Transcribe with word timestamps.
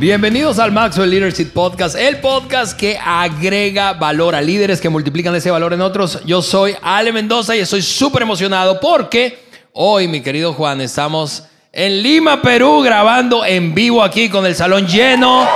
Bienvenidos 0.00 0.58
al 0.58 0.72
Maxwell 0.72 1.10
Leadership 1.10 1.52
Podcast, 1.52 1.94
el 1.94 2.20
podcast 2.20 2.74
que 2.74 2.96
agrega 2.96 3.92
valor 3.92 4.34
a 4.34 4.40
líderes 4.40 4.80
que 4.80 4.88
multiplican 4.88 5.34
ese 5.34 5.50
valor 5.50 5.74
en 5.74 5.82
otros. 5.82 6.24
Yo 6.24 6.40
soy 6.40 6.74
Ale 6.80 7.12
Mendoza 7.12 7.54
y 7.54 7.58
estoy 7.58 7.82
súper 7.82 8.22
emocionado 8.22 8.80
porque 8.80 9.40
hoy, 9.74 10.08
mi 10.08 10.22
querido 10.22 10.54
Juan, 10.54 10.80
estamos 10.80 11.44
en 11.70 12.02
Lima, 12.02 12.40
Perú, 12.40 12.80
grabando 12.80 13.44
en 13.44 13.74
vivo 13.74 14.02
aquí 14.02 14.30
con 14.30 14.46
el 14.46 14.54
salón 14.54 14.86
lleno. 14.86 15.46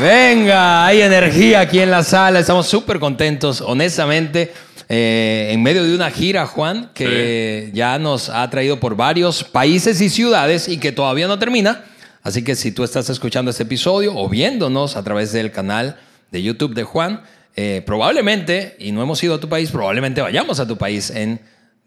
Venga, 0.00 0.86
hay 0.86 1.00
energía 1.00 1.58
aquí 1.58 1.80
en 1.80 1.90
la 1.90 2.04
sala, 2.04 2.38
estamos 2.38 2.68
súper 2.68 3.00
contentos, 3.00 3.60
honestamente, 3.60 4.52
eh, 4.88 5.48
en 5.50 5.60
medio 5.60 5.82
de 5.82 5.92
una 5.92 6.08
gira, 6.12 6.46
Juan, 6.46 6.92
que 6.94 7.70
ya 7.74 7.98
nos 7.98 8.28
ha 8.28 8.48
traído 8.48 8.78
por 8.78 8.94
varios 8.94 9.42
países 9.42 10.00
y 10.00 10.08
ciudades 10.08 10.68
y 10.68 10.78
que 10.78 10.92
todavía 10.92 11.26
no 11.26 11.40
termina. 11.40 11.84
Así 12.22 12.44
que 12.44 12.54
si 12.54 12.70
tú 12.70 12.84
estás 12.84 13.10
escuchando 13.10 13.50
este 13.50 13.64
episodio 13.64 14.14
o 14.14 14.28
viéndonos 14.28 14.96
a 14.96 15.02
través 15.02 15.32
del 15.32 15.50
canal 15.50 15.96
de 16.30 16.42
YouTube 16.44 16.74
de 16.74 16.84
Juan, 16.84 17.22
eh, 17.56 17.82
probablemente, 17.84 18.76
y 18.78 18.92
no 18.92 19.02
hemos 19.02 19.20
ido 19.24 19.34
a 19.34 19.40
tu 19.40 19.48
país, 19.48 19.72
probablemente 19.72 20.20
vayamos 20.20 20.60
a 20.60 20.68
tu 20.68 20.78
país 20.78 21.10
en 21.10 21.40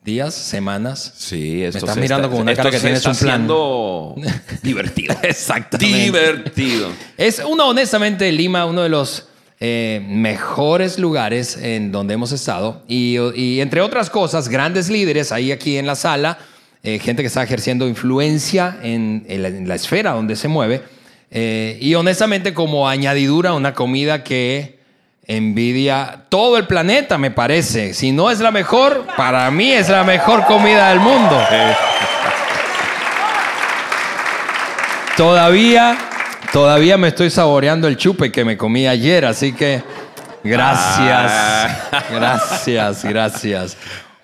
días, 0.04 0.34
semanas. 0.34 1.14
Sí, 1.18 1.64
esto 1.64 1.78
Me 1.78 1.80
estás 1.80 1.98
mirando 1.98 2.28
está- 2.28 2.36
con 2.36 2.42
una 2.42 2.56
cara 2.56 2.72
que 2.72 2.78
se 2.78 2.82
tienes 2.84 3.00
está 3.06 3.12
un 3.12 3.18
plan. 3.18 3.48
divertido. 4.64 5.16
Exactamente. 5.22 5.96
divertido. 6.04 6.90
Es 7.18 7.42
uno, 7.48 7.68
honestamente, 7.68 8.32
Lima, 8.32 8.66
uno 8.66 8.82
de 8.82 8.90
los 8.90 9.28
eh, 9.60 10.04
mejores 10.08 10.98
lugares 10.98 11.56
en 11.58 11.92
donde 11.92 12.16
hemos 12.16 12.32
estado. 12.32 12.82
Y, 12.88 13.18
y 13.36 13.62
entre 13.62 13.82
otras 13.82 14.10
cosas, 14.10 14.50
grandes 14.50 14.90
líderes 14.90 15.32
ahí 15.32 15.52
aquí 15.52 15.78
en 15.78 15.86
la 15.86 15.96
sala, 15.96 16.40
eh, 16.84 16.98
gente 16.98 17.22
que 17.22 17.28
está 17.28 17.44
ejerciendo 17.44 17.88
influencia 17.88 18.80
en, 18.82 19.24
en 19.28 19.42
la, 19.44 19.48
en 19.50 19.68
la 19.68 19.76
esfera 19.76 20.14
donde 20.14 20.36
se 20.36 20.48
mueve. 20.48 20.82
Eh, 21.30 21.78
y 21.80 21.94
honestamente, 21.94 22.54
como 22.56 22.90
añadidura, 22.90 23.54
una 23.54 23.74
comida 23.76 24.24
que 24.24 24.81
envidia 25.36 26.20
todo 26.30 26.58
el 26.58 26.68
planeta, 26.68 27.18
me 27.18 27.32
parece. 27.32 27.94
Si 27.94 28.12
no 28.12 28.30
es 28.32 28.40
la 28.40 28.52
mejor, 28.52 29.06
para 29.18 29.50
mí 29.52 29.72
es 29.72 29.90
la 29.90 30.04
mejor 30.04 30.46
comida 30.46 30.90
del 30.90 31.00
mundo. 31.00 31.42
Todavía, 35.18 35.98
todavía 36.52 36.98
me 36.98 37.10
estoy 37.10 37.30
saboreando 37.30 37.88
el 37.88 37.98
chupe 37.98 38.32
que 38.32 38.46
me 38.46 38.58
comí 38.58 38.88
ayer, 38.88 39.26
así 39.26 39.54
que 39.54 39.84
gracias, 40.44 41.32
Ah. 41.32 42.04
gracias, 42.12 43.04
gracias. 43.06 43.78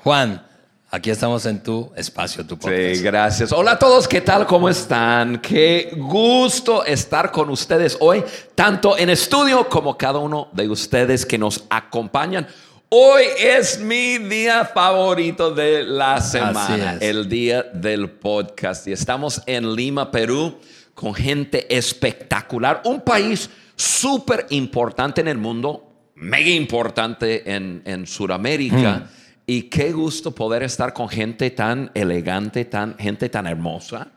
Juan, 0.04 0.42
aquí 0.90 1.10
estamos 1.10 1.46
en 1.46 1.62
tu 1.62 1.92
espacio, 1.96 2.46
tu 2.46 2.58
podcast. 2.58 2.96
Sí, 2.96 3.04
gracias. 3.04 3.52
Hola 3.52 3.72
a 3.72 3.80
todos, 3.80 4.08
¿qué 4.08 4.22
tal? 4.22 4.46
¿Cómo 4.46 4.70
están? 4.70 5.40
Qué 5.40 5.92
gusto 5.98 6.86
estar 6.86 7.32
con 7.32 7.50
ustedes 7.50 7.98
hoy, 8.00 8.24
tanto 8.56 8.98
en 8.98 9.10
estudio 9.10 9.68
como 9.68 9.98
cada 9.98 10.20
uno 10.20 10.50
de 10.54 10.70
ustedes 10.70 11.26
que 11.26 11.38
nos 11.38 11.64
acompañan. 11.70 12.48
Hoy 12.90 13.24
es 13.38 13.80
mi 13.80 14.18
día 14.18 14.64
favorito 14.64 15.54
de 15.54 15.84
la 15.84 16.22
semana, 16.22 16.98
el 17.02 17.28
día 17.28 17.64
del 17.74 18.10
podcast. 18.10 18.88
Y 18.88 18.94
estamos 18.94 19.42
en 19.46 19.76
Lima, 19.76 20.10
Perú, 20.10 20.58
con 20.94 21.14
gente 21.14 21.76
espectacular. 21.76 22.82
Un 22.86 23.02
país 23.02 23.50
súper 23.76 24.48
importante 24.52 25.20
en 25.20 25.28
el 25.28 25.38
mundo, 25.38 25.92
mega 26.16 26.50
importante 26.50 27.54
en, 27.54 27.82
en 27.84 28.08
Sudamérica. 28.08 29.10
Y 29.50 29.64
qué 29.64 29.94
gusto 29.94 30.36
poder 30.36 30.62
estar 30.64 30.92
con 30.92 31.08
gente 31.08 31.52
tan 31.52 31.90
elegante, 31.94 32.66
tan, 32.66 32.98
gente 32.98 33.30
tan 33.30 33.48
hermosa, 33.48 34.10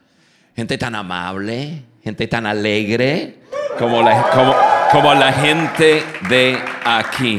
gente 0.56 0.76
tan 0.76 0.96
amable, 0.96 1.84
gente 2.02 2.26
tan 2.26 2.46
alegre 2.46 3.38
como 3.78 4.02
la, 4.02 4.28
como, 4.30 4.54
como 4.90 5.14
la 5.14 5.32
gente 5.32 6.02
de 6.28 6.58
aquí. 6.84 7.38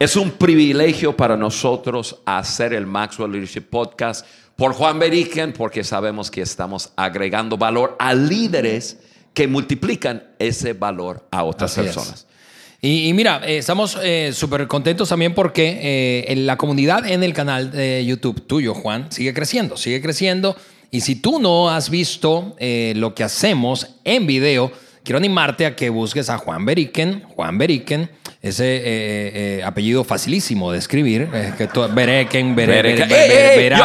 Es 0.00 0.16
un 0.16 0.32
privilegio 0.32 1.16
para 1.16 1.36
nosotros 1.36 2.20
hacer 2.26 2.72
el 2.72 2.86
Maxwell 2.86 3.30
Leadership 3.30 3.70
Podcast 3.70 4.26
por 4.56 4.72
Juan 4.72 4.98
Beriken, 4.98 5.52
porque 5.52 5.84
sabemos 5.84 6.32
que 6.32 6.42
estamos 6.42 6.90
agregando 6.96 7.56
valor 7.56 7.94
a 8.00 8.14
líderes 8.14 8.98
que 9.32 9.46
multiplican 9.46 10.24
ese 10.40 10.72
valor 10.72 11.24
a 11.30 11.44
otras 11.44 11.78
Así 11.78 11.88
es. 11.88 12.26
Y, 12.80 13.08
y 13.08 13.12
mira, 13.12 13.40
eh, 13.44 13.58
estamos 13.58 13.98
eh, 14.02 14.30
súper 14.32 14.66
contentos 14.68 15.08
también 15.08 15.34
porque 15.34 15.78
eh, 15.82 16.24
en 16.32 16.46
la 16.46 16.56
comunidad 16.56 17.06
en 17.10 17.24
el 17.24 17.32
canal 17.32 17.72
de 17.72 18.04
YouTube 18.04 18.46
tuyo, 18.46 18.72
Juan, 18.74 19.10
sigue 19.10 19.34
creciendo, 19.34 19.76
sigue 19.76 20.00
creciendo. 20.00 20.56
Y 20.90 21.00
si 21.00 21.16
tú 21.16 21.38
no 21.40 21.68
has 21.70 21.90
visto 21.90 22.56
lo 22.60 23.14
que 23.14 23.22
hacemos 23.24 23.88
en 24.04 24.26
video, 24.26 24.72
quiero 25.04 25.18
animarte 25.18 25.66
a 25.66 25.76
que 25.76 25.90
busques 25.90 26.30
a 26.30 26.38
Juan 26.38 26.64
Beriken, 26.64 27.24
Juan 27.34 27.58
Beriken, 27.58 28.08
ese 28.40 28.76
eh, 28.76 28.82
eh, 28.84 29.62
apellido 29.64 30.02
facilísimo 30.04 30.70
de 30.72 30.78
escribir, 30.78 31.28
eh, 31.34 31.52
que 31.58 31.66
tú- 31.66 31.86
Bereken, 31.92 32.54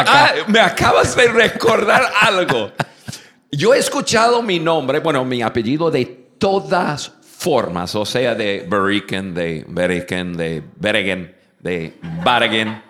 ah, 0.06 0.32
me 0.46 0.60
acabas 0.60 1.14
de 1.16 1.26
recordar 1.28 2.02
algo. 2.22 2.70
Yo 3.50 3.74
he 3.74 3.78
escuchado 3.78 4.42
mi 4.42 4.58
nombre, 4.60 5.00
bueno, 5.00 5.24
mi 5.26 5.42
apellido 5.42 5.90
de 5.90 6.06
todas 6.38 7.12
formas, 7.44 7.94
o 7.94 8.06
sea, 8.06 8.34
de 8.34 8.64
Beriken, 8.66 9.34
de 9.34 9.66
Beriken, 9.68 10.34
de 10.34 10.62
Beregen, 10.76 11.34
de 11.60 11.92
Bargen. 12.24 12.82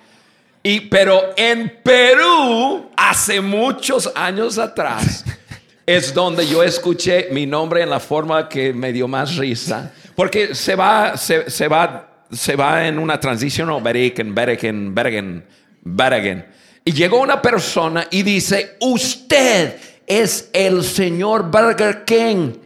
Y, 0.62 0.82
pero 0.82 1.34
en 1.36 1.80
Perú, 1.82 2.88
hace 2.96 3.40
muchos 3.40 4.12
años 4.14 4.56
atrás, 4.58 5.24
es 5.86 6.14
donde 6.14 6.46
yo 6.46 6.62
escuché 6.62 7.30
mi 7.32 7.46
nombre 7.46 7.82
en 7.82 7.90
la 7.90 7.98
forma 7.98 8.48
que 8.48 8.72
me 8.72 8.92
dio 8.92 9.08
más 9.08 9.34
risa. 9.36 9.92
Porque 10.14 10.54
se 10.54 10.76
va, 10.76 11.16
se, 11.16 11.50
se 11.50 11.66
va, 11.66 12.24
se 12.30 12.54
va 12.54 12.86
en 12.86 13.00
una 13.00 13.18
transición, 13.18 13.66
¿no? 13.66 13.80
Bereken, 13.80 14.32
Bereken, 14.32 14.94
Bergen, 14.94 15.44
Bergen. 15.82 16.46
Y 16.84 16.92
llegó 16.92 17.20
una 17.20 17.42
persona 17.42 18.06
y 18.08 18.22
dice, 18.22 18.76
usted 18.78 19.76
es 20.06 20.48
el 20.52 20.84
señor 20.84 21.50
Burger 21.50 22.04
King. 22.04 22.63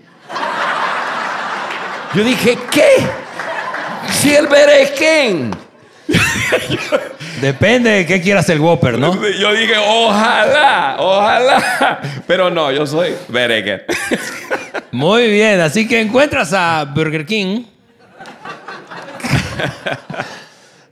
Yo 2.15 2.25
dije, 2.25 2.59
¿qué? 2.71 3.07
Si 4.11 4.35
el 4.35 4.47
Bereken. 4.47 5.51
Depende 7.43 7.91
de 7.91 8.07
qué 8.07 8.21
quieras 8.21 8.49
el 8.49 8.61
Whopper, 8.61 8.99
¿no? 8.99 9.15
Yo 9.15 9.53
dije, 9.53 9.75
ojalá, 9.77 10.97
ojalá. 10.99 12.01
Pero 12.27 12.51
no, 12.51 12.73
yo 12.73 12.87
soy 12.87 13.15
Bereken. 13.29 13.83
Muy 14.91 15.31
bien, 15.31 15.61
así 15.61 15.87
que 15.87 16.01
encuentras 16.01 16.53
a 16.55 16.85
Burger 16.85 17.27
King. 17.27 17.65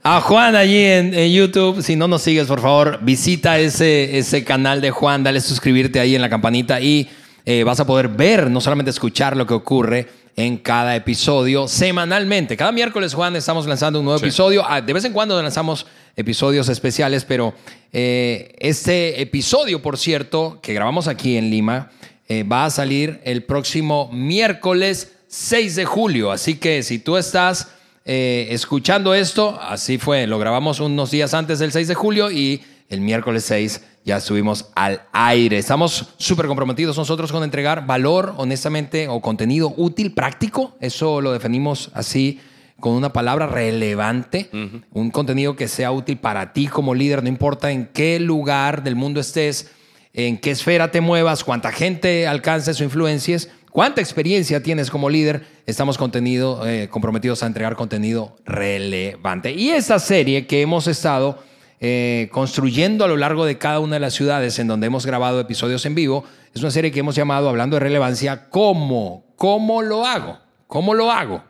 A 0.03 0.21
Juan 0.21 0.55
allí 0.55 0.85
en, 0.85 1.13
en 1.13 1.31
YouTube. 1.33 1.81
Si 1.81 1.95
no 1.95 2.07
nos 2.07 2.21
sigues, 2.21 2.47
por 2.47 2.61
favor, 2.61 2.99
visita 3.01 3.57
ese, 3.57 4.17
ese 4.19 4.43
canal 4.43 4.79
de 4.81 4.91
Juan, 4.91 5.23
dale 5.23 5.41
suscribirte 5.41 5.99
ahí 5.99 6.15
en 6.15 6.21
la 6.21 6.29
campanita 6.29 6.79
y 6.79 7.09
eh, 7.45 7.63
vas 7.63 7.79
a 7.79 7.87
poder 7.87 8.07
ver, 8.07 8.49
no 8.49 8.61
solamente 8.61 8.91
escuchar 8.91 9.35
lo 9.35 9.45
que 9.47 9.53
ocurre 9.55 10.07
en 10.37 10.57
cada 10.57 10.95
episodio 10.95 11.67
semanalmente. 11.67 12.55
Cada 12.55 12.71
miércoles, 12.71 13.15
Juan, 13.15 13.35
estamos 13.35 13.65
lanzando 13.65 13.99
un 13.99 14.05
nuevo 14.05 14.19
episodio. 14.19 14.63
Ah, 14.65 14.81
De 14.81 14.93
vez 14.93 15.03
en 15.03 15.11
cuando 15.11 15.41
lanzamos 15.41 15.87
episodios 16.15 16.69
especiales, 16.69 17.25
pero 17.25 17.55
eh, 17.91 18.55
este 18.59 19.19
episodio, 19.19 19.81
por 19.81 19.97
cierto, 19.97 20.59
que 20.61 20.75
grabamos 20.75 21.07
aquí 21.07 21.37
en 21.37 21.49
Lima, 21.49 21.89
eh, 22.29 22.43
va 22.43 22.65
a 22.65 22.69
salir 22.69 23.19
el 23.23 23.43
próximo 23.45 24.11
miércoles 24.13 25.13
6 25.27 25.75
de 25.75 25.85
julio. 25.85 26.31
Así 26.31 26.57
que 26.57 26.83
si 26.83 26.99
tú 26.99 27.17
estás 27.17 27.69
eh, 28.05 28.47
escuchando 28.51 29.15
esto, 29.15 29.59
así 29.59 29.97
fue, 29.97 30.27
lo 30.27 30.37
grabamos 30.37 30.79
unos 30.79 31.09
días 31.09 31.33
antes 31.33 31.57
del 31.57 31.71
6 31.71 31.87
de 31.87 31.95
julio 31.95 32.29
y 32.29 32.61
el 32.89 33.01
miércoles 33.01 33.43
6 33.45 33.81
ya 34.07 34.17
estuvimos 34.17 34.69
al 34.73 35.01
aire. 35.11 35.57
Estamos 35.57 36.13
súper 36.15 36.47
comprometidos 36.47 36.95
nosotros 36.95 37.29
con 37.29 37.43
entregar 37.43 37.85
valor, 37.85 38.35
honestamente, 38.37 39.09
o 39.09 39.19
contenido 39.19 39.73
útil, 39.75 40.13
práctico. 40.13 40.77
Eso 40.79 41.19
lo 41.19 41.33
definimos 41.33 41.91
así 41.93 42.39
con 42.79 42.93
una 42.93 43.11
palabra 43.11 43.47
relevante, 43.47 44.49
un 44.93 45.11
contenido 45.11 45.57
que 45.57 45.67
sea 45.67 45.91
útil 45.91 46.19
para 46.19 46.53
ti 46.53 46.67
como 46.67 46.95
líder, 46.95 47.21
no 47.21 47.27
importa 47.27 47.71
en 47.71 47.87
qué 47.87 48.19
lugar 48.19 48.83
del 48.83 48.95
mundo 48.95 49.19
estés, 49.19 49.71
en 50.13 50.37
qué 50.37 50.51
esfera 50.51 50.89
te 50.89 51.01
muevas, 51.01 51.43
cuánta 51.43 51.71
gente 51.71 52.27
alcances 52.27 52.79
o 52.79 52.83
influencias, 52.83 53.49
cuánta 53.71 53.99
experiencia 53.99 54.61
tienes 54.63 54.89
como 54.89 55.09
líder, 55.09 55.47
estamos 55.65 55.97
contenido, 55.97 56.65
eh, 56.67 56.87
comprometidos 56.87 57.41
a 57.43 57.47
entregar 57.47 57.75
contenido 57.75 58.37
relevante. 58.45 59.51
Y 59.51 59.71
esta 59.71 59.99
serie 59.99 60.45
que 60.45 60.61
hemos 60.61 60.87
estado 60.87 61.39
eh, 61.79 62.29
construyendo 62.31 63.05
a 63.05 63.07
lo 63.07 63.17
largo 63.17 63.45
de 63.45 63.57
cada 63.57 63.79
una 63.79 63.95
de 63.95 63.99
las 63.99 64.13
ciudades 64.13 64.57
en 64.59 64.67
donde 64.67 64.87
hemos 64.87 65.05
grabado 65.05 65.39
episodios 65.39 65.85
en 65.85 65.95
vivo, 65.95 66.23
es 66.53 66.61
una 66.61 66.71
serie 66.71 66.91
que 66.91 66.99
hemos 66.99 67.15
llamado, 67.15 67.49
hablando 67.49 67.75
de 67.75 67.81
relevancia, 67.81 68.49
¿cómo? 68.49 69.25
¿Cómo 69.35 69.81
lo 69.81 70.05
hago? 70.05 70.39
¿Cómo 70.67 70.93
lo 70.93 71.11
hago? 71.11 71.43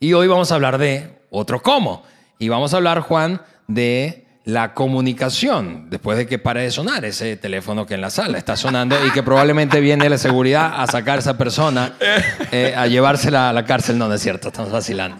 Y 0.00 0.12
hoy 0.14 0.26
vamos 0.26 0.50
a 0.50 0.56
hablar 0.56 0.78
de 0.78 1.20
otro 1.30 1.62
cómo. 1.62 2.02
Y 2.38 2.48
vamos 2.48 2.74
a 2.74 2.78
hablar, 2.78 3.00
Juan, 3.00 3.40
de 3.68 4.26
la 4.44 4.74
comunicación 4.74 5.88
después 5.88 6.18
de 6.18 6.26
que 6.26 6.40
pare 6.40 6.62
de 6.62 6.72
sonar 6.72 7.04
ese 7.04 7.36
teléfono 7.36 7.86
que 7.86 7.94
en 7.94 8.00
la 8.00 8.10
sala 8.10 8.38
está 8.38 8.56
sonando 8.56 8.96
y 9.06 9.12
que 9.12 9.22
probablemente 9.22 9.78
viene 9.80 10.08
la 10.08 10.18
seguridad 10.18 10.72
a 10.82 10.86
sacar 10.88 11.16
a 11.16 11.18
esa 11.20 11.38
persona, 11.38 11.94
eh, 12.50 12.74
a 12.76 12.88
llevársela 12.88 13.50
a 13.50 13.52
la 13.52 13.64
cárcel. 13.64 13.98
No, 13.98 14.08
no 14.08 14.14
es 14.14 14.20
cierto, 14.20 14.48
estamos 14.48 14.72
vacilando. 14.72 15.18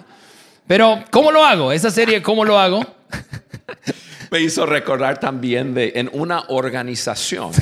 Pero, 0.66 1.04
¿cómo 1.10 1.30
lo 1.30 1.44
hago? 1.44 1.70
Esa 1.72 1.90
serie, 1.90 2.22
¿cómo 2.22 2.44
lo 2.44 2.58
hago? 2.58 2.84
Me 4.30 4.40
hizo 4.40 4.66
recordar 4.66 5.20
también 5.20 5.74
de 5.74 5.92
en 5.94 6.10
una 6.12 6.44
organización 6.48 7.52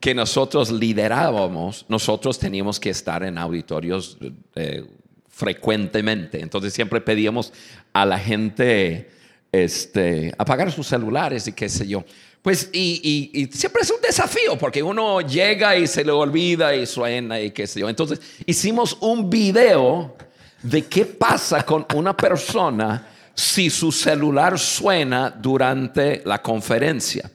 que 0.00 0.14
nosotros 0.14 0.70
liderábamos, 0.70 1.84
nosotros 1.88 2.38
teníamos 2.38 2.78
que 2.78 2.90
estar 2.90 3.22
en 3.22 3.38
auditorios 3.38 4.18
eh, 4.54 4.84
frecuentemente. 5.28 6.40
Entonces 6.40 6.72
siempre 6.72 7.00
pedíamos 7.00 7.52
a 7.92 8.04
la 8.04 8.18
gente 8.18 9.10
este, 9.52 10.32
apagar 10.38 10.70
sus 10.70 10.86
celulares 10.86 11.46
y 11.48 11.52
qué 11.52 11.68
sé 11.68 11.86
yo. 11.86 12.04
Pues, 12.42 12.70
y, 12.72 13.30
y, 13.32 13.46
siempre 13.46 13.82
es 13.82 13.90
un 13.90 14.00
desafío 14.00 14.56
porque 14.56 14.80
uno 14.80 15.20
llega 15.20 15.76
y 15.76 15.88
se 15.88 16.04
le 16.04 16.12
olvida 16.12 16.76
y 16.76 16.86
suena 16.86 17.40
y 17.40 17.50
qué 17.50 17.66
sé 17.66 17.80
yo. 17.80 17.88
Entonces, 17.88 18.20
hicimos 18.46 18.96
un 19.00 19.28
video 19.28 20.16
de 20.62 20.84
qué 20.84 21.04
pasa 21.04 21.64
con 21.64 21.84
una 21.94 22.16
persona 22.16 23.08
si 23.36 23.70
su 23.70 23.92
celular 23.92 24.58
suena 24.58 25.30
durante 25.30 26.22
la 26.24 26.40
conferencia. 26.42 27.30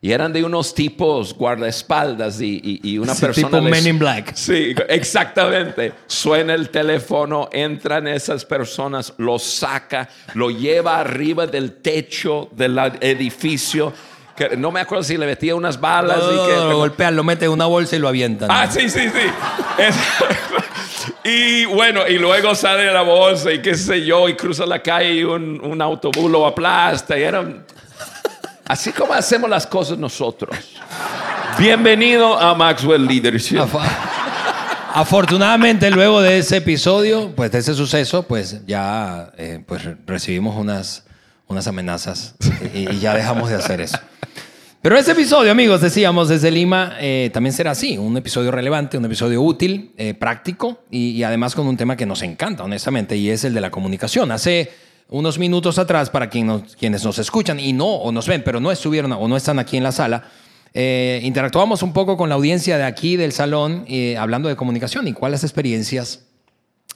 Y 0.00 0.12
eran 0.12 0.34
de 0.34 0.44
unos 0.44 0.74
tipos 0.74 1.32
guardaespaldas 1.32 2.38
y, 2.42 2.80
y, 2.82 2.98
una 2.98 3.14
persona. 3.14 3.48
Tipo 3.48 3.62
Men 3.62 3.86
in 3.86 3.98
Black. 3.98 4.34
Sí, 4.34 4.74
exactamente. 4.86 5.94
Suena 6.06 6.52
el 6.52 6.68
teléfono, 6.68 7.48
entran 7.50 8.06
esas 8.06 8.44
personas, 8.44 9.14
lo 9.16 9.38
saca, 9.38 10.06
lo 10.34 10.50
lleva 10.50 11.00
arriba 11.00 11.46
del 11.46 11.76
techo 11.76 12.50
del 12.52 12.78
edificio. 13.00 13.94
Que 14.36 14.56
no 14.56 14.70
me 14.70 14.80
acuerdo 14.80 15.04
si 15.04 15.16
le 15.16 15.26
metía 15.26 15.54
unas 15.54 15.80
balas. 15.80 16.18
y 16.18 16.48
que, 16.48 16.56
lo 16.56 16.76
golpean, 16.76 17.14
lo 17.14 17.24
mete 17.24 17.44
en 17.44 17.52
una 17.52 17.66
bolsa 17.66 17.96
y 17.96 17.98
lo 17.98 18.08
avientan. 18.08 18.48
Ah, 18.50 18.68
sí, 18.70 18.88
sí, 18.88 19.08
sí. 19.08 19.94
y 21.24 21.64
bueno, 21.66 22.06
y 22.08 22.18
luego 22.18 22.54
sale 22.54 22.84
de 22.84 22.92
la 22.92 23.02
bolsa 23.02 23.52
y 23.52 23.62
qué 23.62 23.74
sé 23.74 24.04
yo, 24.04 24.28
y 24.28 24.34
cruza 24.34 24.66
la 24.66 24.82
calle 24.82 25.14
y 25.14 25.24
un, 25.24 25.60
un 25.64 25.80
autobús 25.80 26.30
lo 26.30 26.46
aplasta. 26.46 27.18
Y 27.18 27.22
eran 27.22 27.64
Así 28.66 28.92
como 28.92 29.12
hacemos 29.12 29.50
las 29.50 29.66
cosas 29.66 29.98
nosotros. 29.98 30.56
Bienvenido 31.58 32.38
a 32.38 32.54
Maxwell 32.54 33.06
Leadership. 33.06 33.58
Afortunadamente, 34.94 35.90
luego 35.90 36.22
de 36.22 36.38
ese 36.38 36.58
episodio, 36.58 37.32
pues 37.36 37.52
de 37.52 37.58
ese 37.58 37.74
suceso, 37.74 38.22
pues 38.22 38.64
ya 38.66 39.32
eh, 39.36 39.62
pues 39.66 39.82
recibimos 40.06 40.56
unas, 40.56 41.04
unas 41.46 41.66
amenazas 41.66 42.36
y, 42.72 42.98
ya 42.98 43.14
dejamos 43.14 43.50
de 43.50 43.56
hacer 43.56 43.82
eso. 43.82 43.98
Pero 44.84 44.98
ese 44.98 45.12
episodio, 45.12 45.50
amigos, 45.50 45.80
decíamos 45.80 46.28
desde 46.28 46.50
Lima, 46.50 46.96
eh, 47.00 47.30
también 47.32 47.54
será 47.54 47.70
así, 47.70 47.96
un 47.96 48.18
episodio 48.18 48.50
relevante, 48.50 48.98
un 48.98 49.06
episodio 49.06 49.40
útil, 49.40 49.92
eh, 49.96 50.12
práctico 50.12 50.80
y, 50.90 51.22
además 51.22 51.54
con 51.54 51.66
un 51.66 51.78
tema 51.78 51.96
que 51.96 52.04
nos 52.04 52.20
encanta, 52.20 52.64
honestamente, 52.64 53.16
y 53.16 53.30
es 53.30 53.44
el 53.44 53.54
de 53.54 53.62
la 53.62 53.70
comunicación. 53.70 54.30
Hace 54.30 54.70
unos 55.08 55.38
minutos 55.38 55.78
atrás, 55.78 56.10
para 56.10 56.28
quienes 56.28 57.02
nos 57.02 57.18
escuchan 57.18 57.60
y 57.60 57.72
no, 57.72 57.86
o 57.86 58.12
nos 58.12 58.28
ven, 58.28 58.42
pero 58.44 58.60
no 58.60 58.70
estuvieron 58.70 59.12
o 59.12 59.26
no 59.26 59.38
están 59.38 59.58
aquí 59.58 59.78
en 59.78 59.84
la 59.84 59.90
sala, 59.90 60.24
eh, 60.74 61.18
interactuamos 61.22 61.82
un 61.82 61.94
poco 61.94 62.18
con 62.18 62.28
la 62.28 62.34
audiencia 62.34 62.76
de 62.76 62.84
aquí 62.84 63.16
del 63.16 63.32
salón, 63.32 63.86
hablando 64.18 64.50
de 64.50 64.56
comunicación 64.56 65.08
y 65.08 65.14
cuáles 65.14 65.44
experiencias 65.44 66.26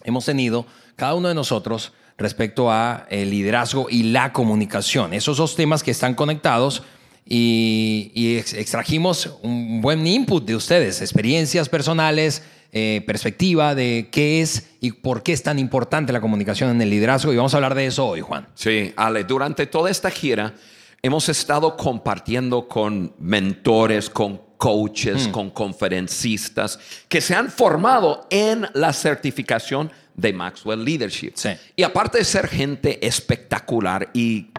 hemos 0.05 0.27
tenido 0.27 0.67
cada 0.95 1.15
uno 1.15 1.29
de 1.29 1.35
nosotros 1.35 1.95
respecto 2.19 2.71
a 2.71 3.07
el 3.09 3.31
liderazgo 3.31 3.87
y 3.89 4.03
la 4.03 4.35
comunicación. 4.35 5.15
Esos 5.15 5.39
dos 5.39 5.57
temas 5.57 5.83
que 5.83 5.93
están 5.93 6.13
conectados 6.13 6.83
y, 7.29 8.37
extrajimos 8.37 9.39
un 9.43 9.81
buen 9.81 10.07
input 10.07 10.45
de 10.45 10.57
ustedes, 10.57 11.01
experiencias 11.03 11.69
personales, 11.69 12.43
eh, 12.73 13.03
perspectiva 13.07 13.75
de 13.75 14.09
qué 14.11 14.41
es 14.41 14.71
y 14.81 14.93
por 14.93 15.23
qué 15.23 15.33
es 15.33 15.43
tan 15.43 15.59
importante 15.59 16.13
la 16.13 16.21
comunicación 16.21 16.71
en 16.71 16.81
el 16.81 16.91
liderazgo. 16.91 17.33
Y 17.33 17.37
vamos 17.37 17.55
a 17.55 17.59
hablar 17.59 17.75
de 17.75 17.87
eso 17.87 18.07
hoy, 18.07 18.21
Juan. 18.21 18.49
Sí, 18.55 18.93
Ale, 18.97 19.25
durante 19.25 19.67
toda 19.67 19.91
esta 19.91 20.11
gira 20.11 20.55
hemos 21.03 21.29
estado 21.29 21.77
compartiendo 21.77 22.67
con 22.67 23.15
mentores, 23.19 24.11
con 24.11 24.41
coaches, 24.57 25.29
mm. 25.29 25.31
con 25.31 25.51
conferencistas 25.51 26.79
que 27.09 27.21
se 27.21 27.35
han 27.35 27.51
formado 27.51 28.27
en 28.31 28.67
la 28.75 28.93
certificación 28.93 29.91
de 30.15 30.33
Maxwell 30.33 30.85
Leadership. 30.85 31.35
Y 31.77 31.85
aparte 31.85 32.19
de 32.19 32.25
ser 32.25 32.49
gente 32.49 33.07
espectacular 33.07 34.11
y 34.13 34.51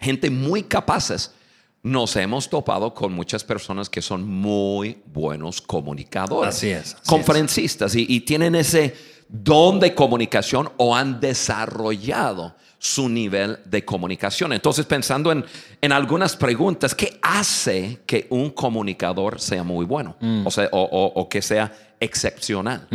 gente 0.00 0.30
muy 0.30 0.62
capaces, 0.62 1.32
nos 1.88 2.16
hemos 2.16 2.48
topado 2.48 2.92
con 2.92 3.12
muchas 3.12 3.42
personas 3.44 3.88
que 3.88 4.02
son 4.02 4.26
muy 4.28 4.98
buenos 5.06 5.60
comunicadores. 5.60 6.54
Así 6.54 6.70
es. 6.70 6.96
conferencistas 7.06 7.94
Y, 7.94 8.20
tienen 8.20 8.54
ese 8.54 8.94
don 9.28 9.80
de 9.80 9.94
comunicación 9.94 10.70
o 10.76 10.94
han 10.94 11.20
desarrollado 11.20 12.54
su 12.78 13.08
nivel 13.08 13.58
de 13.64 13.84
comunicación. 13.84 14.52
Entonces, 14.52 14.86
pensando 14.86 15.32
en, 15.32 15.44
en 15.80 15.92
algunas 15.92 16.36
preguntas, 16.36 16.94
¿qué 16.94 17.18
hace 17.22 18.00
que 18.06 18.26
un 18.30 18.50
comunicador 18.50 19.40
sea 19.40 19.64
muy 19.64 19.84
bueno? 19.84 20.16
Mm. 20.20 20.46
O, 20.46 20.50
sea, 20.50 20.68
o, 20.72 21.28
que 21.28 21.42
sea 21.42 21.72
excepcional. 21.98 22.86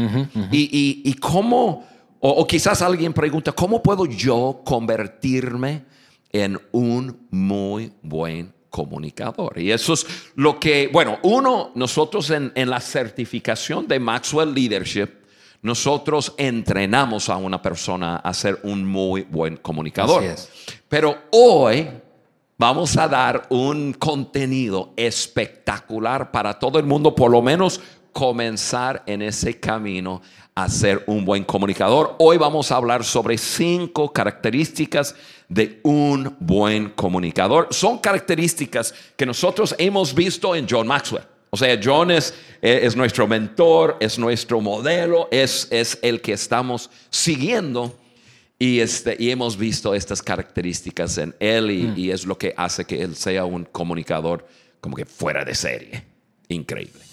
Y, 0.51 1.01
y, 1.03 1.13
cómo, 1.15 1.85
o 2.19 2.47
quizás 2.47 2.81
alguien 2.81 3.11
pregunta, 3.11 3.51
¿cómo 3.51 3.81
puedo 3.83 4.05
yo 4.05 4.61
convertirme 4.63 5.83
en 6.31 6.59
un 6.71 7.27
muy 7.29 7.93
buen 8.01 8.53
comunicador. 8.73 9.59
Y 9.59 9.71
eso 9.71 9.93
es 9.93 10.07
lo 10.33 10.59
que, 10.59 10.89
bueno, 10.91 11.19
uno, 11.21 11.71
nosotros 11.75 12.31
en, 12.31 12.51
la 12.55 12.79
certificación 12.79 13.87
de 13.87 13.99
Maxwell 13.99 14.51
Leadership, 14.51 15.09
nosotros 15.61 16.33
entrenamos 16.37 17.29
a 17.29 17.37
una 17.37 17.61
persona 17.61 18.15
a 18.15 18.33
ser 18.33 18.59
un 18.63 18.83
muy 18.83 19.21
buen 19.21 19.57
comunicador. 19.57 20.23
Pero 20.89 21.15
hoy 21.29 21.87
vamos 22.57 22.97
a 22.97 23.07
dar 23.07 23.45
un 23.49 23.93
contenido 23.93 24.91
espectacular 24.97 26.31
para 26.31 26.57
todo 26.57 26.79
el 26.79 26.85
mundo, 26.85 27.13
por 27.13 27.29
lo 27.29 27.43
menos 27.43 27.79
comenzar 28.11 29.03
en 29.05 29.21
ese 29.21 29.59
camino 29.59 30.19
a 30.55 30.67
ser 30.67 31.03
un 31.05 31.25
buen 31.25 31.43
comunicador. 31.43 32.15
Hoy 32.17 32.37
vamos 32.37 32.71
a 32.71 32.77
hablar 32.77 33.03
sobre 33.03 33.37
cinco 33.37 34.11
características 34.11 35.15
de 35.53 35.79
un 35.83 36.35
buen 36.39 36.89
comunicador. 36.89 37.67
Son 37.71 37.99
características 37.99 38.93
que 39.15 39.25
nosotros 39.25 39.75
hemos 39.77 40.13
visto 40.13 40.55
en 40.55 40.65
John 40.69 40.87
Maxwell. 40.87 41.23
O 41.49 41.57
sea, 41.57 41.79
John 41.81 42.09
es, 42.09 42.33
es 42.61 42.95
nuestro 42.95 43.27
mentor, 43.27 43.97
es 43.99 44.17
nuestro 44.17 44.59
modelo, 44.59 45.27
es, 45.29 45.67
es 45.69 45.99
el 46.01 46.19
que 46.19 46.33
estamos 46.33 46.89
siguiendo. 47.11 47.95
Y, 48.57 48.79
este, 48.79 49.15
y 49.19 49.29
hemos 49.29 49.57
visto 49.57 49.93
estas 49.93 50.21
características 50.21 51.17
en 51.17 51.35
él 51.39 51.69
y, 51.69 51.83
mm. 51.83 51.93
y 51.97 52.11
es 52.11 52.25
lo 52.25 52.37
que 52.37 52.53
hace 52.57 52.85
que 52.85 53.01
él 53.01 53.15
sea 53.15 53.45
un 53.45 53.65
comunicador 53.65 54.47
como 54.81 54.95
que 54.95 55.05
fuera 55.05 55.45
de 55.45 55.53
serie. 55.53 56.03
Increíble. 56.47 57.12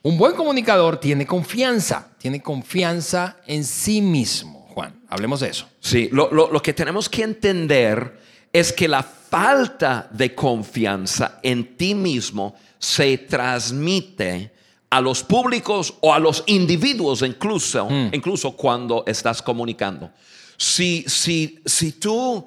Un 0.03 0.19
buen 0.19 0.35
comunicador 0.35 0.99
tiene 0.99 1.25
confianza, 1.25 2.09
tiene 2.19 2.43
confianza 2.43 3.39
en 3.47 3.65
sí 3.65 4.03
mismo. 4.03 4.56
Juan. 4.77 4.95
Hablemos 5.09 5.41
de 5.41 5.49
eso. 5.49 5.67
Sí, 5.81 6.11
lo, 6.13 6.63
que 6.63 6.75
tenemos 6.75 7.09
que 7.09 7.23
entender 7.23 8.21
es 8.53 8.75
que 8.75 8.87
la 8.87 9.03
falta 9.03 10.07
de 10.13 10.35
confianza 10.35 11.41
en 11.43 11.79
ti 11.79 11.95
mismo 11.95 12.55
se 12.79 13.17
transmite 13.17 14.53
a 14.91 15.01
los 15.01 15.23
públicos 15.23 15.95
o 16.03 16.13
a 16.13 16.19
los 16.19 16.45
individuos 16.47 17.23
incluso, 17.23 17.89
incluso 18.13 18.53
cuando 18.53 19.03
estás 19.07 19.41
comunicando. 19.41 20.11
Si, 20.59 21.07
si, 21.09 21.59
si, 21.65 21.93
tú, 21.93 22.47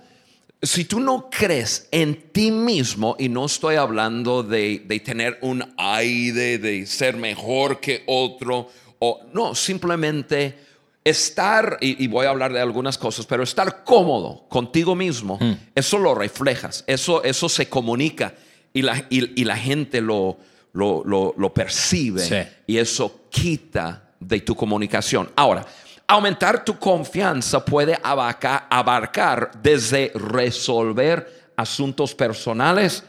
si 0.62 0.86
tú 0.86 1.00
no 1.00 1.32
crees 1.32 1.88
en 1.90 2.30
ti 2.32 2.52
mismo, 2.52 3.16
y 3.18 3.28
no 3.28 3.48
estoy 3.48 3.78
hablando 3.78 4.44
de, 4.44 4.84
de 4.86 5.00
tener 5.00 5.40
un 5.42 5.66
aire, 5.78 6.60
de 6.60 6.86
ser 6.86 7.18
mejor 7.18 7.80
que 7.80 8.04
otro, 8.06 8.70
o 9.00 9.22
no, 9.34 9.56
simplemente 9.56 10.69
estar, 11.10 11.78
y, 11.82 12.04
y 12.04 12.08
voy 12.08 12.26
a 12.26 12.30
hablar 12.30 12.54
de 12.54 12.60
algunas 12.62 12.98
cosas, 12.98 13.26
pero 13.26 13.44
estar 13.44 13.84
cómodo 13.84 14.46
contigo 14.50 14.96
mismo, 14.96 15.38
eso 15.76 15.98
lo 15.98 16.16
reflejas, 16.16 16.84
eso, 16.88 17.24
eso 17.24 17.50
se 17.50 17.68
comunica 17.70 18.34
y 18.74 18.82
la, 18.82 19.06
y, 19.10 19.42
y 19.42 19.46
la 19.46 19.58
gente 19.58 20.02
lo, 20.02 20.38
lo, 20.74 21.04
lo, 21.06 21.34
lo 21.38 21.54
percibe 21.54 22.22
Sí. 22.22 22.50
y 22.68 22.78
eso 22.78 23.22
quita 23.30 24.12
de 24.20 24.42
tu 24.42 24.56
comunicación. 24.56 25.30
Ahora, 25.36 25.66
aumentar 26.08 26.64
tu 26.66 26.78
confianza 26.80 27.64
puede 27.64 27.98
abarcar, 28.04 28.68
abarcar 28.70 29.52
desde 29.62 30.12
resolver 30.16 31.52
asuntos 31.56 32.14
personales 32.16 33.04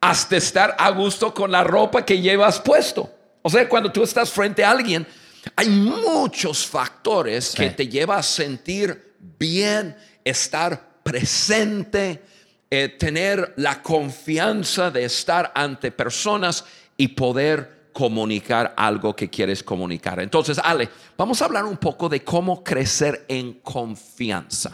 hasta 0.00 0.36
estar 0.36 0.76
a 0.78 0.90
gusto 0.90 1.32
con 1.34 1.50
la 1.50 1.64
ropa 1.64 2.04
que 2.04 2.20
llevas 2.20 2.60
puesto. 2.60 3.10
O 3.42 3.50
sea, 3.50 3.68
cuando 3.68 3.90
tú 3.90 4.02
estás 4.02 4.30
frente 4.30 4.64
a 4.64 4.70
alguien, 4.70 5.06
hay 5.56 5.68
muchos 5.68 6.66
factores 6.66 7.54
que 7.54 7.68
Sí. 7.70 7.74
te 7.76 7.88
llevan 7.88 8.18
a 8.18 8.22
sentir 8.22 9.14
bien, 9.38 9.96
estar 10.24 11.00
presente, 11.02 12.22
eh, 12.70 12.88
tener 12.98 13.54
la 13.56 13.82
confianza 13.82 14.90
de 14.90 15.04
estar 15.04 15.52
ante 15.54 15.90
personas 15.90 16.64
y 16.96 17.08
poder 17.08 17.88
comunicar 17.92 18.74
algo 18.76 19.16
que 19.16 19.28
quieres 19.28 19.62
comunicar. 19.62 20.20
Entonces, 20.20 20.58
Ale, 20.62 20.88
vamos 21.16 21.40
a 21.42 21.46
hablar 21.46 21.64
un 21.64 21.78
poco 21.78 22.08
de 22.08 22.22
cómo 22.22 22.62
crecer 22.62 23.24
en 23.26 23.54
confianza. 23.54 24.70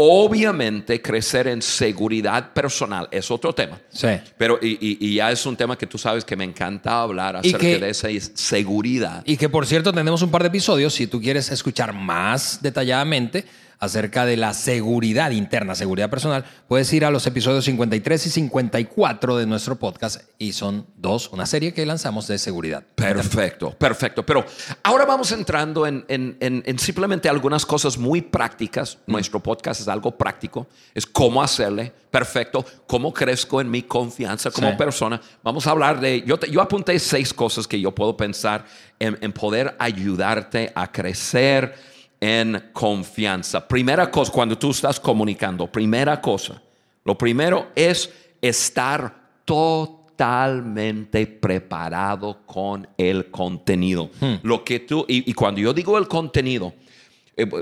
Obviamente, 0.00 1.02
crecer 1.02 1.48
en 1.48 1.60
seguridad 1.60 2.52
personal 2.52 3.08
es 3.10 3.30
otro 3.32 3.52
tema. 3.52 3.80
Sí. 3.90 4.06
Pero, 4.36 4.58
y, 4.62 4.68
y- 4.80 4.98
y 5.00 5.14
ya 5.16 5.32
es 5.32 5.44
un 5.44 5.56
tema 5.56 5.76
que 5.76 5.88
tú 5.88 5.98
sabes 5.98 6.24
que 6.24 6.36
me 6.36 6.44
encanta 6.44 7.02
hablar 7.02 7.34
acerca 7.34 7.58
que- 7.58 7.78
de 7.80 7.90
esa 7.90 8.08
seguridad. 8.34 9.22
Y 9.26 9.36
que 9.36 9.48
por 9.48 9.66
cierto 9.66 9.92
tenemos 9.92 10.22
un 10.22 10.30
par 10.30 10.42
de 10.42 10.48
episodios, 10.48 10.94
si 10.94 11.08
tú 11.08 11.20
quieres 11.20 11.50
escuchar 11.50 11.92
más 11.92 12.60
detalladamente 12.62 13.44
acerca 13.80 14.26
de 14.26 14.36
la 14.36 14.54
seguridad 14.54 15.30
interna, 15.30 15.74
seguridad 15.74 16.10
personal, 16.10 16.44
puedes 16.66 16.92
ir 16.92 17.04
a 17.04 17.10
los 17.10 17.26
episodios 17.26 17.64
53 17.64 18.26
y 18.26 18.30
54 18.30 19.36
de 19.36 19.46
nuestro 19.46 19.76
podcast 19.76 20.22
y 20.38 20.52
son 20.52 20.86
dos, 20.96 21.30
una 21.32 21.46
serie 21.46 21.72
que 21.72 21.86
lanzamos 21.86 22.26
de 22.26 22.38
seguridad. 22.38 22.82
Perfecto, 22.94 23.70
perfecto. 23.70 24.26
Pero 24.26 24.44
ahora 24.82 25.04
vamos 25.04 25.30
entrando 25.32 25.86
en, 25.86 26.04
en- 26.08 26.36
en- 26.40 26.62
en 26.66 26.78
simplemente 26.78 27.28
algunas 27.28 27.64
cosas 27.64 27.96
muy 27.98 28.20
prácticas. 28.20 28.98
Nuestro 29.06 29.40
podcast 29.40 29.80
es 29.80 29.88
algo 29.88 30.16
práctico, 30.16 30.66
es 30.94 31.06
cómo 31.06 31.42
hacerle, 31.42 31.92
perfecto, 32.10 32.64
cómo 32.86 33.12
crezco 33.12 33.60
en 33.60 33.70
mi 33.70 33.82
confianza 33.82 34.50
como 34.50 34.70
Sí. 34.70 34.76
persona. 34.76 35.20
Vamos 35.44 35.66
a 35.66 35.70
hablar 35.70 36.00
de, 36.00 36.22
yo, 36.22 36.36
te- 36.38 36.50
yo 36.50 36.60
apunté 36.60 36.98
seis 36.98 37.32
cosas 37.32 37.68
que 37.68 37.80
yo 37.80 37.94
puedo 37.94 38.16
pensar 38.16 38.64
en, 38.98 39.16
en 39.20 39.32
poder 39.32 39.76
ayudarte 39.78 40.72
a 40.74 40.90
crecer 40.90 41.74
en 42.20 42.70
confianza. 42.72 43.66
Primera 43.66 44.10
cosa, 44.10 44.32
cuando 44.32 44.58
tú 44.58 44.70
estás 44.70 44.98
comunicando, 44.98 45.66
primera 45.66 46.20
cosa, 46.20 46.60
lo 47.04 47.16
primero 47.16 47.68
es 47.74 48.10
estar 48.40 49.42
totalmente 49.44 51.26
preparado 51.26 52.40
con 52.44 52.86
el 52.96 53.30
contenido. 53.30 54.10
Lo 54.42 54.64
que 54.64 54.80
tú, 54.80 55.04
y, 55.08 55.30
y 55.30 55.34
cuando 55.34 55.60
yo 55.60 55.72
digo 55.72 55.96
el 55.96 56.08
contenido, 56.08 56.74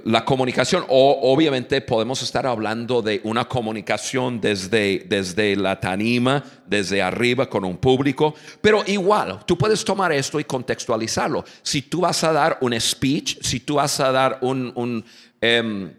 la 0.04 0.24
comunicación, 0.24 0.84
o, 0.88 1.32
obviamente 1.32 1.80
podemos 1.82 2.22
estar 2.22 2.46
hablando 2.46 3.02
de 3.02 3.20
una 3.24 3.46
comunicación 3.46 4.40
desde, 4.40 5.04
desde 5.06 5.54
la 5.54 5.78
tanima, 5.78 6.42
desde 6.66 7.02
arriba 7.02 7.48
con 7.50 7.64
un 7.64 7.76
público, 7.76 8.34
pero 8.60 8.82
igual, 8.86 9.40
tú 9.44 9.58
puedes 9.58 9.84
tomar 9.84 10.12
esto 10.12 10.40
y 10.40 10.44
contextualizarlo. 10.44 11.44
Si 11.62 11.82
tú 11.82 12.00
vas 12.00 12.24
a 12.24 12.32
dar 12.32 12.58
un 12.62 12.78
speech, 12.80 13.38
si 13.42 13.60
tú 13.60 13.74
vas 13.74 14.00
a 14.00 14.10
dar 14.10 14.38
un... 14.40 15.04
em, 15.40 15.92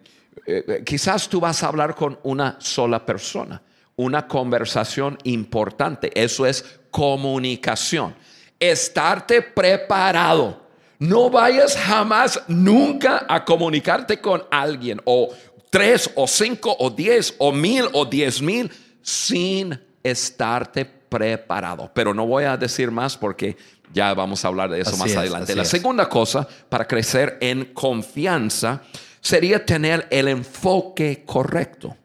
eh, 0.46 0.81
quizás 0.86 1.27
tú 1.27 1.39
vas 1.39 1.62
a 1.62 1.67
hablar 1.67 1.93
con 1.93 2.19
una 2.24 2.55
sola 2.60 3.05
persona, 3.05 3.62
una 3.98 4.27
conversación 4.27 5.17
importante, 5.24 6.12
eso 6.15 6.46
es 6.46 6.79
comunicación. 6.89 8.15
Estarte 8.60 9.41
preparado. 9.41 10.66
No 11.00 11.30
vayas 11.30 11.77
jamás, 11.77 12.42
nunca 12.48 13.25
a 13.30 13.46
comunicarte 13.46 14.20
con 14.20 14.44
alguien 14.50 15.00
o 15.06 15.30
tres 15.70 16.10
o 16.16 16.27
cinco 16.27 16.75
o 16.80 16.89
diez 16.89 17.36
o 17.38 17.51
mil 17.51 17.86
o 17.94 18.06
diez 18.06 18.42
mil 18.42 18.72
sin 19.01 19.80
estarte 20.01 20.86
preparado. 20.86 21.92
Pero 21.94 22.13
no 22.13 22.25
voy 22.25 22.46
a 22.46 22.58
decir 22.58 22.89
más 22.92 23.16
porque 23.16 23.58
ya 23.94 24.13
vamos 24.13 24.44
a 24.44 24.48
hablar 24.48 24.70
de 24.70 24.82
eso 24.82 24.92
Así 24.92 25.00
más 25.00 25.12
es, 25.12 25.18
adelante. 25.18 25.56
La 25.56 25.63
es. 25.63 25.70
segunda 25.70 26.10
cosa 26.10 26.48
para 26.70 26.88
crecer 26.88 27.38
en 27.42 27.74
confianza 27.74 28.82
sería 29.22 29.66
tener 29.66 30.08
el 30.10 30.27
enfoque 30.27 31.24
correcto. 31.25 31.96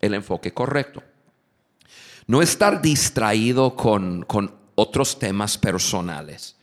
El 0.00 0.14
enfoque 0.14 0.52
correcto. 0.52 1.02
No 2.26 2.42
estar 2.42 2.82
distraído 2.82 3.74
con, 3.74 4.22
con 4.24 4.54
otros 4.74 5.18
temas 5.18 5.58
personales. 5.58 6.56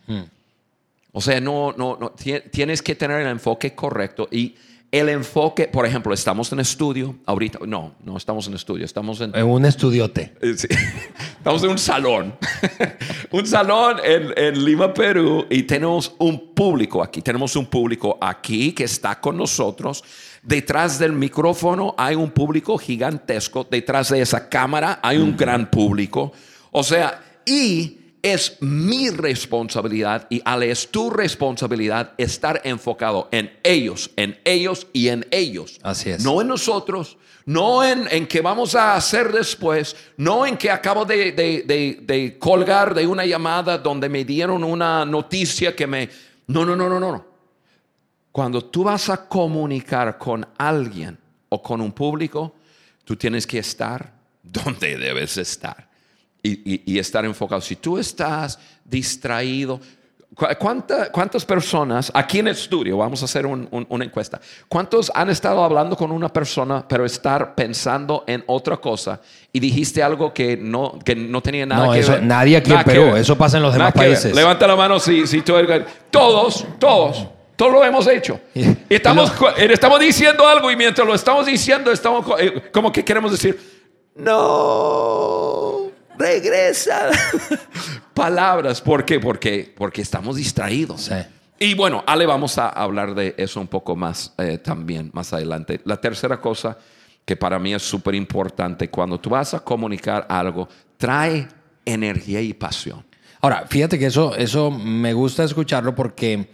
O 1.11 1.21
sea, 1.21 1.39
no, 1.41 1.73
no, 1.77 1.97
no, 1.99 2.15
tie- 2.15 2.49
tienes 2.51 2.81
que 2.81 2.95
tener 2.95 3.21
el 3.21 3.27
enfoque 3.27 3.73
correcto 3.75 4.27
y 4.31 4.55
el 4.91 5.09
enfoque, 5.09 5.67
por 5.67 5.85
ejemplo, 5.85 6.13
estamos 6.15 6.51
en 6.51 6.59
estudio 6.59 7.15
ahorita, 7.27 7.59
no, 7.67 7.93
no 8.03 8.17
estamos 8.17 8.47
en 8.47 8.55
estudio, 8.55 8.85
estamos 8.85 9.21
en, 9.21 9.35
En 9.35 9.45
un 9.45 9.63
estudiote. 9.65 10.33
sí. 10.57 10.67
Estamos 11.37 11.63
en 11.63 11.69
un 11.69 11.77
salón. 11.77 12.35
un 13.31 13.45
salón 13.45 13.97
en, 14.03 14.33
en 14.35 14.65
Lima, 14.65 14.91
Perú, 14.93 15.45
y 15.49 15.63
tenemos 15.63 16.13
un 16.17 16.53
público 16.55 17.03
aquí. 17.03 17.21
Tenemos 17.21 17.55
un 17.55 17.67
público 17.67 18.17
aquí 18.19 18.71
que 18.73 18.85
está 18.85 19.19
con 19.19 19.37
nosotros. 19.37 20.03
Detrás 20.41 20.97
del 20.97 21.11
micrófono 21.11 21.93
hay 21.97 22.15
un 22.15 22.31
público 22.31 22.77
gigantesco. 22.77 23.67
Detrás 23.69 24.09
de 24.09 24.21
esa 24.21 24.49
cámara 24.49 24.99
hay 25.03 25.17
un 25.17 25.37
gran 25.37 25.69
público. 25.69 26.31
O 26.71 26.81
sea, 26.83 27.21
y 27.45 27.98
es 28.21 28.57
mi 28.61 29.09
responsabilidad 29.09 30.27
y 30.29 30.41
Ale 30.45 30.71
es 30.71 30.89
tu 30.89 31.09
responsabilidad 31.09 32.13
estar 32.17 32.61
enfocado 32.63 33.29
en 33.31 33.51
ellos, 33.63 34.11
en 34.15 34.37
ellos 34.43 34.87
y 34.93 35.07
en 35.07 35.25
ellos. 35.31 35.79
Así 35.83 36.09
es. 36.09 36.23
No 36.23 36.41
en 36.41 36.47
nosotros, 36.47 37.17
no 37.45 37.83
en, 37.83 38.07
en 38.11 38.27
qué 38.27 38.41
vamos 38.41 38.75
a 38.75 38.95
hacer 38.95 39.31
después, 39.31 39.95
no 40.17 40.45
en 40.45 40.57
que 40.57 40.69
acabo 40.69 41.05
de, 41.05 41.31
de- 41.31 41.63
de- 41.63 41.99
de 42.01 42.37
colgar 42.37 42.93
de 42.93 43.07
una 43.07 43.25
llamada 43.25 43.77
donde 43.77 44.09
me 44.09 44.25
dieron 44.25 44.63
una 44.63 45.05
noticia 45.05 45.75
que 45.75 45.87
me... 45.87 46.09
No, 46.47 46.65
no, 46.65 46.75
no, 46.75 46.89
no, 46.89 46.99
no. 46.99 47.25
Cuando 48.31 48.63
tú 48.65 48.83
vas 48.83 49.09
a 49.09 49.27
comunicar 49.27 50.17
con 50.17 50.47
alguien 50.57 51.17
o 51.49 51.61
con 51.63 51.81
un 51.81 51.91
público, 51.91 52.55
tú 53.03 53.15
tienes 53.15 53.47
que 53.47 53.59
estar 53.59 54.13
donde 54.43 54.97
debes 54.97 55.37
estar 55.37 55.88
y, 56.43 56.73
y- 56.75 56.81
y 56.85 56.99
estar 56.99 57.25
enfocado. 57.25 57.61
Si 57.61 57.75
tú 57.75 57.97
estás 57.97 58.57
distraído, 58.85 59.79
¿cu- 60.35 60.45
cuánta- 60.57 61.11
¿cuántas 61.11 61.43
personas 61.43 62.11
aquí 62.13 62.39
en 62.39 62.47
el 62.47 62.53
estudio, 62.55 62.97
vamos 62.97 63.21
a 63.21 63.25
hacer 63.25 63.45
un- 63.45 63.67
un- 63.71 63.85
una 63.89 64.05
encuesta, 64.05 64.39
cuántos 64.67 65.11
han 65.13 65.29
estado 65.29 65.63
hablando 65.63 65.97
con 65.97 66.11
una 66.11 66.29
persona 66.31 66.85
pero 66.87 67.03
estar 67.05 67.55
pensando 67.55 68.23
en 68.27 68.43
otra 68.47 68.77
cosa 68.77 69.19
y 69.51 69.59
dijiste 69.59 70.01
algo 70.01 70.33
que 70.33 70.55
no, 70.55 70.97
que 71.03 71.15
no 71.15 71.41
tenía 71.41 71.65
nada 71.65 71.87
No, 71.87 71.91
que 71.93 71.99
eso- 71.99 72.13
ver? 72.13 72.23
nadie 72.23 72.57
aquí 72.57 72.69
en 72.69 72.75
Nada 72.77 72.83
que 72.85 72.91
Perú, 72.91 73.15
eso 73.15 73.37
pasa 73.37 73.57
en 73.57 73.63
los 73.63 73.73
demás 73.73 73.91
países. 73.93 74.33
Levanta 74.33 74.65
la 74.67 74.75
mano 74.75 74.99
si, 74.99 75.27
si 75.27 75.41
tú 75.41 75.55
eres... 75.57 75.83
Todos, 76.09 76.65
todos, 76.79 77.27
todos 77.55 77.71
lo 77.73 77.83
hemos 77.83 78.07
hecho. 78.07 78.39
Estamos, 78.87 79.31
eh, 79.57 79.67
estamos 79.71 79.99
diciendo 79.99 80.47
algo 80.47 80.71
y 80.71 80.77
mientras 80.77 81.05
lo 81.05 81.13
estamos 81.13 81.45
diciendo, 81.45 81.91
estamos 81.91 82.25
eh, 82.39 82.69
como 82.71 82.91
que 82.91 83.03
queremos 83.03 83.31
decir, 83.31 83.59
no, 84.15 85.08
regresa. 86.39 87.09
Palabras, 88.13 88.81
¿por 88.81 89.05
qué? 89.05 89.19
Porque, 89.19 89.73
porque 89.75 90.01
estamos 90.01 90.35
distraídos. 90.35 91.01
Sí. 91.01 91.15
Y 91.59 91.73
bueno, 91.73 92.03
Ale, 92.07 92.25
vamos 92.25 92.57
a 92.57 92.69
hablar 92.69 93.13
de 93.13 93.35
eso 93.37 93.59
un 93.59 93.67
poco 93.67 93.95
más 93.95 94.33
eh, 94.37 94.57
también, 94.57 95.11
más 95.13 95.33
adelante. 95.33 95.81
La 95.83 95.99
tercera 95.99 96.39
cosa 96.39 96.77
que 97.25 97.35
para 97.35 97.59
mí 97.59 97.73
es 97.73 97.83
súper 97.83 98.15
importante, 98.15 98.89
cuando 98.89 99.19
tú 99.19 99.29
vas 99.29 99.53
a 99.53 99.59
comunicar 99.59 100.25
algo, 100.29 100.67
trae 100.97 101.47
energía 101.85 102.41
y 102.41 102.53
pasión. 102.53 103.05
Ahora, 103.41 103.65
fíjate 103.67 103.99
que 103.99 104.07
eso, 104.07 104.35
eso 104.35 104.71
me 104.71 105.13
gusta 105.13 105.43
escucharlo 105.43 105.93
porque 105.95 106.49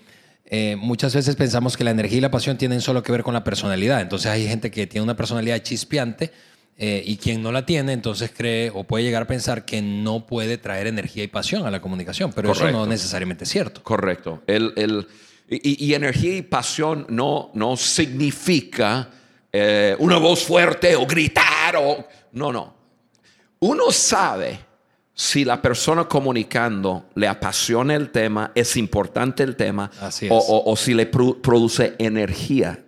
eh, 0.46 0.76
muchas 0.78 1.16
veces 1.16 1.36
pensamos 1.36 1.78
que 1.78 1.84
la 1.84 1.92
energía 1.92 2.18
y 2.18 2.22
la 2.22 2.32
pasión 2.32 2.58
tienen 2.58 2.82
solo 2.82 3.02
que 3.04 3.12
ver 3.12 3.24
con 3.24 3.34
la 3.34 3.44
personalidad. 3.44 4.02
Entonces 4.02 4.30
hay 4.30 4.48
gente 4.48 4.70
que 4.70 4.86
tiene 4.86 5.04
una 5.04 5.16
personalidad 5.16 5.60
chispeante 5.60 6.32
eh, 6.78 7.02
y 7.06 7.18
quien 7.18 7.42
no 7.42 7.52
la 7.52 7.66
tiene, 7.66 7.94
entonces 7.94 8.32
cree 8.36 8.70
o 8.74 8.84
puede 8.84 9.04
llegar 9.06 9.24
a 9.24 9.28
pensar 9.28 9.64
que 9.66 9.82
no 9.82 10.26
puede 10.26 10.58
traer 10.58 10.88
energía 10.88 11.24
y 11.24 11.28
pasión 11.28 11.66
a 11.66 11.72
la 11.72 11.82
comunicación, 11.82 12.34
pero 12.34 12.52
eso 12.52 12.60
Correcto. 12.62 12.80
no 12.80 12.86
necesariamente 12.86 13.46
es 13.46 13.50
cierto. 13.50 13.82
Correcto. 13.84 14.44
El, 14.48 14.74
el- 14.76 15.08
y, 15.48 15.86
y 15.86 15.94
energía 15.94 16.36
y 16.38 16.42
pasión 16.42 17.06
no, 17.08 17.52
no 17.54 17.78
significa 17.78 19.10
eh, 19.54 19.96
una 20.00 20.18
voz 20.18 20.44
fuerte 20.44 20.96
o 20.96 21.06
gritar 21.06 21.76
o... 21.78 22.06
No, 22.34 22.52
no. 22.52 22.74
Uno 23.60 23.92
sabe 23.92 24.60
si 25.14 25.46
la 25.46 25.62
persona 25.62 26.06
comunicando 26.10 27.10
le 27.16 27.28
apasiona 27.28 27.96
el 27.96 28.10
tema, 28.10 28.52
es 28.56 28.76
importante 28.76 29.44
el 29.44 29.56
tema, 29.56 29.90
Así 30.02 30.28
o, 30.30 30.38
es. 30.40 30.46
o- 30.50 30.64
o 30.66 30.76
si 30.76 30.94
le 30.94 31.06
pro- 31.06 31.42
produce 31.42 31.94
energía 32.00 32.84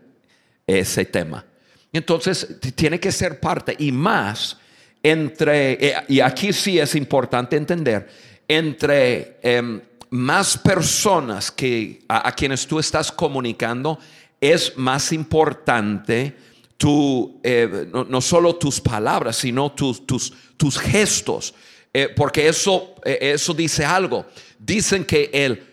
ese 0.66 1.06
tema. 1.06 1.46
Entonces, 1.94 2.58
tiene 2.76 3.00
que 3.00 3.12
ser 3.12 3.40
parte 3.40 3.76
y 3.78 3.92
más 3.92 4.58
entre, 5.02 5.74
eh, 5.74 5.96
y 6.08 6.20
aquí 6.20 6.54
sí 6.54 6.80
es 6.80 6.96
importante 6.96 7.56
entender, 7.56 8.08
entre 8.48 9.38
em, 9.42 9.82
más 10.10 10.58
personas 10.58 11.52
que, 11.52 12.02
a, 12.08 12.32
quienes 12.34 12.66
tú 12.68 12.80
estás 12.80 13.12
comunicando, 13.12 14.00
es 14.40 14.78
más 14.78 15.12
importante 15.12 16.36
tu, 16.78 17.40
eh, 17.44 17.90
no, 17.92 18.22
solo 18.22 18.56
tus 18.56 18.80
palabras, 18.80 19.36
sino 19.38 19.72
tus, 19.72 20.06
tus, 20.06 20.32
tus 20.56 20.78
gestos, 20.78 21.56
Eh, 21.94 22.10
porque 22.16 22.48
eso, 22.48 22.94
eso 23.04 23.54
dice 23.54 23.84
algo. 23.84 24.26
Dicen 24.60 25.04
que 25.06 25.32
el 25.34 25.64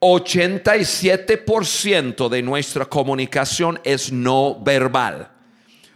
87% 0.00 2.28
de 2.28 2.42
nuestra 2.42 2.86
comunicación 2.86 3.78
es 3.84 4.10
no 4.10 4.58
verbal. 4.60 5.33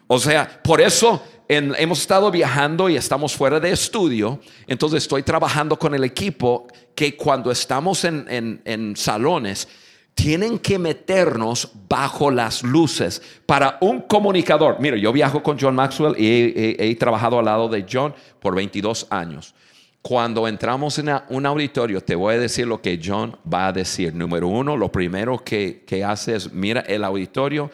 O 0.09 0.19
sea, 0.19 0.61
por 0.63 0.81
eso 0.81 1.23
en- 1.49 1.75
hemos 1.79 2.01
estado 2.01 2.31
viajando 2.31 2.89
y 2.89 2.97
estamos 2.97 3.35
fuera 3.35 3.61
de 3.61 3.71
estudio. 3.71 4.41
Entonces 4.67 5.03
estoy 5.05 5.23
trabajando 5.23 5.79
con 5.79 5.95
el 5.95 6.03
equipo 6.05 6.67
que 6.95 7.17
cuando 7.17 7.51
estamos 7.51 8.05
en, 8.05 8.27
en- 8.29 8.61
en 8.65 8.97
salones, 8.97 9.69
tienen 10.15 10.59
que 10.59 10.79
meternos 10.81 11.71
bajo 11.89 12.31
las 12.31 12.65
luces 12.65 13.23
para 13.47 13.79
un 13.81 14.01
comunicador. 14.01 14.77
Mira, 14.81 14.97
yo 14.97 15.13
viajo 15.13 15.43
con 15.45 15.57
John 15.61 15.77
Maxwell 15.77 16.17
y 16.19 16.27
he, 16.27 16.77
he- 16.81 16.91
he 16.91 16.95
trabajado 16.97 17.39
al 17.39 17.45
lado 17.45 17.69
de 17.69 17.87
John 17.91 18.13
por 18.41 18.55
22 18.57 19.07
años. 19.11 19.55
Cuando 20.03 20.49
entramos 20.49 20.99
en 20.99 21.11
un 21.29 21.45
auditorio, 21.47 22.01
te 22.01 22.15
voy 22.15 22.35
a 22.35 22.39
decir 22.39 22.67
lo 22.67 22.81
que 22.81 23.01
John 23.05 23.37
va 23.53 23.69
a 23.69 23.73
decir. 23.73 24.15
Número 24.15 24.49
uno, 24.49 24.77
lo 24.77 24.91
primero 24.91 25.39
que, 25.45 25.85
que 25.87 26.03
hace 26.03 26.35
es 26.35 26.53
mira 26.53 26.81
el 26.81 27.05
auditorio 27.05 27.71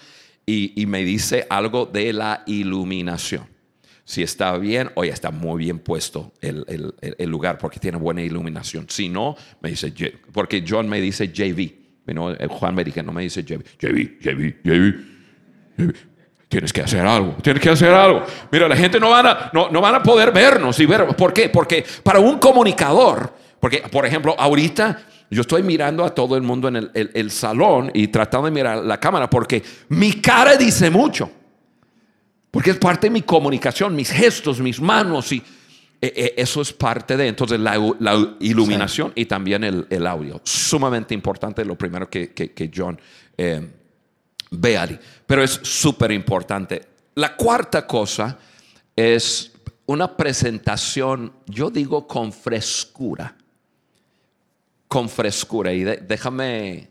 y, 0.47 0.87
me 0.87 1.05
dice 1.05 1.47
algo 1.49 1.87
de 1.87 2.13
la 2.13 2.43
iluminación. 2.47 3.47
Si 4.05 4.23
está 4.23 4.57
bien, 4.59 4.91
oye, 4.97 5.11
está 5.11 5.31
muy 5.31 5.65
bien 5.65 5.79
puesto 5.79 6.33
el, 6.43 7.31
lugar 7.31 7.57
porque 7.59 7.81
tiene 7.81 7.97
buena 7.97 8.23
iluminación. 8.23 8.87
Si 8.89 9.09
no, 9.09 9.37
me 9.63 9.71
dice, 9.71 9.93
porque 10.33 10.65
John 10.67 10.89
me 10.89 11.01
dice 11.01 11.29
JV. 11.29 11.85
¿no? 12.13 12.35
Juan 12.51 12.75
me 12.75 12.85
dice 12.85 13.43
JV, 13.43 13.65
JV, 13.79 14.19
JV, 14.21 14.57
JV. 14.63 15.15
JV. 15.79 15.95
Tienes 16.49 16.73
que 16.73 16.83
hacer 16.83 17.05
algo, 17.05 17.37
tienes 17.43 17.63
que 17.63 17.71
hacer 17.71 17.93
algo. 17.93 18.25
Mira, 18.53 18.69
la 18.69 18.77
gente 18.77 19.01
no 19.01 19.11
van 19.11 19.27
a, 19.27 19.51
no, 19.53 19.71
no 19.71 19.81
van 19.81 19.97
a 19.97 20.03
poder 20.03 20.31
vernos 20.31 20.79
y 20.79 20.87
ver. 20.87 21.07
¿Por 21.17 21.33
qué? 21.33 21.49
Porque 21.49 21.85
para 22.03 22.21
un 22.21 22.39
comunicador, 22.39 23.35
porque, 23.59 23.79
por 23.91 24.07
ejemplo, 24.07 24.37
ahorita 24.39 25.03
yo 25.31 25.41
estoy 25.41 25.63
mirando 25.63 26.05
a 26.05 26.15
todo 26.15 26.37
el 26.37 26.43
mundo 26.43 26.69
en 26.69 26.77
el, 26.77 26.91
el- 26.95 27.11
el 27.15 27.31
salón 27.31 27.91
y 27.95 28.09
tratando 28.09 28.47
de 28.47 28.51
mirar 28.53 28.85
la 28.85 28.99
cámara 29.01 29.29
porque 29.29 29.63
mi 29.89 30.13
cara 30.21 30.57
dice 30.57 30.91
mucho. 30.91 31.31
Porque 32.51 32.71
es 32.71 32.77
parte 32.77 33.09
de 33.09 33.11
mi 33.11 33.23
comunicación, 33.23 33.97
mis 33.97 34.11
gestos, 34.11 34.61
mis 34.61 34.81
manos 34.81 35.33
y 35.33 35.39
eh, 36.01 36.13
eh, 36.15 36.35
eso 36.37 36.61
es 36.61 36.73
parte 36.73 37.17
de 37.17 37.27
entonces 37.29 37.59
la, 37.59 37.77
la 37.99 38.37
iluminación 38.41 39.13
y 39.17 39.25
también 39.27 39.65
el, 39.65 39.87
el 39.91 40.07
audio. 40.07 40.41
Sumamente 40.45 41.15
importante, 41.15 41.65
lo 41.65 41.77
primero 41.77 42.09
que, 42.09 42.33
que- 42.33 42.53
que 42.53 42.71
John 42.75 43.01
eh, 43.37 43.69
ve 44.53 44.79
ahí. 44.79 44.99
Pero 45.27 45.43
es 45.43 45.59
súper 45.63 46.13
importante. 46.13 46.83
La 47.17 47.35
cuarta 47.35 47.87
cosa 47.87 48.39
es 48.95 49.51
una 49.87 50.17
presentación, 50.17 51.33
yo 51.47 51.71
digo 51.71 52.07
con 52.07 52.33
frescura. 52.33 53.37
Con 54.95 55.09
frescura. 55.09 55.73
Y 55.73 55.83
déjame, 55.83 56.89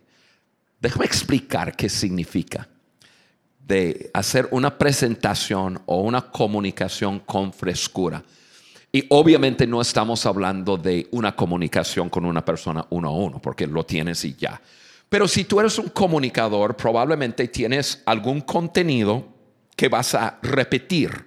déjame 0.77 1.05
explicar 1.05 1.73
qué 1.73 1.87
significa 1.87 2.67
de 3.65 4.11
hacer 4.13 4.49
una 4.51 4.77
presentación 4.77 5.81
o 5.85 6.01
una 6.01 6.29
comunicación 6.29 7.19
con 7.21 7.53
frescura. 7.53 8.21
Y 8.91 9.05
obviamente 9.07 9.65
no 9.65 9.79
estamos 9.79 10.25
hablando 10.25 10.75
de 10.75 11.07
una 11.11 11.33
comunicación 11.33 12.09
con 12.09 12.25
una 12.25 12.43
persona 12.43 12.85
uno 12.89 13.07
a 13.07 13.13
uno, 13.13 13.41
porque 13.41 13.67
lo 13.67 13.85
tienes 13.85 14.25
y 14.25 14.35
ya. 14.35 14.61
Pero 15.07 15.25
si 15.25 15.45
tú 15.45 15.61
eres 15.61 15.79
un 15.79 15.87
comunicador, 15.87 16.75
probablemente 16.75 17.47
tienes 17.47 18.03
algún 18.05 18.41
contenido 18.41 19.25
que 19.77 19.87
vas 19.87 20.13
a 20.13 20.39
repetir. 20.41 21.25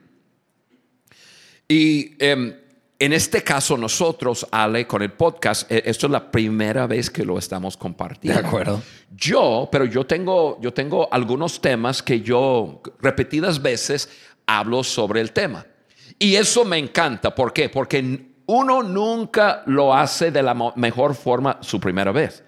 Y 1.66 2.22
em, 2.22 2.54
en 2.98 3.12
este 3.12 3.42
caso 3.42 3.76
nosotros, 3.76 4.46
Ale, 4.50 4.86
con 4.86 5.02
el 5.02 5.12
podcast, 5.12 5.70
eh, 5.70 5.82
esto 5.84 6.06
es 6.06 6.12
la 6.12 6.30
primera 6.30 6.86
vez 6.86 7.10
que 7.10 7.24
lo 7.24 7.38
estamos 7.38 7.76
compartiendo. 7.76 8.40
De 8.40 8.46
acuerdo. 8.46 8.82
Yo, 9.14 9.68
pero 9.70 9.84
yo 9.84 10.06
tengo, 10.06 10.58
yo 10.60 10.72
tengo 10.72 11.08
algunos 11.12 11.60
temas 11.60 12.02
que 12.02 12.22
yo 12.22 12.80
repetidas 13.00 13.60
veces 13.60 14.08
hablo 14.46 14.82
sobre 14.82 15.20
el 15.20 15.32
tema. 15.32 15.66
Y 16.18 16.36
eso 16.36 16.64
me 16.64 16.78
encanta. 16.78 17.34
¿Por 17.34 17.52
qué? 17.52 17.68
Porque 17.68 18.30
uno 18.46 18.82
nunca 18.82 19.62
lo 19.66 19.94
hace 19.94 20.30
de 20.30 20.42
la 20.42 20.54
mejor 20.76 21.14
forma 21.14 21.58
su 21.60 21.78
primera 21.78 22.12
vez. 22.12 22.42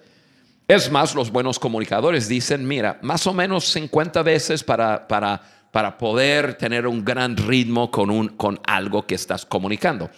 Es 0.67 0.91
más, 0.91 1.13
los 1.13 1.31
buenos 1.31 1.59
comunicadores 1.59 2.27
dicen, 2.27 2.67
mira, 2.67 2.99
más 3.01 3.25
o 3.27 3.33
menos 3.33 3.65
50 3.65 4.23
veces 4.23 4.63
para, 4.63 5.07
para, 5.07 5.41
para 5.71 5.97
poder 5.97 6.55
tener 6.55 6.87
un 6.87 7.03
gran 7.03 7.37
ritmo 7.37 7.91
con, 7.91 8.09
un, 8.09 8.29
con 8.29 8.59
algo 8.65 9.05
que 9.05 9.15
estás 9.15 9.45
comunicando. 9.45 10.09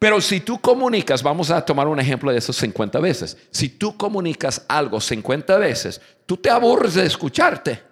Pero 0.00 0.20
si 0.20 0.40
tú 0.40 0.58
comunicas, 0.60 1.22
vamos 1.22 1.50
a 1.50 1.64
tomar 1.64 1.86
un 1.86 2.00
ejemplo 2.00 2.32
de 2.32 2.38
esos 2.38 2.56
50 2.56 2.98
veces. 3.00 3.36
Si 3.50 3.68
tú 3.68 3.96
comunicas 3.96 4.64
algo 4.66 4.98
50 5.00 5.56
veces, 5.58 6.00
tú 6.26 6.36
te 6.38 6.48
aburres 6.50 6.94
de 6.94 7.04
escucharte, 7.04 7.82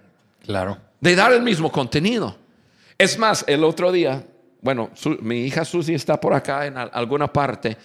Claro. 0.45 0.79
de 1.01 1.15
dar 1.15 1.33
el 1.35 1.43
mismo 1.43 1.71
contenido. 1.71 2.35
Es 2.97 3.19
más, 3.19 3.45
el 3.47 3.63
otro 3.63 3.93
día, 3.93 4.25
bueno, 4.63 4.91
su- 4.95 5.19
mi 5.21 5.43
hija 5.43 5.65
Susi 5.67 5.93
está 5.95 6.19
por 6.19 6.33
acá 6.33 6.67
en 6.67 6.79
al- 6.79 6.91
alguna 6.95 7.31
parte, 7.33 7.77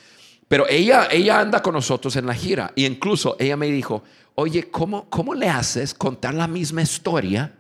pero 0.48 0.66
ella, 0.70 1.10
ella 1.12 1.42
anda 1.42 1.62
con 1.62 1.74
nosotros 1.74 2.16
en 2.16 2.26
la 2.26 2.34
gira. 2.34 2.72
Y 2.76 2.86
incluso 2.86 3.36
ella 3.40 3.58
me 3.58 3.68
dijo, 3.68 4.04
oye, 4.36 4.72
¿cómo, 4.72 5.10
cómo 5.10 5.34
le 5.36 5.50
haces 5.50 5.94
contar 5.94 6.34
la 6.34 6.48
misma 6.48 6.82
historia? 6.82 7.54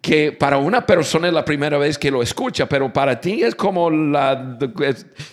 Que 0.00 0.32
para 0.32 0.58
una 0.58 0.86
persona 0.86 1.28
es 1.28 1.34
la 1.34 1.44
primera 1.44 1.78
vez 1.78 1.98
que 1.98 2.10
lo 2.10 2.22
escucha, 2.22 2.68
pero 2.68 2.92
para 2.92 3.20
ti 3.20 3.42
es 3.42 3.54
como 3.54 3.90
la, 3.90 4.58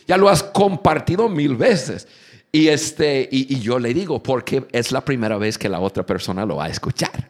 ya 0.07 0.17
lo 0.17 0.29
has 0.29 0.43
compartido 0.43 1.29
mil 1.29 1.55
veces. 1.55 2.07
Y, 2.51 2.69
este, 2.69 3.27
y, 3.31 3.53
y 3.53 3.59
yo 3.59 3.79
le 3.79 3.93
digo, 3.93 4.23
porque 4.23 4.65
es 4.71 4.91
la 4.91 5.03
primera 5.03 5.37
vez 5.37 5.57
que 5.57 5.67
la 5.69 5.79
otra 5.79 6.05
persona 6.05 6.45
lo 6.45 6.55
va 6.57 6.65
a 6.65 6.69
escuchar. 6.69 7.29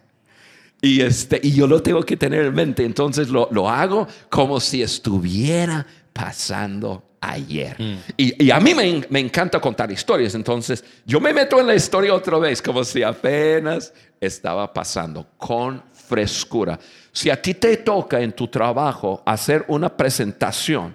Y, 0.82 1.02
este, 1.02 1.40
y 1.42 1.52
yo 1.52 1.66
lo 1.68 1.82
tengo 1.82 2.04
que 2.04 2.16
tener 2.16 2.46
en 2.46 2.54
mente, 2.54 2.86
entonces 2.86 3.30
lo, 3.30 3.48
lo 3.52 3.68
hago 3.70 4.08
como 4.30 4.60
si 4.60 4.84
estuviera 4.84 5.86
pasando 6.14 7.04
ayer. 7.22 7.76
Y, 8.16 8.46
y 8.46 8.52
a 8.52 8.60
mí 8.60 8.76
me, 8.76 9.04
me 9.10 9.20
encanta 9.20 9.60
contar 9.60 9.92
historias, 9.92 10.36
entonces 10.36 10.84
yo 11.06 11.20
me 11.20 11.34
meto 11.34 11.60
en 11.60 11.68
la 11.68 11.76
historia 11.76 12.14
otra 12.14 12.38
vez, 12.38 12.62
como 12.62 12.84
si 12.84 13.02
apenas 13.02 13.94
estaba 14.22 14.72
pasando, 14.72 15.28
con 15.38 15.82
frescura. 15.92 16.80
Si 17.16 17.30
a 17.30 17.42
ti 17.42 17.54
te 17.54 17.78
toca 17.78 18.20
en 18.20 18.34
tu 18.34 18.50
trabajo 18.50 19.24
hacer 19.26 19.64
una 19.70 19.88
presentación, 19.96 20.94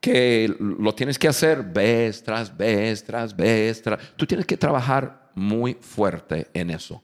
que 0.00 0.54
lo 0.60 0.94
tienes 0.94 1.18
que 1.18 1.26
hacer 1.26 1.64
vez 1.64 2.22
tras 2.22 2.56
vez 2.56 3.02
tras 3.02 3.34
vez, 3.34 3.82
tras- 3.82 3.98
tú 4.14 4.24
tienes 4.26 4.46
que 4.46 4.56
trabajar 4.56 5.30
muy 5.34 5.74
fuerte 5.80 6.46
en 6.54 6.70
eso. 6.70 7.02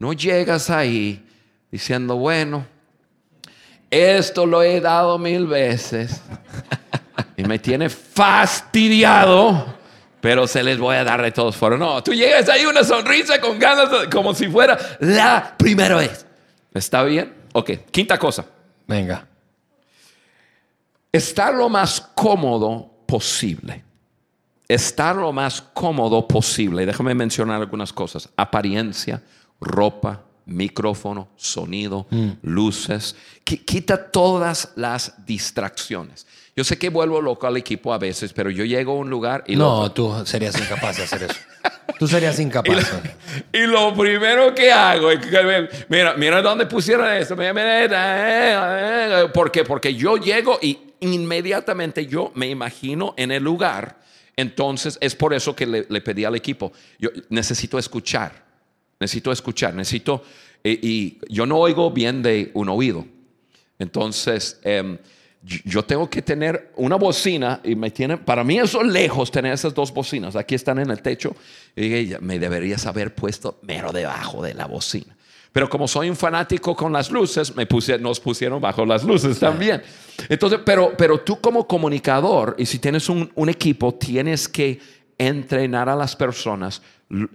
No 0.00 0.12
llegas 0.12 0.70
ahí 0.70 1.24
diciendo, 1.70 2.16
bueno, 2.16 2.66
esto 3.90 4.44
lo 4.44 4.60
he 4.64 4.80
dado 4.80 5.16
mil 5.16 5.46
veces 5.46 6.20
y 7.36 7.44
me 7.44 7.60
tiene 7.60 7.88
fastidiado, 7.88 9.76
pero 10.20 10.48
se 10.48 10.64
les 10.64 10.78
voy 10.78 10.96
a 10.96 11.04
dar 11.04 11.22
de 11.22 11.30
todos 11.30 11.56
fueron. 11.56 11.78
No, 11.78 12.02
tú 12.02 12.12
llegas 12.12 12.48
ahí 12.48 12.64
una 12.66 12.82
sonrisa 12.82 13.40
con 13.40 13.56
ganas, 13.60 13.88
como 14.10 14.34
si 14.34 14.48
fuera 14.48 14.76
la 14.98 15.54
primera 15.56 15.94
vez. 15.94 16.26
¿Está 16.74 17.04
bien? 17.04 17.39
Ok, 17.52 17.70
quinta 17.90 18.18
cosa. 18.18 18.44
Venga. 18.86 19.26
Estar 21.12 21.54
lo 21.54 21.68
más 21.68 22.00
cómodo 22.14 22.90
posible. 23.06 23.84
Estar 24.68 25.16
lo 25.16 25.32
más 25.32 25.60
cómodo 25.60 26.26
posible. 26.28 26.86
Déjame 26.86 27.14
mencionar 27.14 27.60
algunas 27.60 27.92
cosas. 27.92 28.28
Apariencia, 28.36 29.20
ropa, 29.60 30.22
micrófono, 30.46 31.28
sonido, 31.36 32.06
luces. 32.42 33.16
Qui- 33.44 33.64
Quita 33.64 34.10
todas 34.10 34.70
las 34.76 35.14
distracciones. 35.26 36.26
Yo 36.54 36.62
sé 36.62 36.78
que 36.78 36.88
vuelvo 36.88 37.20
loco 37.20 37.46
al 37.48 37.56
equipo 37.56 37.92
a 37.92 37.98
veces, 37.98 38.32
pero 38.32 38.50
yo 38.50 38.64
llego 38.64 38.92
a 38.92 38.96
un 38.96 39.10
lugar 39.10 39.42
y 39.48 39.56
No, 39.56 39.90
tú 39.90 40.12
serías 40.24 40.56
incapaz 40.60 40.98
de 40.98 41.02
hacer 41.04 41.22
eso. 41.24 41.34
Tú 42.00 42.08
serías 42.08 42.40
incapaz. 42.40 42.90
Y 43.52 43.58
lo 43.66 43.94
primero 43.94 44.54
que 44.54 44.72
hago 44.72 45.10
es 45.10 45.18
que 45.18 45.68
mira, 45.90 46.14
mira 46.16 46.40
dónde 46.40 46.64
pusieron. 46.64 47.06
Mira, 47.36 47.52
mira, 47.52 47.84
eh, 47.84 49.24
eh, 49.24 49.28
¿Por 49.34 49.52
qué? 49.52 49.64
Porque 49.64 49.94
yo 49.94 50.16
llego 50.16 50.58
y 50.62 50.78
inmediatamente 51.00 52.06
yo 52.06 52.32
me 52.34 52.48
imagino 52.48 53.12
en 53.18 53.30
el 53.32 53.42
lugar. 53.44 53.98
Entonces 54.34 54.96
es 55.02 55.14
por 55.14 55.34
eso 55.34 55.54
que 55.54 55.66
le, 55.66 55.86
le 55.90 56.00
pedí 56.00 56.24
al 56.24 56.34
equipo. 56.34 56.72
Yo 56.98 57.10
necesito 57.28 57.78
escuchar. 57.78 58.32
Necesito 58.98 59.30
escuchar. 59.30 59.74
Necesito. 59.74 60.24
y- 60.64 60.78
y 60.88 61.18
yo 61.28 61.44
no 61.44 61.58
oigo 61.58 61.90
bien 61.90 62.22
de 62.22 62.50
un 62.54 62.70
oído. 62.70 63.04
Entonces, 63.78 64.58
em, 64.62 64.96
yo- 65.42 65.82
tengo 65.84 66.08
que 66.10 66.22
tener 66.22 66.72
una 66.76 66.96
bocina 66.96 67.60
y 67.64 67.74
me 67.74 67.90
tiene, 67.90 68.16
para 68.18 68.44
mí 68.44 68.58
eso 68.58 68.82
es 68.82 68.88
lejos 68.88 69.30
tener 69.30 69.52
esas 69.52 69.74
dos 69.74 69.92
bocinas. 69.92 70.36
Aquí 70.36 70.54
están 70.54 70.78
en 70.78 70.90
el 70.90 71.00
techo. 71.02 71.34
Y 71.74 71.82
dije, 71.82 72.06
"Ya 72.06 72.18
me 72.20 72.38
deberías 72.38 72.84
haber 72.86 73.14
puesto 73.14 73.58
mero 73.62 73.90
debajo 73.92 74.42
de 74.42 74.54
la 74.54 74.66
bocina. 74.66 75.16
Pero 75.52 75.68
como 75.68 75.88
soy 75.88 76.08
un 76.08 76.14
fanático 76.16 76.76
con 76.76 76.92
las 76.92 77.10
luces, 77.10 77.56
me 77.56 77.66
puse, 77.66 77.98
nos 77.98 78.20
pusieron 78.20 78.60
bajo 78.60 78.86
las 78.86 79.02
luces 79.02 79.38
también. 79.40 79.82
Entonces, 80.28 80.60
pero, 80.64 80.92
pero 80.96 81.20
tú 81.20 81.40
como 81.40 81.66
comunicador, 81.66 82.54
y 82.56 82.66
si 82.66 82.78
tienes 82.78 83.08
un, 83.08 83.32
un 83.34 83.48
equipo, 83.48 83.92
tienes 83.94 84.46
que 84.48 84.78
entrenar 85.18 85.88
a 85.88 85.96
las 85.96 86.14
personas. 86.14 86.82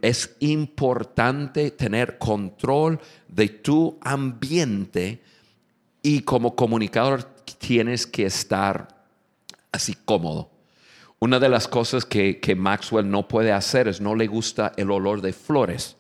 Es 0.02 0.34
importante 0.40 1.72
tener 1.72 2.18
control 2.18 3.00
de 3.28 3.50
tu 3.50 3.98
ambiente 4.02 5.22
y 6.02 6.22
como 6.22 6.56
comunicador 6.56 7.35
tienes 7.58 8.06
que 8.08 8.26
estar 8.26 8.88
así 9.72 9.96
cómodo. 10.06 10.52
Una 11.20 11.40
de 11.40 11.50
las 11.50 11.68
cosas 11.68 12.06
que, 12.06 12.40
que 12.40 12.56
Maxwell 12.56 13.10
no 13.10 13.28
puede 13.28 13.52
hacer 13.52 13.88
es 13.88 14.02
no 14.02 14.16
le 14.16 14.28
gusta 14.28 14.74
el 14.78 14.92
olor 14.92 15.22
de 15.22 15.34
flores. 15.34 15.96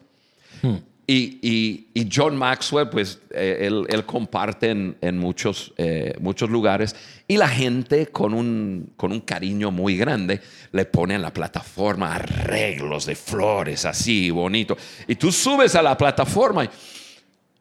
Y, 1.08 1.38
y- 1.44 1.88
y 1.94 2.10
John 2.12 2.36
Maxwell, 2.36 2.90
pues 2.90 3.20
eh, 3.30 3.60
él, 3.62 3.86
él 3.90 4.06
comparte 4.06 4.72
en, 4.72 4.98
en 5.02 5.20
muchos, 5.20 5.72
eh, 5.78 6.16
muchos 6.20 6.50
lugares 6.50 6.96
y 7.28 7.38
la 7.38 7.48
gente 7.48 8.08
con 8.08 8.34
un, 8.34 8.92
con 8.98 9.12
un 9.12 9.22
cariño 9.22 9.70
muy 9.70 9.98
grande 9.98 10.42
le 10.72 10.86
pone 10.86 11.14
en 11.14 11.22
la 11.22 11.32
plataforma 11.32 12.16
arreglos 12.16 13.06
de 13.06 13.16
flores 13.16 13.86
así 13.86 14.32
bonito. 14.32 14.76
Y 15.08 15.16
tú 15.16 15.32
subes 15.32 15.76
a 15.76 15.84
la 15.84 15.96
plataforma 15.96 16.66
y, 16.66 16.70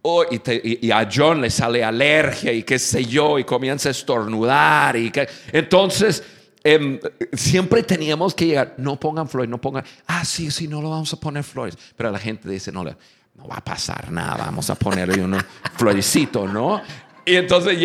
oh, 0.05 0.25
y, 0.31 0.90
a 0.90 1.09
John 1.12 1.40
le 1.40 1.51
sale 1.51 1.83
alergia 1.83 2.53
y 2.53 2.62
qué 2.62 2.79
sé 2.79 3.05
yo 3.05 3.38
y 3.38 3.45
comienza 3.45 3.88
a 3.88 3.93
estornudar. 3.93 4.97
Y 4.97 5.12
entonces... 5.53 6.23
em, 6.62 6.99
siempre 7.35 7.83
teníamos 7.83 8.35
que 8.35 8.47
llegar, 8.47 8.75
no 8.79 8.99
pongan 8.99 9.29
flores, 9.29 9.51
no 9.51 9.61
pongan, 9.61 9.85
ah, 10.07 10.25
sí, 10.25 10.51
sí, 10.51 10.67
no 10.67 10.81
lo 10.81 10.88
vamos 10.88 11.12
a 11.12 11.21
poner 11.21 11.45
flores. 11.45 11.77
Pero 11.95 12.11
la 12.11 12.19
gente 12.19 12.49
dice, 12.49 12.73
no, 12.73 12.85
no 12.85 13.49
va 13.49 13.57
a 13.57 13.64
pasar 13.64 14.11
nada, 14.11 14.47
vamos 14.47 14.71
a 14.71 14.75
ponerle 14.75 15.23
un 15.23 15.37
florecito, 15.77 16.49
¿no? 16.49 16.81
Y 17.27 17.37
entonces 17.37 17.79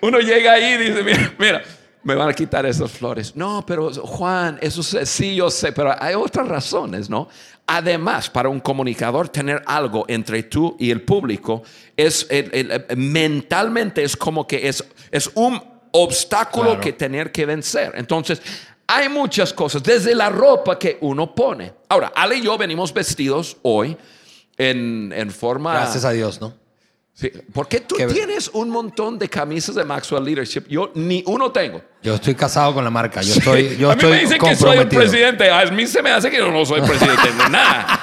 uno 0.00 0.18
llega 0.20 0.52
ahí 0.52 0.74
y 0.74 0.76
dice, 0.78 1.02
mira, 1.02 1.34
mira, 1.38 1.62
me 2.04 2.14
van 2.14 2.28
a 2.28 2.32
quitar 2.32 2.66
esas 2.66 2.90
flores. 2.90 3.34
No, 3.36 3.64
pero 3.66 3.92
Juan, 3.92 4.58
eso 4.60 4.82
sí, 4.82 4.98
sí, 5.04 5.34
yo 5.36 5.50
sé, 5.50 5.72
pero 5.72 5.94
hay 6.00 6.14
otras 6.14 6.48
razones, 6.48 7.08
¿no? 7.08 7.28
Además, 7.66 8.28
para 8.28 8.48
un 8.48 8.58
comunicador, 8.60 9.28
tener 9.28 9.62
algo 9.66 10.04
entre 10.08 10.42
tú 10.42 10.76
y 10.80 10.90
el 10.90 11.02
público 11.02 11.62
es 11.96 12.26
el- 12.28 12.50
el- 12.52 12.84
el- 12.88 12.96
mentalmente 12.96 14.02
es 14.02 14.16
como 14.16 14.46
que 14.46 14.68
es, 14.68 14.84
es 15.10 15.30
un 15.34 15.62
obstáculo 15.92 16.70
Claro. 16.70 16.80
que 16.80 16.92
tener 16.92 17.30
que 17.30 17.46
vencer. 17.46 17.92
Entonces, 17.96 18.42
hay 18.86 19.08
muchas 19.08 19.52
cosas, 19.52 19.82
desde 19.82 20.14
la 20.14 20.28
ropa 20.28 20.78
que 20.78 20.98
uno 21.02 21.34
pone. 21.34 21.72
Ahora, 21.88 22.12
Ale 22.14 22.36
y 22.38 22.42
yo 22.42 22.58
venimos 22.58 22.92
vestidos 22.92 23.56
hoy 23.62 23.96
en, 24.58 25.12
en 25.14 25.30
forma... 25.30 25.72
Gracias 25.74 26.04
a 26.04 26.10
Dios, 26.10 26.40
¿no? 26.40 26.52
Sí, 27.14 27.30
¿Por 27.52 27.68
qué 27.68 27.80
tú 27.80 27.94
Qué- 27.96 28.06
tienes 28.06 28.48
un 28.54 28.70
montón 28.70 29.18
de 29.18 29.28
camisas 29.28 29.74
de 29.74 29.84
Maxwell 29.84 30.24
Leadership? 30.24 30.62
Yo 30.68 30.90
ni 30.94 31.22
uno 31.26 31.52
tengo. 31.52 31.82
Yo 32.02 32.14
estoy 32.14 32.34
casado 32.34 32.72
con 32.74 32.82
la 32.84 32.90
marca. 32.90 33.20
Yo 33.20 33.34
estoy, 33.34 33.76
yo 33.76 33.90
a 33.90 33.94
mí 33.94 33.98
estoy 34.00 34.10
me 34.12 34.20
dicen 34.20 34.38
que 34.38 34.56
soy 34.56 34.70
el 34.70 34.76
comprometido. 34.78 35.00
presidente. 35.02 35.50
A 35.50 35.64
mí 35.66 35.86
se 35.86 36.02
me 36.02 36.10
hace 36.10 36.30
que 36.30 36.38
yo 36.38 36.50
no 36.50 36.64
soy 36.64 36.80
presidente 36.80 37.28
de 37.32 37.48
nada. 37.50 37.98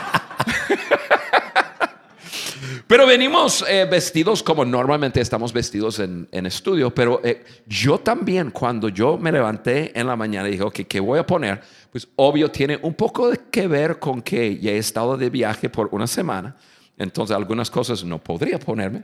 Pero 2.87 3.05
venimos 3.05 3.63
eh, 3.67 3.85
vestidos 3.89 4.41
como 4.41 4.65
normalmente 4.65 5.21
estamos 5.21 5.53
vestidos 5.53 5.99
en, 5.99 6.27
en 6.31 6.47
estudio, 6.47 6.93
pero 6.93 7.21
eh, 7.23 7.43
yo 7.67 7.99
también 7.99 8.49
cuando 8.49 8.89
yo 8.89 9.15
me 9.15 9.31
levanté 9.31 9.91
en 9.99 10.07
la 10.07 10.15
mañana 10.15 10.47
y 10.47 10.53
dije, 10.53 10.63
ok, 10.63 10.79
¿qué 10.87 10.99
voy 10.99 11.19
a 11.19 11.25
poner? 11.25 11.61
Pues 11.91 12.07
obvio 12.15 12.49
tiene 12.49 12.79
un 12.81 12.95
poco 12.95 13.29
de 13.29 13.39
que 13.51 13.67
ver 13.67 13.99
con 13.99 14.23
que 14.23 14.57
ya 14.57 14.71
he 14.71 14.77
estado 14.79 15.17
de 15.17 15.29
viaje 15.29 15.69
por 15.69 15.89
una 15.91 16.07
semana, 16.07 16.55
entonces 16.99 17.35
algunas 17.35 17.71
cosas 17.71 18.03
no 18.03 18.21
podría 18.23 18.59
ponerme. 18.59 19.03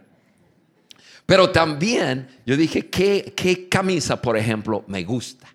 Pero 1.26 1.50
también 1.50 2.28
yo 2.46 2.56
dije, 2.56 2.88
¿qué, 2.88 3.34
qué 3.36 3.68
camisa, 3.68 4.22
por 4.22 4.38
ejemplo, 4.38 4.84
me 4.88 5.04
gusta? 5.04 5.48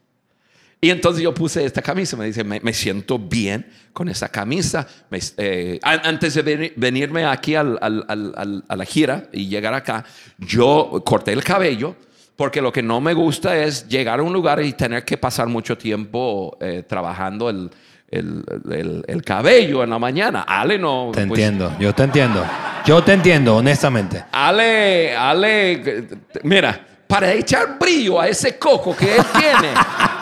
Y 0.80 0.88
entonces 0.90 1.22
yo 1.22 1.32
puse 1.34 1.64
esta 1.64 1.82
camisa, 1.82 2.16
me 2.16 2.24
dice, 2.24 2.42
me, 2.42 2.58
me 2.60 2.72
siento 2.72 3.18
bien 3.18 3.66
con 3.92 4.08
esa 4.08 4.28
camisa. 4.30 4.88
Eh, 5.36 5.78
an- 5.82 6.00
antes 6.04 6.34
de 6.34 6.42
veni- 6.42 6.72
venirme 6.74 7.24
aquí 7.26 7.54
a 7.54 7.62
la 7.62 8.84
gira 8.86 9.28
y 9.32 9.46
llegar 9.46 9.74
acá, 9.74 10.04
yo 10.38 11.02
corté 11.04 11.32
el 11.34 11.44
cabello 11.44 11.94
porque 12.34 12.62
lo 12.62 12.72
que 12.72 12.82
no 12.82 13.00
me 13.02 13.12
gusta 13.12 13.62
es 13.62 13.86
llegar 13.88 14.20
a 14.20 14.22
un 14.22 14.32
lugar 14.32 14.64
y 14.64 14.72
tener 14.72 15.04
que 15.04 15.18
pasar 15.18 15.46
mucho 15.48 15.76
tiempo 15.76 16.56
eh, 16.60 16.82
trabajando 16.88 17.50
el, 17.50 17.70
el- 18.10 18.44
el- 18.70 19.04
el 19.06 19.22
cabello 19.22 19.82
en 19.84 19.90
la 19.90 19.98
mañana. 19.98 20.42
Ale 20.42 20.78
no... 20.78 21.10
Te 21.12 21.26
pues, 21.26 21.40
entiendo, 21.40 21.74
yo 21.78 21.94
te 21.94 22.02
entiendo. 22.04 22.44
Yo 22.86 23.02
te 23.04 23.12
entiendo, 23.12 23.56
honestamente. 23.56 24.24
Ale, 24.32 25.14
Ale, 25.16 26.06
mira, 26.42 26.80
para 27.06 27.32
echar 27.32 27.78
brillo 27.78 28.20
a 28.20 28.26
ese 28.28 28.58
coco 28.58 28.96
que 28.96 29.16
él 29.16 29.22
tiene, 29.38 29.68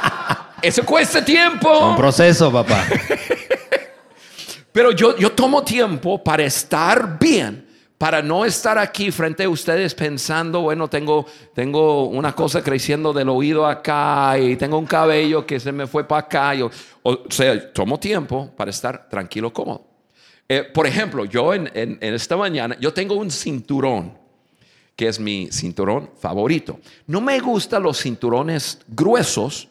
eso 0.62 0.85
cuesta 0.85 1.24
tiempo. 1.24 1.90
Un 1.90 1.96
proceso, 1.96 2.51
papá. 2.53 2.85
Pero 4.72 4.92
yo, 4.92 5.16
yo 5.16 5.33
tomo 5.33 5.62
tiempo 5.62 6.22
para 6.22 6.44
estar 6.44 7.18
bien, 7.18 7.66
para 7.98 8.22
no 8.22 8.44
estar 8.44 8.78
aquí 8.78 9.11
frente 9.11 9.42
a 9.44 9.48
ustedes 9.48 9.92
pensando, 9.94 10.61
bueno, 10.61 10.88
tengo, 10.88 11.26
tengo 11.52 12.04
una 12.04 12.32
cosa 12.32 12.62
creciendo 12.62 13.12
del 13.12 13.28
oído 13.28 13.66
acá 13.66 14.38
y 14.38 14.54
tengo 14.54 14.78
un 14.78 14.87
cabello 14.87 15.44
que 15.44 15.58
se 15.58 15.72
me 15.72 15.87
fue 15.88 16.06
para 16.06 16.20
acá. 16.20 16.52
O 17.02 17.18
sea, 17.28 17.72
tomo 17.72 17.98
tiempo 17.98 18.50
para 18.56 18.70
estar 18.70 19.08
tranquilo, 19.08 19.52
cómodo. 19.52 19.84
Eh, 20.48 20.62
por 20.62 20.87
ejemplo, 20.87 21.24
yo 21.24 21.52
en 21.52 21.98
esta 22.00 22.37
mañana, 22.37 22.76
yo 22.80 22.94
tengo 22.94 23.16
un 23.16 23.30
cinturón, 23.30 24.16
que 24.94 25.08
es 25.08 25.20
mi 25.20 25.48
cinturón 25.52 26.11
favorito. 26.18 26.80
No 27.06 27.20
me 27.20 27.38
gustan 27.40 27.82
los 27.82 28.00
cinturones 28.00 28.78
gruesos 28.87 29.68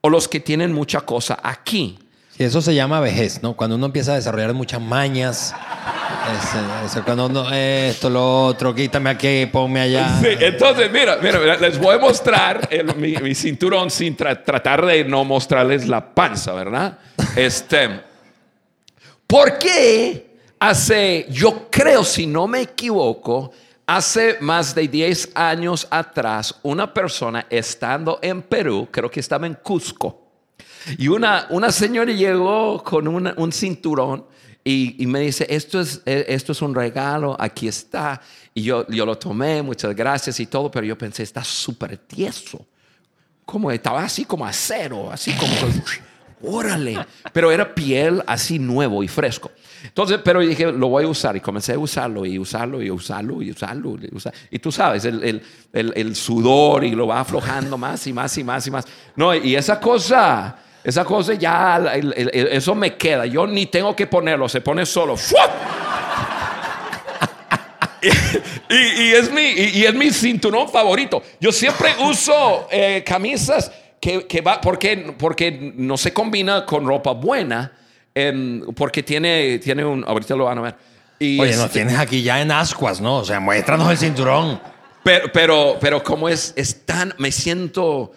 o 0.00 0.08
los 0.08 0.28
que 0.28 0.40
tienen 0.40 0.72
mucha 0.72 1.00
cosa 1.02 1.38
aquí. 1.42 1.98
Sí, 2.36 2.44
eso 2.44 2.60
se 2.60 2.74
llama 2.74 3.00
vejez, 3.00 3.42
¿no? 3.42 3.54
Cuando 3.56 3.76
uno 3.76 3.86
empieza 3.86 4.12
a 4.12 4.16
desarrollar 4.16 4.52
muchas 4.52 4.80
mañas. 4.80 5.54
Ese- 6.32 6.86
ese, 6.86 7.02
cuando 7.02 7.26
uno, 7.26 7.50
esto, 7.52 8.08
lo 8.10 8.44
otro, 8.46 8.74
quítame 8.74 9.10
aquí, 9.10 9.46
ponme 9.46 9.80
allá. 9.80 10.18
Sí, 10.20 10.28
entonces, 10.40 10.90
mira, 10.90 11.18
mira, 11.22 11.56
les 11.56 11.78
voy 11.78 11.94
a 11.94 11.98
mostrar 11.98 12.68
el- 12.70 12.94
mi, 12.96 13.14
mi 13.16 13.34
cinturón 13.34 13.90
sin 13.90 14.16
tra- 14.16 14.42
tratar 14.44 14.84
de 14.84 15.04
no 15.04 15.24
mostrarles 15.24 15.86
la 15.88 16.14
panza, 16.14 16.52
¿verdad? 16.52 16.98
Este, 17.36 18.00
¿Por 19.26 19.58
qué 19.58 20.36
hace, 20.58 21.26
yo 21.30 21.68
creo, 21.70 22.04
si 22.04 22.26
no 22.26 22.46
me 22.46 22.60
equivoco, 22.62 23.50
hace 23.86 24.36
más 24.40 24.74
de 24.74 24.88
10 24.88 25.30
años 25.34 25.86
atrás, 25.90 26.54
una 26.62 26.92
persona 26.92 27.46
estando 27.50 28.18
en 28.22 28.42
Perú, 28.42 28.88
creo 28.90 29.10
que 29.10 29.20
estaba 29.20 29.46
en 29.46 29.54
Cusco, 29.54 30.22
y 30.98 31.08
una, 31.08 31.46
una 31.50 31.72
señora 31.72 32.12
llegó 32.12 32.82
con 32.84 33.08
una- 33.08 33.34
un 33.36 33.50
cinturón 33.52 34.24
y, 34.68 35.02
y 35.02 35.06
me 35.06 35.20
dice, 35.20 35.46
esto 35.48 35.80
es, 35.80 36.02
eh, 36.06 36.24
esto 36.28 36.50
es 36.52 36.60
un 36.60 36.74
regalo, 36.74 37.36
aquí 37.38 37.68
está. 37.68 38.20
Y 38.52 38.62
yo, 38.64 38.86
yo 38.88 39.06
lo 39.06 39.16
tomé, 39.16 39.62
muchas 39.62 39.94
gracias 39.94 40.40
y 40.40 40.46
todo, 40.46 40.70
pero 40.70 40.84
yo 40.84 40.98
pensé, 40.98 41.22
está 41.22 41.44
súper 41.44 41.96
tieso. 41.98 42.66
Como 43.44 43.70
estaba 43.70 44.02
así 44.02 44.24
como 44.24 44.44
acero, 44.44 45.12
así 45.12 45.32
como, 45.34 45.52
órale. 46.58 46.98
Pero 47.32 47.52
era 47.52 47.74
piel 47.74 48.22
así 48.26 48.58
nuevo 48.58 49.04
y 49.04 49.08
fresco. 49.08 49.52
Entonces, 49.84 50.18
pero 50.24 50.40
dije, 50.40 50.72
lo 50.72 50.88
voy 50.88 51.04
a 51.04 51.08
usar 51.08 51.36
y 51.36 51.40
comencé 51.40 51.74
a 51.74 51.78
usarlo 51.78 52.26
y 52.26 52.38
usarlo 52.38 52.82
y 52.82 52.90
usarlo 52.90 53.40
y 53.42 53.50
usarlo. 53.52 53.90
Y, 54.02 54.08
usar- 54.14 54.34
y 54.50 54.58
tú 54.58 54.72
sabes, 54.72 55.04
el, 55.04 55.22
el- 55.22 55.42
el- 55.72 55.92
el 55.94 56.16
sudor 56.16 56.82
y 56.82 56.90
lo 56.90 57.06
va 57.06 57.20
aflojando 57.20 57.78
más 57.78 58.04
y 58.08 58.12
más 58.12 58.36
y 58.36 58.42
más 58.42 58.66
y 58.66 58.70
más. 58.72 58.84
No, 59.14 59.32
y 59.34 59.54
esa 59.54 59.78
cosa, 59.78 60.56
esa 60.86 61.04
cosa 61.04 61.34
ya, 61.34 61.82
eso 62.14 62.74
me 62.76 62.94
queda. 62.96 63.26
Yo 63.26 63.44
ni 63.44 63.66
tengo 63.66 63.96
que 63.96 64.06
ponerlo, 64.06 64.48
se 64.48 64.60
pone 64.60 64.86
solo. 64.86 65.16
Y, 68.68 68.74
y 69.02 69.12
es 69.14 69.32
mi, 69.32 69.42
y, 69.42 69.78
y 69.78 69.84
es 69.84 69.94
mi 69.94 70.10
cinturón 70.10 70.68
favorito. 70.68 71.22
Yo 71.40 71.50
siempre 71.50 71.90
uso 72.00 72.68
eh, 72.70 73.02
camisas 73.04 73.70
que, 74.00 74.26
que 74.26 74.40
va, 74.40 74.60
porque, 74.60 75.14
porque 75.18 75.72
no 75.76 75.96
se 75.96 76.12
combina 76.12 76.64
con 76.66 76.86
ropa 76.86 77.12
buena, 77.12 77.72
em, 78.14 78.60
porque 78.74 79.02
tiene, 79.02 79.58
tiene 79.58 79.84
un, 79.84 80.04
ahorita 80.06 80.36
lo 80.36 80.44
van 80.44 80.58
a 80.58 80.60
ver. 80.62 80.74
Y 81.18 81.40
Oye, 81.40 81.52
nos 81.52 81.66
este- 81.66 81.80
tienes 81.80 81.98
aquí 81.98 82.22
ya 82.22 82.40
en 82.40 82.50
ascuas, 82.52 83.00
¿no? 83.00 83.16
O 83.18 83.24
sea, 83.24 83.40
muéstranos 83.40 83.90
el 83.90 83.98
cinturón. 83.98 84.60
Pero, 85.02 85.32
pero, 85.32 85.76
pero 85.80 86.02
como 86.02 86.28
es, 86.28 86.52
es 86.56 86.84
tan, 86.84 87.14
me 87.18 87.32
siento, 87.32 88.12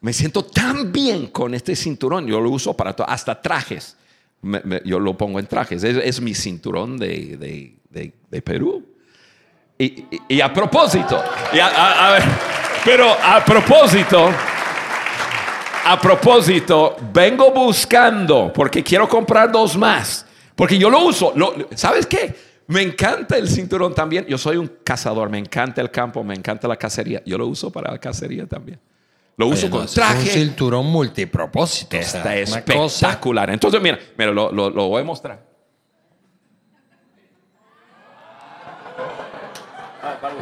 me 0.00 0.12
siento 0.12 0.44
tan 0.44 0.90
bien 0.92 1.26
con 1.28 1.54
este 1.54 1.76
cinturón. 1.76 2.26
Yo 2.26 2.40
lo 2.40 2.50
uso 2.50 2.74
para 2.76 2.94
todo, 2.94 3.08
hasta 3.08 3.40
trajes. 3.40 3.96
Me- 4.42 4.62
yo 4.84 4.98
lo 4.98 5.16
pongo 5.16 5.38
en 5.38 5.46
trajes. 5.46 5.84
Es, 5.84 5.96
es 5.96 6.20
mi 6.20 6.34
cinturón 6.34 6.96
de, 6.98 7.36
de- 7.90 8.12
de- 8.30 8.42
Perú. 8.42 8.84
Y, 9.78 10.40
a 10.40 10.52
propósito, 10.52 11.16
a- 11.16 12.06
a- 12.08 12.12
ver, 12.12 12.22
pero 12.84 13.10
a 13.22 13.44
propósito, 13.44 14.30
a 15.84 15.98
propósito, 16.00 16.96
vengo 17.12 17.50
buscando 17.52 18.52
porque 18.52 18.82
quiero 18.82 19.08
comprar 19.08 19.50
dos 19.50 19.76
más. 19.76 20.26
Porque 20.54 20.78
yo 20.78 20.90
lo 20.90 21.04
uso. 21.06 21.32
¿Sabes 21.74 22.06
qué? 22.06 22.34
Me 22.66 22.82
encanta 22.82 23.36
el 23.38 23.48
cinturón 23.48 23.94
también. 23.94 24.26
Yo 24.26 24.36
soy 24.38 24.56
un 24.58 24.70
cazador. 24.84 25.30
Me 25.30 25.38
encanta 25.38 25.80
el 25.80 25.90
campo. 25.90 26.22
Me 26.22 26.34
encanta 26.34 26.68
la 26.68 26.76
cacería. 26.76 27.22
Yo 27.24 27.38
lo 27.38 27.46
uso 27.46 27.70
para 27.72 27.90
la 27.92 27.98
cacería 27.98 28.46
también. 28.46 28.78
Lo 29.36 29.46
uso 29.46 29.66
Oye, 29.66 29.68
no, 29.70 29.76
con 29.76 29.84
ese 29.86 30.00
es 30.00 30.06
un 30.06 30.12
traje. 30.14 30.30
cinturón 30.30 30.86
multipropósito. 30.86 31.96
o 31.96 32.00
Está 32.00 32.22
sea, 32.22 32.32
una 32.54 32.62
cosa- 32.64 32.86
espectacular. 33.06 33.50
Entonces, 33.50 33.80
mira, 33.80 33.98
mira 34.18 34.30
lo, 34.32 34.52
lo- 34.52 34.68
lo 34.70 34.88
voy 34.88 35.00
a 35.00 35.04
mostrar. 35.04 35.50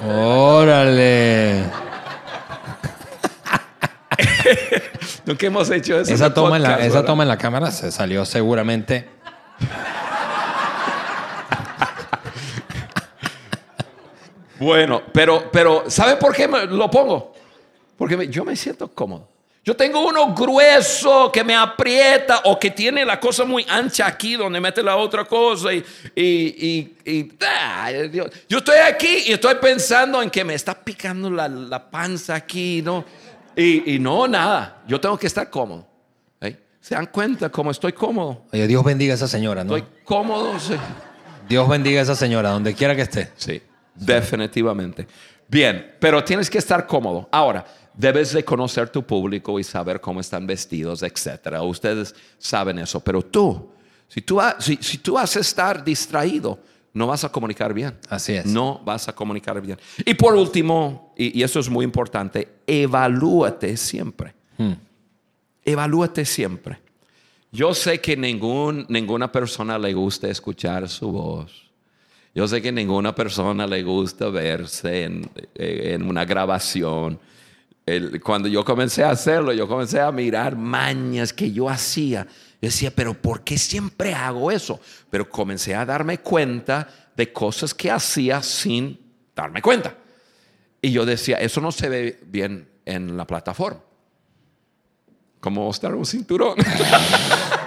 Órale. 0.07 1.65
Nunca 5.27 5.47
hemos 5.47 5.71
hecho 5.71 6.01
eso. 6.01 6.13
Esa 6.13 6.33
toma, 6.33 6.57
en 6.57 6.63
la, 6.63 6.79
esa 6.85 7.05
toma 7.05 7.23
en 7.23 7.29
la 7.29 7.39
cámara 7.39 7.71
se 7.71 7.91
salió 7.93 8.25
seguramente. 8.25 9.09
Bueno, 14.59 15.03
pero, 15.13 15.51
pero 15.53 15.85
¿sabe 15.89 16.17
por 16.17 16.35
qué 16.35 16.49
me 16.49 16.67
lo 16.67 16.91
pongo? 16.91 17.33
Porque 17.99 18.29
yo 18.29 18.45
me 18.47 18.57
siento 18.57 18.89
cómodo. 18.89 19.29
Yo 19.65 19.77
tengo 19.77 20.07
uno 20.07 20.35
grueso 20.35 21.31
que 21.31 21.45
me 21.45 21.55
aprieta 21.55 22.41
o 22.45 22.59
que 22.59 22.71
tiene 22.71 23.05
la 23.05 23.21
cosa 23.21 23.45
muy 23.45 23.67
ancha 23.69 24.07
aquí 24.07 24.35
donde 24.35 24.61
mete 24.61 24.83
la 24.83 24.97
otra 24.97 25.27
cosa 25.27 25.75
y, 25.75 25.85
y, 26.15 26.23
y- 26.25 26.97
y- 27.05 27.33
ah, 27.47 27.91
Dios. 28.11 28.31
yo 28.49 28.59
estoy 28.59 28.79
aquí 28.79 29.25
y 29.27 29.33
estoy 29.33 29.57
pensando 29.57 30.23
en 30.23 30.31
que 30.31 30.43
me 30.43 30.55
está 30.55 30.75
picando 30.83 31.29
la, 31.31 31.49
la 31.49 31.91
panza 31.91 32.35
aquí, 32.37 32.81
¿no? 32.83 33.05
Y, 33.55 33.95
y 33.97 33.99
no, 33.99 34.27
nada, 34.27 34.83
yo 34.87 34.99
tengo 35.01 35.19
que 35.19 35.27
estar 35.27 35.51
cómodo. 35.51 35.87
¿eh? 36.41 36.57
¿Se 36.81 36.95
dan 36.95 37.07
cuenta 37.07 37.51
cómo 37.51 37.71
estoy 37.71 37.93
cómodo? 37.93 38.47
Oye, 38.53 38.67
Dios 38.69 38.83
bendiga 38.85 39.13
a 39.13 39.17
esa 39.17 39.29
señora, 39.29 39.65
¿no? 39.65 39.77
Estoy 39.77 39.91
cómodo, 40.05 40.59
sí. 40.59 40.77
Dios 41.47 41.69
bendiga 41.69 42.01
a 42.01 42.05
esa 42.05 42.15
señora, 42.15 42.51
donde 42.51 42.73
quiera 42.75 42.97
que 42.97 43.03
esté. 43.03 43.33
Sí, 43.37 43.61
definitivamente. 43.95 45.07
Bien, 45.49 45.95
pero 45.99 46.23
tienes 46.25 46.49
que 46.49 46.59
estar 46.59 46.87
cómodo. 46.87 47.29
Ahora, 47.33 47.65
debes 47.99 48.33
de 48.33 48.45
conocer 48.45 48.89
tu 48.89 49.03
público 49.03 49.59
y 49.59 49.65
saber 49.65 50.01
cómo 50.01 50.21
están 50.21 50.47
vestidos, 50.47 51.03
etcétera. 51.03 51.63
Ustedes 51.63 52.15
saben 52.39 52.79
eso, 52.79 53.01
pero 53.01 53.23
tú, 53.23 53.71
si 54.07 54.23
tú, 54.23 54.41
si, 54.61 54.79
si 54.81 54.99
tú 54.99 55.15
vas 55.15 55.37
a 55.37 55.41
estar 55.41 55.85
distraído, 55.85 56.61
no 56.95 57.09
vas 57.09 57.25
a 57.25 57.29
comunicar 57.29 57.75
bien. 57.75 57.99
Así 58.09 58.35
es. 58.35 58.47
No 58.47 58.81
vas 58.85 59.09
a 59.09 59.15
comunicar 59.15 59.61
bien. 59.61 59.79
Y 60.07 60.15
por 60.15 60.37
último, 60.37 61.13
y, 61.17 61.41
y 61.41 61.43
eso 61.43 61.59
es 61.59 61.69
muy 61.69 61.85
importante, 61.85 62.61
evalúate 62.67 63.77
siempre. 63.77 64.35
Evalúate 65.65 66.25
siempre. 66.25 66.79
Yo 67.51 67.75
sé 67.75 68.01
que 68.01 68.17
ningún, 68.17 68.87
ninguna 68.89 69.31
persona 69.31 69.77
le 69.79 69.93
gusta 69.93 70.29
escuchar 70.29 70.89
su 70.89 71.11
voz. 71.11 71.69
Yo 72.35 72.47
sé 72.47 72.63
que 72.63 72.71
ninguna 72.71 73.15
persona 73.15 73.67
le 73.67 73.83
gusta 73.83 74.29
verse 74.29 75.03
en, 75.03 75.29
en 75.55 76.09
una 76.09 76.25
grabación. 76.25 77.19
El- 77.89 78.21
cuando 78.21 78.49
yo 78.49 78.65
comencé 78.65 79.03
a 79.03 79.11
hacerlo, 79.11 79.53
yo 79.53 79.67
comencé 79.67 80.01
a 80.01 80.13
mirar 80.13 80.57
mañas 80.57 81.33
que 81.33 81.51
yo 81.53 81.69
hacía. 81.71 82.27
Yo 82.61 82.69
decía, 82.69 82.93
pero 82.95 83.15
¿por 83.15 83.43
qué 83.45 83.57
siempre 83.57 84.13
hago 84.13 84.51
eso? 84.51 84.79
Pero 85.11 85.29
comencé 85.31 85.75
a 85.75 85.87
darme 85.87 86.19
cuenta 86.19 86.87
de 87.17 87.33
cosas 87.33 87.73
que 87.73 87.91
hacía 87.91 88.43
sin 88.43 88.99
darme 89.35 89.63
cuenta. 89.63 89.95
Y 90.83 90.93
yo 90.93 91.07
decía, 91.07 91.37
eso 91.39 91.61
no 91.61 91.73
se 91.73 91.89
ve 91.89 92.21
bien 92.27 92.69
en 92.85 93.17
la 93.17 93.27
plataforma. 93.27 93.81
Como 95.41 95.65
mostrar 95.65 95.95
un 95.95 96.05
cinturón. 96.05 96.57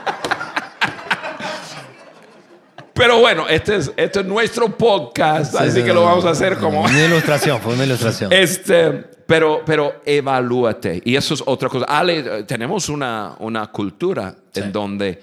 Pero 3.02 3.20
bueno, 3.20 3.48
este 3.50 3.78
es, 3.78 3.92
este 3.98 4.20
es 4.20 4.26
nuestro 4.28 4.78
podcast, 4.78 5.56
así 5.56 5.82
que 5.82 5.92
lo 5.92 6.04
vamos 6.04 6.24
a 6.24 6.30
hacer 6.30 6.58
como... 6.58 6.84
Una 6.84 7.04
ilustración, 7.04 7.60
fue 7.60 7.74
una 7.74 7.84
ilustración. 7.84 8.32
Este, 8.42 8.92
pero, 9.26 9.64
pero 9.66 10.02
evalúate. 10.06 11.02
Y 11.04 11.16
eso 11.16 11.34
es 11.34 11.42
otra 11.44 11.68
cosa. 11.68 11.86
Ale, 11.86 12.20
eh, 12.20 12.44
tenemos 12.44 12.90
una, 12.90 13.36
una 13.40 13.72
cultura 13.72 14.36
en 14.54 14.72
donde 14.72 15.20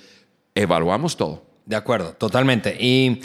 evaluamos 0.57 1.17
todo. 1.17 1.45
De 1.65 1.77
acuerdo, 1.77 2.15
totalmente. 2.15 2.77
Y 2.81 3.21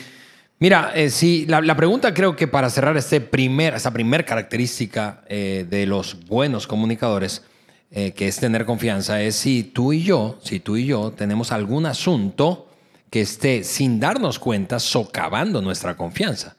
mira, 0.60 0.92
eh, 0.94 1.10
sí, 1.10 1.48
la, 1.48 1.60
la 1.60 1.76
pregunta 1.76 2.14
creo 2.14 2.36
que 2.36 2.48
para 2.48 2.70
cerrar 2.70 2.96
este 2.96 3.22
primer, 3.22 3.74
esta 3.74 3.90
primera 3.90 4.24
característica 4.24 5.24
eh, 5.30 5.66
de 5.68 5.88
los 5.88 6.28
buenos 6.28 6.68
comunicadores, 6.68 7.42
eh, 7.90 8.12
que 8.12 8.28
es 8.28 8.38
tener 8.38 8.66
confianza, 8.66 9.20
es 9.20 9.36
si 9.36 9.64
tú 9.64 9.94
y 9.94 10.04
yo, 10.04 10.38
si 10.44 10.60
tú 10.60 10.78
y 10.78 10.86
yo 10.86 11.12
tenemos 11.12 11.52
algún 11.52 11.88
asunto 11.88 12.68
que 13.14 13.22
esté 13.22 13.64
sin 13.64 14.00
darnos 14.00 14.40
cuenta 14.40 14.80
socavando 14.80 15.62
nuestra 15.62 15.96
confianza. 15.96 16.56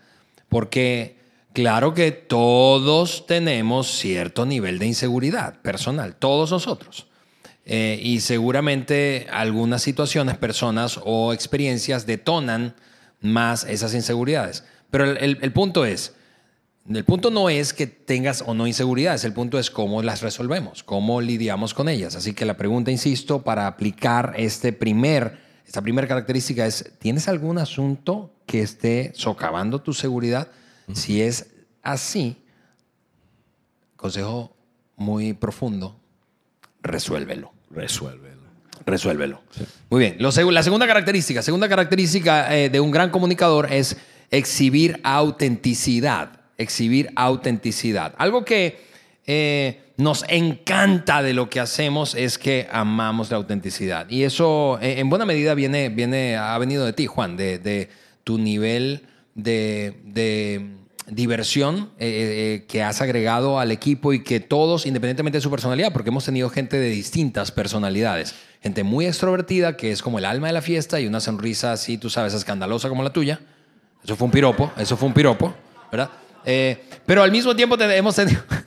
Porque 0.49 1.17
claro 1.53 1.95
que 1.95 2.13
todos 2.13 3.27
tenemos 3.27 3.91
cierto 3.91 4.47
nivel 4.47 4.79
de 4.79 4.87
inseguridad 4.87 5.61
personal, 5.63 6.15
todos 6.15 6.53
nosotros. 6.53 7.09
Eh, 7.65 7.99
y 8.01 8.21
seguramente 8.21 9.27
algunas 9.33 9.83
situaciones, 9.83 10.37
personas 10.37 11.01
o 11.03 11.33
experiencias 11.33 12.07
detonan 12.07 12.77
más 13.21 13.65
esas 13.65 13.93
inseguridades. 13.93 14.63
Pero 14.93 15.11
el, 15.11 15.53
punto 15.53 15.85
es, 15.85 16.15
el 16.89 17.05
punto 17.05 17.33
no 17.33 17.51
es 17.51 17.73
que 17.73 17.89
tengas 17.89 18.45
o 18.47 18.55
no 18.55 18.69
inseguridades, 18.69 19.25
el 19.25 19.33
punto 19.33 19.59
es 19.59 19.73
cómo 19.73 20.05
las 20.05 20.23
resolvemos, 20.23 20.85
cómo 20.85 21.21
lidiamos 21.21 21.75
con 21.75 21.89
ellas. 21.89 22.15
Así 22.15 22.33
que 22.33 22.45
la 22.45 22.57
pregunta, 22.57 22.93
insisto, 22.93 23.43
para 23.43 23.67
aplicar 23.67 24.35
este 24.37 24.73
primer, 24.73 25.43
esta 25.67 25.83
primera 25.83 26.07
característica 26.07 26.67
es, 26.67 26.93
¿tienes 26.99 27.29
algún 27.29 27.59
asunto 27.59 28.33
que 28.47 28.63
esté 28.63 29.13
socavando 29.15 29.81
tu 29.81 29.93
seguridad? 29.93 30.49
Si 30.93 31.23
es 31.23 31.47
así, 31.83 32.37
consejo 33.97 34.55
muy 34.97 35.33
profundo, 35.33 35.99
resuélvelo. 36.83 37.53
Resuélvelo. 37.71 38.43
Resuélvelo. 38.87 39.41
Muy 39.89 40.01
bien. 40.01 40.17
Lo 40.19 40.31
la 40.51 40.63
segunda 40.63 40.87
característica, 40.87 41.43
segunda 41.43 41.69
característica 41.69 42.55
eh, 42.55 42.69
de 42.69 42.81
un 42.81 42.91
gran 42.91 43.11
comunicador 43.11 43.73
es 43.73 43.97
exhibir 44.31 45.01
autenticidad. 45.03 46.41
Exhibir 46.59 47.11
autenticidad. 47.17 48.15
Algo 48.19 48.45
que 48.45 48.79
eh, 49.27 49.84
nos 49.97 50.25
encanta 50.29 51.23
de 51.23 51.35
lo 51.35 51.49
que 51.49 51.61
hacemos 51.61 52.15
es 52.15 52.39
que 52.39 52.69
amamos 52.73 53.31
la 53.31 53.37
autenticidad. 53.37 54.09
Y 54.11 54.25
eso 54.25 54.79
eh, 54.81 54.99
en 54.99 55.09
buena 55.09 55.25
medida 55.25 55.55
viene, 55.55 55.89
viene, 55.89 56.37
ha 56.37 56.57
venido 56.59 56.85
de 56.85 56.93
ti, 56.93 57.07
Juan, 57.07 57.37
de, 57.37 57.59
de 57.59 57.91
tu 58.25 58.39
nivel 58.39 59.07
de, 59.35 60.01
de 60.05 60.71
diversión 61.07 61.91
eh, 61.99 62.63
eh, 62.63 62.67
que 62.67 62.83
has 62.83 63.01
agregado 63.03 63.61
al 63.61 63.71
equipo 63.71 64.13
y 64.13 64.25
que 64.25 64.41
todos, 64.41 64.87
independientemente 64.87 65.39
de 65.39 65.43
su 65.43 65.51
personalidad, 65.51 65.93
porque 65.93 66.11
hemos 66.11 66.25
tenido 66.25 66.51
gente 66.51 66.77
de 66.79 66.89
distintas 66.89 67.53
personalidades, 67.53 68.35
gente 68.63 68.83
muy 68.83 69.07
extrovertida 69.07 69.77
que 69.77 69.93
es 69.93 70.03
como 70.03 70.19
el 70.19 70.25
alma 70.25 70.49
de 70.49 70.55
la 70.55 70.63
fiesta 70.63 70.99
y 70.99 71.07
una 71.07 71.21
sonrisa 71.21 71.73
así, 71.73 71.99
tú 71.99 72.11
sabes, 72.11 72.35
escandalosa 72.35 72.89
como 72.89 73.05
la 73.05 73.13
tuya. 73.13 73.41
Eso 74.03 74.17
fue 74.17 74.27
un 74.27 74.33
piropo, 74.33 74.73
eso 74.77 74.97
fue 74.97 75.09
un 75.09 75.15
piropo, 75.15 75.55
¿verdad? 75.91 76.11
Pero 77.07 77.23
al 77.23 77.33
mismo 77.33 77.57
tiempo 77.57 77.81
hemos 77.81 78.17
tenido, 78.17 78.43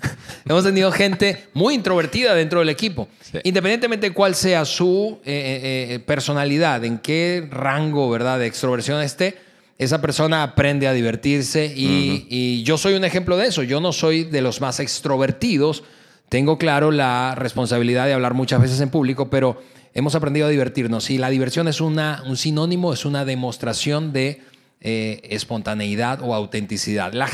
hemos 0.48 0.64
tenido 0.64 0.92
gente 0.92 1.46
muy 1.54 1.76
introvertida 1.76 2.34
dentro 2.36 2.60
del 2.60 2.70
equipo. 2.70 3.08
Sí. 3.22 3.40
Independientemente 3.44 4.08
de 4.08 4.14
cuál 4.14 4.36
sea 4.36 4.66
su 4.66 5.20
eh, 5.26 5.32
eh, 5.32 5.96
eh, 5.96 6.00
personalidad, 6.00 6.84
en 6.86 7.00
qué 7.00 7.48
rango 7.50 8.10
¿verdad? 8.10 8.40
de 8.40 8.48
extroversión 8.48 9.02
esté, 9.02 9.38
esa 9.78 10.02
persona 10.02 10.44
aprende 10.44 10.88
a 10.88 10.94
divertirse 10.94 11.72
y, 11.76 12.26
y 12.30 12.64
yo 12.64 12.78
soy 12.78 12.96
un 12.96 13.06
ejemplo 13.06 13.38
de 13.38 13.48
eso. 13.48 13.62
Yo 13.62 13.80
no 13.80 13.94
soy 13.94 14.24
de 14.24 14.42
los 14.42 14.60
más 14.60 14.80
extrovertidos. 14.80 15.84
Tengo 16.30 16.58
claro 16.58 16.92
la 16.92 17.36
responsabilidad 17.36 18.08
de 18.08 18.14
hablar 18.14 18.34
muchas 18.34 18.60
veces 18.60 18.82
en 18.82 18.90
público, 18.90 19.30
pero 19.30 19.62
hemos 19.94 20.16
aprendido 20.16 20.48
a 20.48 20.50
divertirnos. 20.50 21.10
Y 21.10 21.18
la 21.18 21.30
diversión 21.30 21.68
es 21.68 21.80
una, 21.80 22.24
un 22.26 22.38
sinónimo, 22.38 22.94
es 22.94 23.06
una 23.06 23.24
demostración 23.24 24.14
de 24.14 24.42
eh, 24.80 25.22
espontaneidad 25.32 26.22
o 26.22 26.36
autenticidad. 26.36 27.12
La 27.14 27.28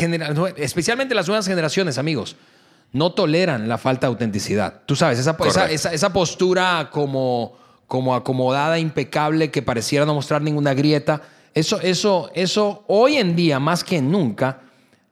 especialmente 0.56 1.14
las 1.14 1.28
nuevas 1.28 1.46
generaciones, 1.46 1.98
amigos, 1.98 2.38
no 2.94 3.12
toleran 3.12 3.68
la 3.68 3.78
falta 3.78 4.08
de 4.08 4.12
autenticidad. 4.12 4.82
Tú 4.86 4.96
sabes, 4.96 5.20
esa, 5.20 5.36
esa, 5.70 5.94
esa 5.94 6.14
postura 6.14 6.90
como, 6.92 7.58
como 7.88 8.16
acomodada, 8.16 8.80
impecable, 8.80 9.52
que 9.52 9.62
pareciera 9.62 10.06
no 10.06 10.14
mostrar 10.14 10.42
ninguna 10.42 10.74
grieta, 10.74 11.22
eso, 11.54 11.80
eso, 11.82 12.32
eso 12.34 12.84
hoy 12.88 13.18
en 13.18 13.36
día, 13.36 13.60
más 13.60 13.84
que 13.84 14.02
nunca, 14.02 14.62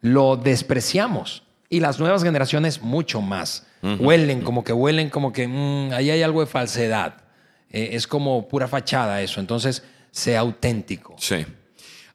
lo 0.02 0.38
despreciamos. 0.38 1.44
Y 1.70 1.80
las 1.80 2.00
nuevas 2.00 2.24
generaciones 2.24 2.82
mucho 2.82 3.22
más. 3.22 3.66
Huelen, 3.82 4.42
como 4.42 4.64
que 4.64 4.74
huelen, 4.74 5.10
como 5.10 5.34
que 5.34 5.48
mm, 5.48 5.94
ahí 5.94 6.12
hay 6.12 6.22
algo 6.22 6.42
de 6.42 6.48
falsedad. 6.48 7.16
Eh, 7.72 7.90
es 7.94 8.06
como 8.06 8.48
pura 8.48 8.68
fachada 8.68 9.22
eso. 9.22 9.40
Entonces, 9.40 9.84
sea 10.12 10.42
auténtico. 10.42 11.16
Sí. 11.18 11.46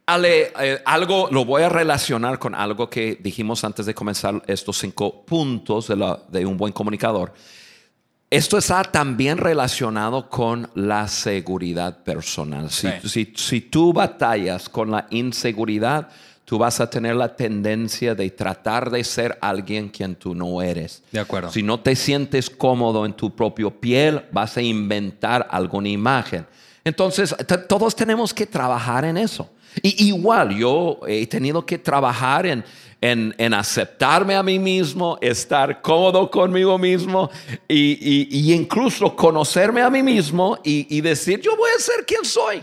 Ale, 0.08 0.52
eh, 0.60 0.80
algo 0.84 1.28
lo 1.32 1.44
voy 1.44 1.62
a 1.64 1.68
relacionar 1.68 2.38
con 2.38 2.54
algo 2.54 2.88
que 2.88 3.18
dijimos 3.20 3.64
antes 3.64 3.86
de 3.86 3.94
comenzar 3.94 4.40
estos 4.46 4.78
cinco 4.78 5.24
puntos 5.24 5.88
de, 5.88 5.96
la- 5.96 6.20
de 6.28 6.46
un 6.46 6.56
buen 6.56 6.72
comunicador. 6.72 7.34
Esto 8.30 8.56
está 8.58 8.84
también 8.84 9.36
relacionado 9.38 10.28
con 10.28 10.70
la 10.74 11.08
seguridad 11.08 12.04
personal. 12.04 12.70
Si, 12.70 12.88
Sí. 13.02 13.08
si- 13.08 13.32
si 13.36 13.60
tú 13.62 13.92
batallas 13.92 14.68
con 14.68 14.92
la 14.92 15.06
inseguridad, 15.10 16.08
tú 16.44 16.56
vas 16.58 16.78
a 16.80 16.88
tener 16.88 17.16
la 17.16 17.34
tendencia 17.34 18.14
de 18.14 18.30
tratar 18.30 18.90
de 18.90 19.02
ser 19.02 19.36
alguien 19.40 19.88
quien 19.88 20.14
tú 20.14 20.36
no 20.36 20.62
eres. 20.62 21.02
De 21.10 21.18
acuerdo. 21.18 21.50
Si 21.50 21.64
no 21.64 21.80
te 21.80 21.96
sientes 21.96 22.48
cómodo 22.48 23.04
en 23.06 23.12
tu 23.14 23.34
propio 23.34 23.72
piel, 23.72 24.22
vas 24.30 24.56
a 24.56 24.62
inventar 24.62 25.48
alguna 25.50 25.88
imagen. 25.88 26.46
Entonces, 26.86 27.34
todos 27.68 27.96
tenemos 27.96 28.32
que 28.32 28.46
trabajar 28.46 29.04
en 29.04 29.16
eso. 29.16 29.50
Y 29.82 30.06
igual, 30.06 30.56
yo 30.56 31.00
he 31.08 31.26
tenido 31.26 31.66
que 31.66 31.78
trabajar 31.78 32.46
en, 32.46 32.64
en, 33.00 33.34
en 33.38 33.54
aceptarme 33.54 34.36
a 34.36 34.42
mí 34.44 34.60
mismo, 34.60 35.18
estar 35.20 35.82
cómodo 35.82 36.30
conmigo 36.30 36.78
mismo 36.78 37.28
y, 37.66 37.98
y- 38.00 38.28
y 38.30 38.52
incluso 38.54 39.16
conocerme 39.16 39.82
a 39.82 39.90
mí 39.90 40.00
mismo 40.00 40.58
y, 40.62 40.86
y 40.96 41.00
decir, 41.00 41.40
yo 41.40 41.56
voy 41.56 41.70
a 41.76 41.80
ser 41.80 42.06
quien 42.06 42.24
soy. 42.24 42.62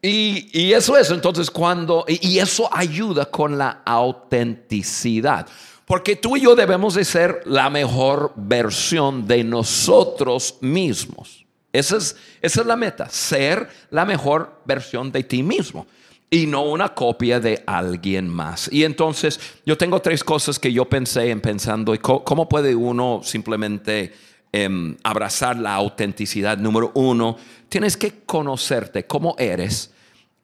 Y, 0.00 0.48
y 0.52 0.72
eso 0.72 0.96
es, 0.96 1.10
entonces 1.10 1.50
cuando, 1.50 2.04
y, 2.06 2.24
y 2.28 2.38
eso 2.38 2.68
ayuda 2.72 3.26
con 3.26 3.58
la 3.58 3.82
autenticidad. 3.84 5.48
Porque 5.84 6.14
tú 6.14 6.36
y 6.36 6.42
yo 6.42 6.54
debemos 6.54 6.94
de 6.94 7.04
ser 7.04 7.40
la 7.44 7.68
mejor 7.70 8.32
versión 8.36 9.26
de 9.26 9.42
nosotros 9.42 10.58
mismos. 10.60 11.37
Esa 11.72 11.98
es, 11.98 12.16
esa 12.40 12.60
es 12.62 12.66
la 12.66 12.76
meta, 12.76 13.08
ser 13.08 13.68
la 13.90 14.04
mejor 14.04 14.60
versión 14.64 15.12
de 15.12 15.22
ti 15.22 15.42
mismo 15.42 15.86
y 16.30 16.46
no 16.46 16.62
una 16.64 16.94
copia 16.94 17.40
de 17.40 17.62
alguien 17.66 18.28
más. 18.28 18.68
Y 18.72 18.84
entonces 18.84 19.38
yo 19.64 19.76
tengo 19.76 20.00
tres 20.00 20.24
cosas 20.24 20.58
que 20.58 20.72
yo 20.72 20.86
pensé 20.86 21.30
en 21.30 21.40
pensando, 21.40 21.94
y 21.94 21.98
¿cómo 21.98 22.48
puede 22.48 22.74
uno 22.74 23.20
simplemente 23.22 24.12
em, 24.52 24.96
abrazar 25.02 25.58
la 25.58 25.74
autenticidad? 25.74 26.58
Número 26.58 26.90
uno, 26.94 27.36
tienes 27.68 27.96
que 27.96 28.20
conocerte 28.24 29.06
cómo 29.06 29.34
eres 29.38 29.92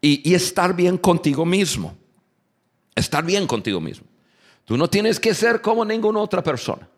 y 0.01 0.35
estar 0.35 0.77
bien 0.77 0.99
contigo 0.99 1.47
mismo. 1.47 1.97
Estar 2.95 3.25
bien 3.25 3.47
contigo 3.47 3.81
mismo. 3.81 4.07
Tú 4.65 4.77
no 4.77 4.89
tienes 4.89 5.19
que 5.19 5.35
ser 5.35 5.61
como 5.61 5.85
ninguna 5.85 6.21
otra 6.21 6.43
persona. 6.43 6.89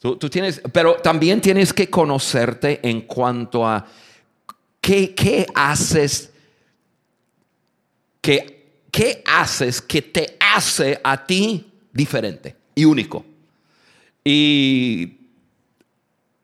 Tú, 0.00 0.16
tú 0.16 0.28
tienes, 0.30 0.60
pero 0.72 0.94
también 0.96 1.40
tienes 1.40 1.72
que 1.72 1.88
conocerte 1.90 2.80
en 2.88 3.02
cuanto 3.02 3.66
a 3.68 3.86
qué, 4.80 5.14
qué 5.14 5.46
haces, 5.54 6.32
qué, 8.20 8.80
qué 8.90 9.22
haces 9.26 9.80
que 9.82 10.02
te 10.02 10.36
hace 10.40 10.98
a 11.04 11.24
ti 11.26 11.70
diferente 11.92 12.56
y 12.74 12.84
único. 12.86 13.24
Y 14.24 15.18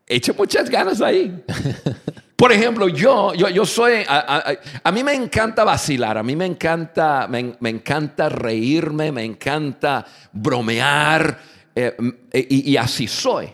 eche 0.07 0.33
muchas 0.33 0.69
ganas 0.71 1.01
ahí. 1.01 1.43
Por 2.37 2.53
ejemplo, 2.53 2.89
yo, 2.89 3.33
yo, 3.33 3.49
yo 3.49 3.65
soy, 3.65 4.03
a, 4.07 4.19
a- 4.19 4.51
a- 4.51 4.59
a 4.85 4.93
mí 4.93 5.03
me 5.03 5.15
encanta 5.15 5.65
vacilar, 5.65 6.19
a 6.19 6.23
mí 6.23 6.37
me 6.37 6.45
encanta, 6.45 7.27
me, 7.27 7.55
me 7.61 7.71
encanta 7.71 8.29
reírme, 8.29 9.11
me 9.11 9.25
encanta 9.25 10.05
bromear, 10.33 11.39
eh, 11.77 11.95
m- 11.99 12.15
y, 12.33 12.73
y 12.73 12.77
así 12.77 13.07
soy. 13.07 13.49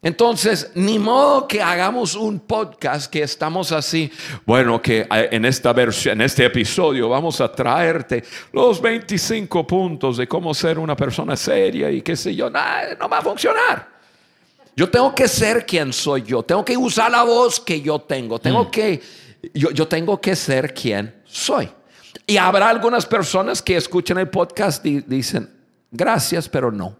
Entonces, 0.00 0.70
ni 0.76 0.96
modo 0.96 1.48
que 1.48 1.60
hagamos 1.60 2.14
un 2.14 2.38
podcast 2.38 3.10
que 3.10 3.22
estamos 3.24 3.72
así, 3.72 4.10
bueno, 4.46 4.80
que 4.80 5.00
eh, 5.10 5.28
en 5.32 5.44
esta 5.44 5.72
versión, 5.72 6.12
en 6.20 6.20
este 6.26 6.44
episodio 6.44 7.08
vamos 7.08 7.40
a 7.40 7.50
traerte 7.50 8.22
los 8.52 8.80
25 8.80 9.66
puntos 9.66 10.16
de 10.16 10.28
cómo 10.28 10.54
ser 10.54 10.78
una 10.78 10.94
persona 10.94 11.36
seria 11.36 11.90
y 11.90 12.00
qué 12.02 12.14
sé 12.16 12.32
yo, 12.34 12.48
Nah, 12.48 12.94
no 12.98 13.08
va 13.08 13.18
a 13.18 13.22
funcionar. 13.22 13.88
Yo 14.76 14.88
tengo 14.88 15.12
que 15.12 15.26
ser 15.26 15.66
quien 15.66 15.92
soy 15.92 16.22
yo. 16.22 16.44
Tengo 16.44 16.64
que 16.64 16.76
usar 16.76 17.10
la 17.10 17.24
voz 17.24 17.58
que 17.58 17.80
yo 17.80 17.98
tengo. 18.00 18.38
Tengo 18.38 18.70
que, 18.70 19.02
yo, 19.52 19.72
yo 19.72 19.88
tengo 19.88 20.20
que 20.20 20.36
ser 20.36 20.72
quien 20.72 21.12
soy. 21.24 21.68
Y 22.24 22.36
habrá 22.36 22.68
algunas 22.68 23.04
personas 23.04 23.60
que 23.60 23.76
escuchan 23.76 24.18
el 24.18 24.28
podcast 24.28 24.86
y 24.86 25.00
dicen, 25.00 25.50
gracias, 25.90 26.48
pero 26.48 26.70
no. 26.70 26.96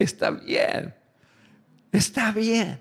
Está 0.00 0.30
bien. 0.30 0.94
Está 1.92 2.32
bien. 2.32 2.80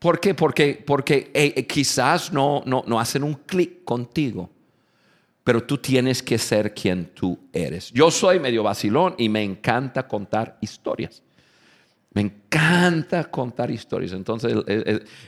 ¿Por 0.00 0.20
qué? 0.20 0.34
Porque, 0.34 0.82
porque 0.84 1.30
eh, 1.32 1.54
eh, 1.56 1.66
quizás 1.66 2.32
no, 2.32 2.62
no, 2.66 2.82
no 2.86 2.98
hacen 3.00 3.22
un 3.22 3.34
clic 3.34 3.84
contigo. 3.84 4.50
Pero 5.44 5.62
tú 5.62 5.78
tienes 5.78 6.22
que 6.22 6.36
ser 6.36 6.74
quien 6.74 7.06
tú 7.14 7.38
eres. 7.52 7.90
Yo 7.92 8.10
soy 8.10 8.40
medio 8.40 8.62
vacilón 8.62 9.14
y 9.16 9.28
me 9.28 9.42
encanta 9.42 10.08
contar 10.08 10.58
historias. 10.60 11.22
Me 12.12 12.22
encanta 12.22 13.24
contar 13.30 13.70
historias. 13.70 14.12
Entonces, 14.12 14.54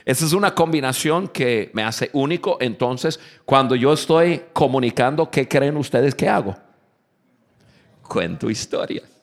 esa 0.05 0.25
es 0.25 0.33
una 0.33 0.53
combinación 0.53 1.27
que 1.27 1.69
me 1.73 1.83
hace 1.83 2.09
único. 2.13 2.57
Entonces, 2.59 3.19
cuando 3.45 3.75
yo 3.75 3.93
estoy 3.93 4.41
comunicando, 4.53 5.29
¿qué 5.29 5.47
creen 5.47 5.77
ustedes 5.77 6.15
que 6.15 6.27
hago? 6.27 6.55
Cuento 8.01 8.49
historias. 8.49 9.16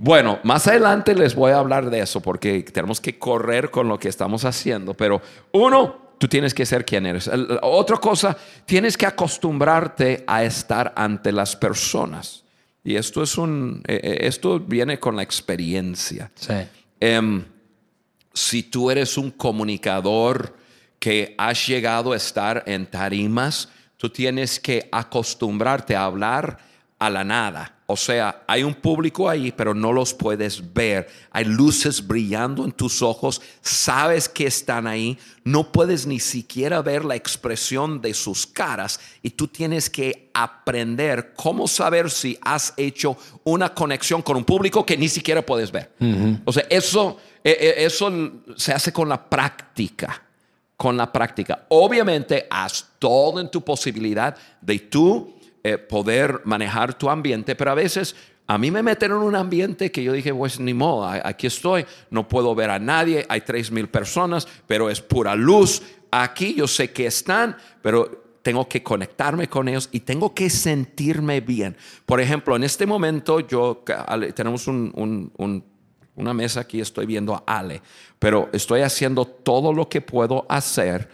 Bueno, 0.00 0.38
más 0.44 0.66
adelante 0.68 1.14
les 1.14 1.34
voy 1.34 1.50
a 1.50 1.58
hablar 1.58 1.90
de 1.90 1.98
eso 2.00 2.20
porque 2.20 2.62
tenemos 2.62 3.00
que 3.00 3.18
correr 3.18 3.70
con 3.70 3.88
lo 3.88 3.98
que 3.98 4.08
estamos 4.08 4.44
haciendo. 4.44 4.94
Pero 4.94 5.20
uno, 5.52 6.12
tú 6.18 6.28
tienes 6.28 6.54
que 6.54 6.64
ser 6.64 6.84
quien 6.84 7.04
eres. 7.04 7.26
El- 7.26 7.58
Otra 7.62 7.96
cosa, 7.96 8.36
tienes 8.64 8.96
que 8.96 9.06
acostumbrarte 9.06 10.22
a 10.26 10.44
estar 10.44 10.92
ante 10.96 11.32
las 11.32 11.56
personas. 11.56 12.44
Y 12.84 12.94
esto 12.94 13.22
es 13.24 13.36
un, 13.36 13.82
eh, 13.88 14.00
eh, 14.02 14.18
esto 14.22 14.60
viene 14.60 15.00
con 15.00 15.16
la 15.16 15.22
experiencia. 15.22 16.30
Sí. 16.36 16.54
Em, 17.00 17.44
si 18.32 18.62
tú 18.62 18.90
eres 18.92 19.18
un 19.18 19.32
comunicador 19.32 20.56
que 21.00 21.34
has 21.38 21.66
llegado 21.66 22.12
a 22.12 22.16
estar 22.16 22.62
en 22.66 22.86
tarimas, 22.86 23.68
tú 23.96 24.10
tienes 24.10 24.60
que 24.60 24.88
acostumbrarte 24.92 25.96
a 25.96 26.04
hablar 26.04 26.58
a 27.00 27.10
la 27.10 27.24
nada. 27.24 27.74
O 27.90 27.96
sea, 27.96 28.42
hay 28.46 28.64
un 28.64 28.74
público 28.74 29.30
ahí, 29.30 29.50
pero 29.50 29.72
no 29.72 29.94
los 29.94 30.12
puedes 30.12 30.74
ver. 30.74 31.08
Hay 31.30 31.46
luces 31.46 32.06
brillando 32.06 32.66
en 32.66 32.72
tus 32.72 33.00
ojos, 33.00 33.40
sabes 33.62 34.28
que 34.28 34.46
están 34.46 34.86
ahí, 34.86 35.16
no 35.42 35.72
puedes 35.72 36.06
ni 36.06 36.20
siquiera 36.20 36.82
ver 36.82 37.06
la 37.06 37.16
expresión 37.16 38.02
de 38.02 38.12
sus 38.12 38.46
caras 38.46 39.00
y 39.22 39.30
tú 39.30 39.48
tienes 39.48 39.88
que 39.88 40.28
aprender 40.34 41.32
cómo 41.34 41.66
saber 41.66 42.10
si 42.10 42.38
has 42.42 42.74
hecho 42.76 43.16
una 43.42 43.72
conexión 43.72 44.20
con 44.20 44.36
un 44.36 44.44
público 44.44 44.84
que 44.84 44.98
ni 44.98 45.08
siquiera 45.08 45.40
puedes 45.40 45.72
ver. 45.72 45.90
O 46.44 46.52
sea, 46.52 46.66
eso, 46.68 47.16
eh, 47.42 47.56
eh, 47.58 47.74
eso 47.78 48.12
se 48.54 48.74
hace 48.74 48.92
con 48.92 49.08
la 49.08 49.30
práctica 49.30 50.24
con 50.76 50.96
la 50.96 51.10
práctica. 51.10 51.66
Obviamente, 51.70 52.46
haz 52.48 52.90
todo 53.00 53.40
en 53.40 53.50
tu 53.50 53.64
posibilidad 53.64 54.36
de 54.60 54.78
tú 54.78 55.37
eh, 55.64 55.78
poder 55.78 56.40
manejar 56.44 56.96
tu 56.96 57.08
ambiente, 57.10 57.54
pero 57.54 57.70
a 57.70 57.74
veces 57.74 58.14
a 58.46 58.56
mí 58.58 58.70
me 58.70 58.82
meten 58.82 59.10
en 59.10 59.18
un 59.18 59.36
ambiente 59.36 59.90
que 59.92 60.02
yo 60.02 60.12
dije, 60.12 60.32
pues 60.32 60.58
ni 60.58 60.72
modo, 60.72 61.06
aquí 61.06 61.46
estoy, 61.46 61.84
no 62.10 62.26
puedo 62.26 62.54
ver 62.54 62.70
a 62.70 62.78
nadie, 62.78 63.26
hay 63.28 63.42
tres 63.42 63.70
mil 63.70 63.88
personas, 63.88 64.48
pero 64.66 64.88
es 64.88 65.00
pura 65.02 65.34
luz. 65.34 65.82
Aquí 66.10 66.54
yo 66.54 66.66
sé 66.66 66.90
que 66.90 67.06
están, 67.06 67.56
pero 67.82 68.24
tengo 68.42 68.66
que 68.66 68.82
conectarme 68.82 69.48
con 69.48 69.68
ellos 69.68 69.90
y 69.92 70.00
tengo 70.00 70.32
que 70.34 70.48
sentirme 70.48 71.42
bien. 71.42 71.76
Por 72.06 72.20
ejemplo, 72.22 72.56
en 72.56 72.64
este 72.64 72.86
momento 72.86 73.40
yo 73.40 73.84
tenemos 74.34 74.66
un- 74.66 74.92
un- 74.94 75.32
un 75.36 75.64
una 76.16 76.34
mesa 76.34 76.58
aquí, 76.60 76.80
estoy 76.80 77.06
viendo 77.06 77.32
a 77.32 77.44
Ale, 77.46 77.80
pero 78.18 78.48
estoy 78.52 78.80
haciendo 78.80 79.24
todo 79.24 79.72
lo 79.72 79.88
que 79.88 80.00
puedo 80.00 80.46
hacer 80.48 81.08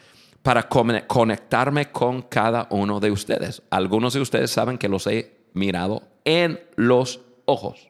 para 0.45 0.69
conectarme 0.69 1.91
con 1.91 2.21
cada 2.21 2.67
uno 2.69 3.01
de 3.01 3.11
ustedes. 3.11 3.63
Algunos 3.71 4.13
de 4.13 4.21
ustedes 4.21 4.51
saben 4.51 4.77
que 4.77 4.91
los 4.91 5.07
he 5.07 5.33
mirado 5.55 6.03
en 6.23 6.61
los 6.77 7.23
ojos, 7.47 7.89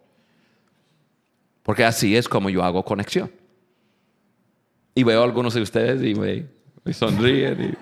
porque 1.65 1.85
así 1.85 2.17
es 2.17 2.29
como 2.29 2.51
yo 2.51 2.63
hago 2.63 2.85
conexión. 2.85 3.33
Y 4.95 5.03
veo 5.03 5.21
a 5.21 5.25
algunos 5.25 5.55
de 5.55 5.63
ustedes 5.63 6.01
y 6.05 6.15
me, 6.15 6.47
me 6.85 6.93
sonríen. 6.93 7.77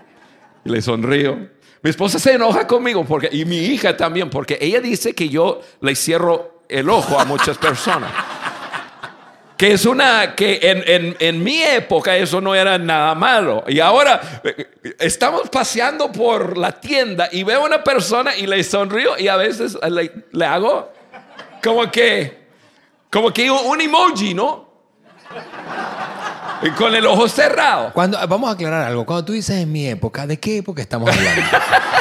Y 0.64 0.68
le 0.70 0.80
sonrío. 0.80 1.50
Mi 1.82 1.90
esposa 1.90 2.18
se 2.18 2.32
enoja 2.32 2.66
conmigo 2.66 3.04
porque, 3.04 3.28
y 3.30 3.44
mi 3.44 3.58
hija 3.58 3.94
también, 3.94 4.30
porque 4.30 4.56
ella 4.58 4.80
dice 4.80 5.14
que 5.14 5.28
yo 5.28 5.60
le 5.82 5.94
cierro 5.94 6.62
el 6.70 6.88
ojo 6.88 7.20
a 7.20 7.26
muchas 7.26 7.58
personas. 7.58 8.10
Que 9.62 9.70
es 9.70 9.86
una, 9.86 10.34
que 10.34 10.58
en, 10.60 10.82
en, 10.88 11.16
en, 11.20 11.40
mi 11.40 11.62
época 11.62 12.16
eso 12.16 12.40
no 12.40 12.52
era 12.52 12.78
nada 12.78 13.14
malo. 13.14 13.62
Y 13.68 13.78
ahora 13.78 14.20
eh, 14.42 14.66
estamos 14.98 15.48
paseando 15.50 16.10
por 16.10 16.58
la 16.58 16.80
tienda 16.80 17.28
y 17.30 17.44
veo 17.44 17.62
a 17.62 17.66
una 17.66 17.84
persona 17.84 18.34
y 18.34 18.48
le 18.48 18.64
sonrío 18.64 19.16
y 19.16 19.28
a 19.28 19.36
veces 19.36 19.78
le, 19.88 20.10
le 20.32 20.44
hago 20.44 20.90
como 21.62 21.88
que, 21.92 22.42
como 23.08 23.32
que 23.32 23.48
un 23.52 23.80
emoji, 23.80 24.34
¿no? 24.34 24.68
Y 26.62 26.70
con 26.70 26.92
el 26.96 27.06
ojo 27.06 27.28
cerrado. 27.28 27.92
Cuando, 27.92 28.18
vamos 28.26 28.50
a 28.50 28.54
aclarar 28.54 28.88
algo. 28.88 29.06
Cuando 29.06 29.26
tú 29.26 29.32
dices 29.32 29.58
en 29.58 29.70
mi 29.70 29.86
época, 29.86 30.26
¿de 30.26 30.40
qué 30.40 30.58
época 30.58 30.82
estamos 30.82 31.08
hablando? 31.08 31.40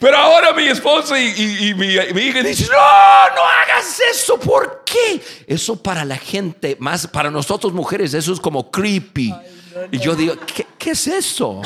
Pero 0.00 0.16
ahora 0.16 0.54
mi 0.54 0.64
esposo 0.64 1.14
y, 1.14 1.20
y, 1.20 1.68
y 1.68 1.74
mi, 1.74 1.88
mi, 2.14 2.22
hija 2.22 2.42
dicen, 2.42 2.68
no, 2.68 3.34
no 3.36 3.42
hagas 3.42 4.00
eso. 4.10 4.40
¿Por 4.40 4.82
qué? 4.82 5.20
Eso 5.46 5.76
para 5.76 6.06
la 6.06 6.16
gente, 6.16 6.74
más 6.80 7.06
para 7.06 7.30
nosotros 7.30 7.74
mujeres, 7.74 8.14
eso 8.14 8.32
es 8.32 8.40
como 8.40 8.70
creepy. 8.70 9.30
Ay, 9.30 9.46
no, 9.74 9.80
no. 9.82 9.88
Y 9.90 9.98
yo 9.98 10.16
digo, 10.16 10.34
¿qué, 10.46 10.66
qué 10.78 10.92
es 10.92 11.06
eso? 11.06 11.60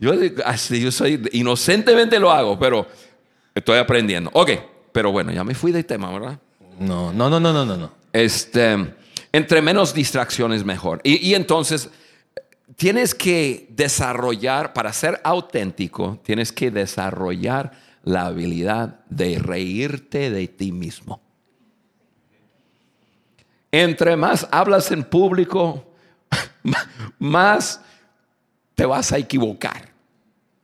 yo, 0.00 0.12
así, 0.46 0.80
yo 0.80 0.90
soy, 0.90 1.22
inocentemente 1.32 2.18
lo 2.18 2.32
hago, 2.32 2.58
pero 2.58 2.86
estoy 3.54 3.76
aprendiendo. 3.76 4.30
Ok, 4.32 4.50
pero 4.90 5.12
bueno, 5.12 5.30
ya 5.30 5.44
me 5.44 5.54
fui 5.54 5.70
del 5.70 5.84
tema, 5.84 6.10
¿verdad? 6.10 6.38
No, 6.78 7.12
no, 7.12 7.28
no, 7.28 7.38
no, 7.38 7.52
no, 7.52 7.76
no. 7.76 7.92
Este, 8.10 8.94
entre 9.32 9.60
menos 9.60 9.92
distracciones, 9.92 10.64
mejor. 10.64 11.02
Y, 11.04 11.28
y 11.28 11.34
entonces 11.34 11.90
tienes 12.76 13.14
que 13.14 13.66
desarrollar, 13.70 14.72
para 14.72 14.92
ser 14.92 15.20
auténtico, 15.24 16.20
tienes 16.24 16.52
que 16.52 16.70
desarrollar 16.70 17.72
la 18.02 18.26
habilidad 18.26 19.00
de 19.08 19.38
reírte 19.38 20.30
de 20.30 20.48
ti 20.48 20.72
mismo. 20.72 21.20
Entre 23.72 24.16
más 24.16 24.46
hablas 24.50 24.90
en 24.92 25.02
público, 25.02 25.84
más 27.18 27.80
te 28.74 28.86
vas 28.86 29.12
a 29.12 29.18
equivocar. 29.18 29.92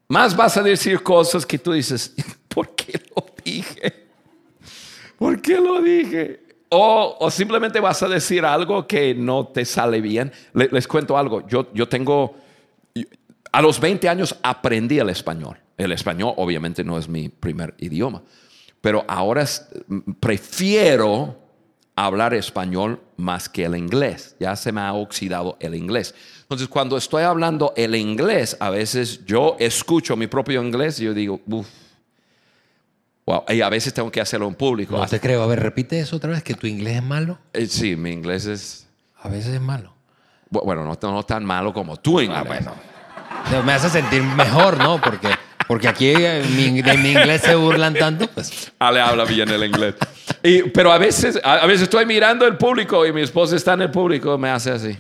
Más 0.09 0.37
vas 0.37 0.57
a 0.57 0.63
decir 0.63 1.03
cosas 1.03 1.47
que 1.47 1.59
tú 1.59 1.73
dices, 1.73 2.15
¿por 2.49 2.75
qué 2.75 3.01
lo 3.15 3.27
dije? 3.45 4.07
¿Por 5.19 5.41
qué 5.41 5.61
lo 5.61 5.81
dije? 5.81 6.50
O, 6.73 7.29
simplemente 7.31 7.81
vas 7.81 8.01
a 8.05 8.09
decir 8.09 8.45
algo 8.45 8.87
que 8.87 9.13
no 9.13 9.49
te 9.49 9.65
sale 9.65 10.01
bien. 10.01 10.31
Les, 10.55 10.87
cuento 10.87 11.19
algo. 11.19 11.47
Yo, 11.49 11.67
yo 11.75 11.89
tengo, 11.89 12.37
a 13.51 13.61
los 13.61 13.81
20 13.81 14.09
años 14.09 14.37
aprendí 14.43 15.01
el 15.01 15.11
español. 15.11 15.59
El 15.77 15.91
español 15.91 16.35
obviamente 16.37 16.85
no 16.85 16.97
es 16.97 17.09
mi 17.09 17.29
primer 17.29 17.75
idioma, 17.79 18.23
pero 18.81 19.05
ahora 19.09 19.43
es, 19.43 19.67
prefiero 20.21 21.37
hablar 21.97 22.35
español 22.35 23.01
más 23.17 23.49
que 23.49 23.65
el 23.65 23.75
inglés. 23.75 24.37
Ya 24.39 24.55
se 24.55 24.71
me 24.71 24.81
ha 24.81 24.93
oxidado 24.93 25.57
el 25.59 25.75
inglés. 25.75 26.15
Entonces, 26.43 26.69
cuando 26.69 26.97
estoy 26.97 27.25
hablando 27.25 27.73
el 27.77 27.97
inglés, 27.97 28.57
a 28.61 28.71
veces 28.71 29.25
yo 29.25 29.57
escucho 29.59 30.17
mi 30.17 30.29
propio 30.29 30.63
inglés 30.63 31.01
y 31.01 31.05
yo 31.05 31.15
digo, 31.15 31.41
uff. 31.47 31.67
Wow. 33.27 33.45
Y 33.49 33.61
a 33.61 33.69
veces 33.69 33.95
tengo 33.95 34.11
que 34.11 34.21
hacerlo 34.21 34.49
en 34.49 34.55
público. 34.55 34.97
No 34.97 35.07
te 35.07 35.21
creo. 35.21 35.43
A 35.43 35.47
ver, 35.47 35.61
repite 35.61 36.01
eso 36.01 36.17
otra 36.17 36.31
vez, 36.31 36.43
que 36.43 36.55
tu 36.55 36.67
inglés 36.67 36.97
es 36.97 37.03
malo. 37.03 37.39
Eh, 37.53 37.67
sí, 37.67 37.97
mi 37.97 38.11
inglés 38.11 38.47
es... 38.47 38.87
A 39.23 39.29
veces 39.29 39.55
es 39.55 39.61
malo. 39.61 39.95
Bueno, 40.49 40.85
no, 40.85 40.99
no 41.01 41.23
tan 41.23 41.45
malo 41.45 41.73
como 41.73 41.97
tu 41.97 42.21
inglés. 42.21 42.41
Ah, 42.41 42.45
bueno. 42.45 42.75
Me 43.65 43.73
hace 43.73 43.89
sentir 43.89 44.23
mejor, 44.23 44.79
¿no? 44.79 45.01
Porque, 45.01 45.29
porque 45.69 45.89
aquí 45.89 46.11
en 46.13 46.57
mi, 46.57 46.83
de 46.83 46.97
mi 46.97 47.13
inglés 47.13 47.43
se 47.43 47.55
burlan 47.55 47.95
tanto, 47.95 48.27
pues... 48.29 48.73
Ale 48.79 49.01
habla 49.01 49.25
bien 49.25 49.49
el 49.49 49.65
inglés. 49.65 49.95
Y, 50.43 50.63
pero 50.71 50.91
a 50.91 50.99
veces, 50.99 51.39
a, 51.45 51.55
a 51.55 51.67
veces 51.67 51.83
estoy 51.83 52.07
mirando 52.07 52.47
el 52.47 52.57
público 52.57 53.07
y 53.07 53.13
mi 53.13 53.21
esposa 53.21 53.57
está 53.57 53.75
en 53.75 53.83
el 53.83 53.91
público 53.91 54.37
me 54.39 54.51
hace 54.51 54.73
así. 54.73 54.97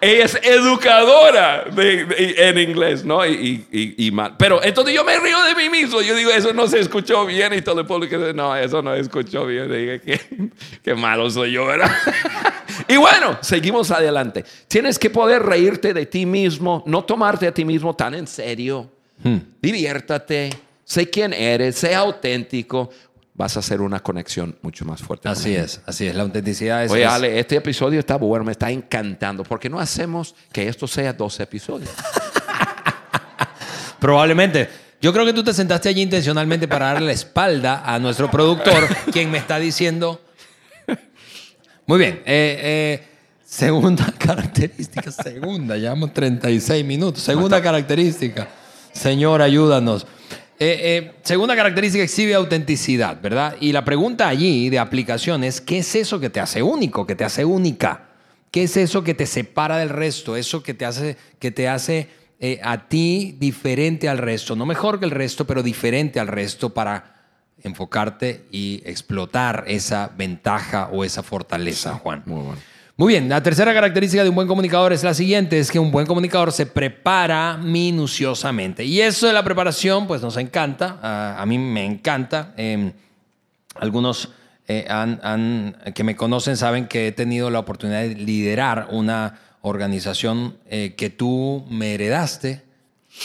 Ella 0.00 0.24
es 0.24 0.34
educadora 0.42 1.64
de, 1.64 2.04
de, 2.04 2.34
en 2.48 2.58
inglés, 2.58 3.04
¿no? 3.04 3.26
Y, 3.26 3.66
y, 3.72 4.06
y, 4.06 4.10
mal. 4.10 4.36
Pero 4.38 4.62
entonces 4.62 4.94
yo 4.94 5.04
me 5.04 5.18
río 5.18 5.42
de 5.42 5.54
mí 5.54 5.68
mismo. 5.68 6.00
Yo 6.00 6.14
digo, 6.14 6.30
eso 6.30 6.52
no 6.52 6.66
se 6.68 6.80
escuchó 6.80 7.26
bien. 7.26 7.52
Y 7.54 7.62
todo 7.62 7.80
el 7.80 7.86
público 7.86 8.16
dice, 8.18 8.32
no, 8.32 8.54
eso 8.54 8.80
no 8.82 8.94
se 8.94 9.00
escuchó 9.00 9.46
bien. 9.46 9.70
Dije, 9.70 10.00
qué, 10.00 10.50
qué 10.82 10.94
malo 10.94 11.28
soy 11.30 11.52
yo, 11.52 11.66
¿verdad? 11.66 11.90
y 12.88 12.96
bueno, 12.96 13.38
seguimos 13.40 13.90
adelante. 13.90 14.44
Tienes 14.68 14.98
que 14.98 15.10
poder 15.10 15.42
reírte 15.42 15.92
de 15.92 16.06
ti 16.06 16.26
mismo, 16.26 16.82
no 16.86 17.04
tomarte 17.04 17.46
a 17.46 17.52
ti 17.52 17.64
mismo 17.64 17.94
tan 17.94 18.14
en 18.14 18.26
serio. 18.26 18.90
Hmm. 19.22 19.38
Diviértate, 19.60 20.50
sé 20.84 21.10
quién 21.10 21.32
eres, 21.32 21.76
sé 21.76 21.94
auténtico 21.94 22.90
vas 23.38 23.56
a 23.56 23.60
hacer 23.60 23.80
una 23.80 24.00
conexión 24.00 24.58
mucho 24.62 24.84
más 24.84 25.00
fuerte. 25.00 25.28
Así 25.28 25.54
es, 25.54 25.80
así 25.86 26.08
es. 26.08 26.16
La 26.16 26.24
autenticidad 26.24 26.84
es... 26.84 26.90
Oye, 26.90 27.06
Ale, 27.06 27.38
este 27.38 27.54
episodio 27.54 28.00
está 28.00 28.16
bueno, 28.16 28.44
me 28.44 28.50
está 28.50 28.68
encantando. 28.68 29.44
¿Por 29.44 29.60
qué 29.60 29.70
no 29.70 29.78
hacemos 29.78 30.34
que 30.50 30.66
esto 30.66 30.88
sea 30.88 31.12
dos 31.12 31.38
episodios? 31.38 31.88
Probablemente. 34.00 34.68
Yo 35.00 35.12
creo 35.12 35.24
que 35.24 35.32
tú 35.32 35.44
te 35.44 35.54
sentaste 35.54 35.88
allí 35.88 36.02
intencionalmente 36.02 36.66
para 36.66 36.86
darle 36.86 37.06
la 37.06 37.12
espalda 37.12 37.84
a 37.86 38.00
nuestro 38.00 38.28
productor, 38.28 38.88
quien 39.12 39.30
me 39.30 39.38
está 39.38 39.60
diciendo... 39.60 40.20
Muy 41.86 42.00
bien. 42.00 42.22
Eh, 42.26 42.58
eh, 42.60 43.04
segunda 43.44 44.12
característica, 44.18 45.12
segunda, 45.12 45.76
llevamos 45.76 46.12
36 46.12 46.84
minutos. 46.84 47.22
Segunda 47.22 47.62
característica. 47.62 48.48
Señor, 48.92 49.42
ayúdanos. 49.42 50.08
Eh, 50.60 50.80
eh, 50.82 51.12
segunda 51.22 51.54
característica, 51.54 52.02
exhibe 52.02 52.34
autenticidad, 52.34 53.20
¿verdad? 53.20 53.56
Y 53.60 53.70
la 53.70 53.84
pregunta 53.84 54.26
allí 54.26 54.70
de 54.70 54.80
aplicación 54.80 55.44
es, 55.44 55.60
¿qué 55.60 55.78
es 55.78 55.94
eso 55.94 56.18
que 56.18 56.30
te 56.30 56.40
hace 56.40 56.62
único, 56.62 57.06
que 57.06 57.14
te 57.14 57.24
hace 57.24 57.44
única? 57.44 58.08
¿Qué 58.50 58.64
es 58.64 58.76
eso 58.76 59.04
que 59.04 59.14
te 59.14 59.26
separa 59.26 59.78
del 59.78 59.90
resto? 59.90 60.36
Eso 60.36 60.62
que 60.62 60.74
te 60.74 60.84
hace, 60.84 61.16
que 61.38 61.52
te 61.52 61.68
hace 61.68 62.08
eh, 62.40 62.58
a 62.62 62.88
ti 62.88 63.36
diferente 63.38 64.08
al 64.08 64.18
resto. 64.18 64.56
No 64.56 64.66
mejor 64.66 64.98
que 64.98 65.04
el 65.04 65.12
resto, 65.12 65.46
pero 65.46 65.62
diferente 65.62 66.18
al 66.18 66.26
resto 66.26 66.74
para 66.74 67.14
enfocarte 67.62 68.44
y 68.50 68.82
explotar 68.84 69.64
esa 69.68 70.10
ventaja 70.16 70.88
o 70.92 71.04
esa 71.04 71.22
fortaleza, 71.22 71.94
Juan. 71.94 72.22
Muy 72.26 72.42
bueno. 72.42 72.60
Muy 73.00 73.12
bien, 73.12 73.28
la 73.28 73.40
tercera 73.40 73.72
característica 73.72 74.24
de 74.24 74.28
un 74.28 74.34
buen 74.34 74.48
comunicador 74.48 74.92
es 74.92 75.04
la 75.04 75.14
siguiente, 75.14 75.56
es 75.60 75.70
que 75.70 75.78
un 75.78 75.92
buen 75.92 76.04
comunicador 76.04 76.50
se 76.50 76.66
prepara 76.66 77.56
minuciosamente. 77.56 78.84
Y 78.84 79.00
eso 79.00 79.28
de 79.28 79.32
la 79.32 79.44
preparación, 79.44 80.08
pues 80.08 80.20
nos 80.20 80.36
encanta, 80.36 80.98
a, 81.00 81.40
a 81.40 81.46
mí 81.46 81.58
me 81.58 81.84
encanta. 81.84 82.52
Eh, 82.56 82.90
algunos 83.76 84.30
eh, 84.66 84.84
han, 84.88 85.20
han, 85.22 85.76
que 85.94 86.02
me 86.02 86.16
conocen 86.16 86.56
saben 86.56 86.88
que 86.88 87.06
he 87.06 87.12
tenido 87.12 87.50
la 87.50 87.60
oportunidad 87.60 88.00
de 88.00 88.16
liderar 88.16 88.88
una 88.90 89.38
organización 89.60 90.56
eh, 90.68 90.94
que 90.96 91.08
tú 91.08 91.64
me 91.70 91.94
heredaste, 91.94 92.64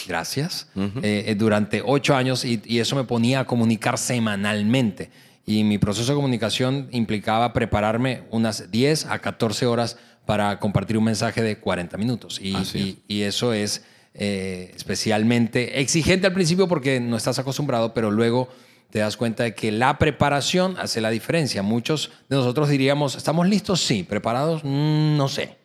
gracias, 0.08 0.70
uh 0.76 0.82
-huh. 0.82 1.36
durante 1.36 1.82
ocho 1.84 2.16
años 2.16 2.46
y, 2.46 2.62
y 2.64 2.78
eso 2.78 2.96
me 2.96 3.06
ponía 3.06 3.40
a 3.40 3.46
comunicar 3.46 3.98
semanalmente 3.98 5.10
y 5.46 5.64
mi 5.64 5.78
proceso 5.78 6.12
de 6.12 6.16
comunicación 6.16 6.88
implicaba 6.92 7.54
prepararme 7.54 8.24
unas 8.32 8.72
10 8.72 9.08
a 9.08 9.20
14 9.20 9.66
horas 9.66 9.98
para 10.26 10.60
compartir 10.60 10.98
un 10.98 11.04
mensaje 11.04 11.42
de 11.42 11.58
40 11.58 11.98
minutos. 11.98 12.40
Y, 12.42 12.56
y, 12.78 13.00
y 13.08 13.22
eso 13.24 13.54
es 13.54 13.84
eh, 14.14 14.72
especialmente 14.76 15.82
exigente 15.82 16.28
al 16.28 16.34
principio 16.34 16.68
porque 16.68 17.00
no 17.00 17.18
estás 17.18 17.40
acostumbrado, 17.40 17.94
pero 17.94 18.12
luego 18.12 18.48
te 18.92 19.00
das 19.00 19.18
cuenta 19.18 19.44
de 19.44 19.56
que 19.56 19.72
la 19.72 19.98
preparación 19.98 20.78
hace 20.78 21.02
la 21.02 21.10
diferencia. 21.10 21.64
Muchos 21.64 22.12
de 22.30 22.36
nosotros 22.36 22.70
diríamos, 22.70 23.16
¿estamos 23.16 23.48
listos? 23.48 23.82
Sí. 23.82 24.04
¿Preparados? 24.04 24.64
Mm, 24.64 25.18
no 25.18 25.28
sé. 25.28 25.58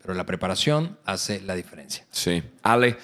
Pero 0.00 0.14
la 0.14 0.24
preparación 0.24 0.96
hace 1.04 1.42
la 1.42 1.54
diferencia. 1.54 2.06
Sí. 2.10 2.42
Ale. 2.62 2.96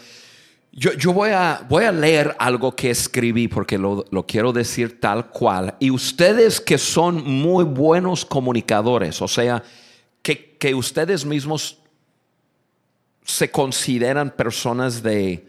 Yo, 0.77 0.93
yo 0.95 1.13
voy, 1.13 1.31
a, 1.31 1.65
voy, 1.69 1.85
a, 1.85 1.93
leer 1.93 2.35
algo 2.37 2.75
que 2.75 2.91
escribí 2.91 3.47
porque 3.47 3.79
lo, 3.79 4.05
lo, 4.11 4.27
quiero 4.27 4.53
decir 4.53 4.99
tal 4.99 5.31
cual. 5.31 5.77
Y 5.79 5.93
ustedes 5.93 6.61
que 6.61 6.79
son 6.79 7.23
muy 7.25 7.63
buenos 7.63 8.25
comunicadores, 8.25 9.23
o 9.23 9.29
sea, 9.29 9.63
que, 10.21 10.57
que 10.59 10.75
ustedes 10.75 11.25
mismos 11.25 11.79
se 13.23 13.53
consideran 13.53 14.33
personas 14.33 15.01
de, 15.01 15.47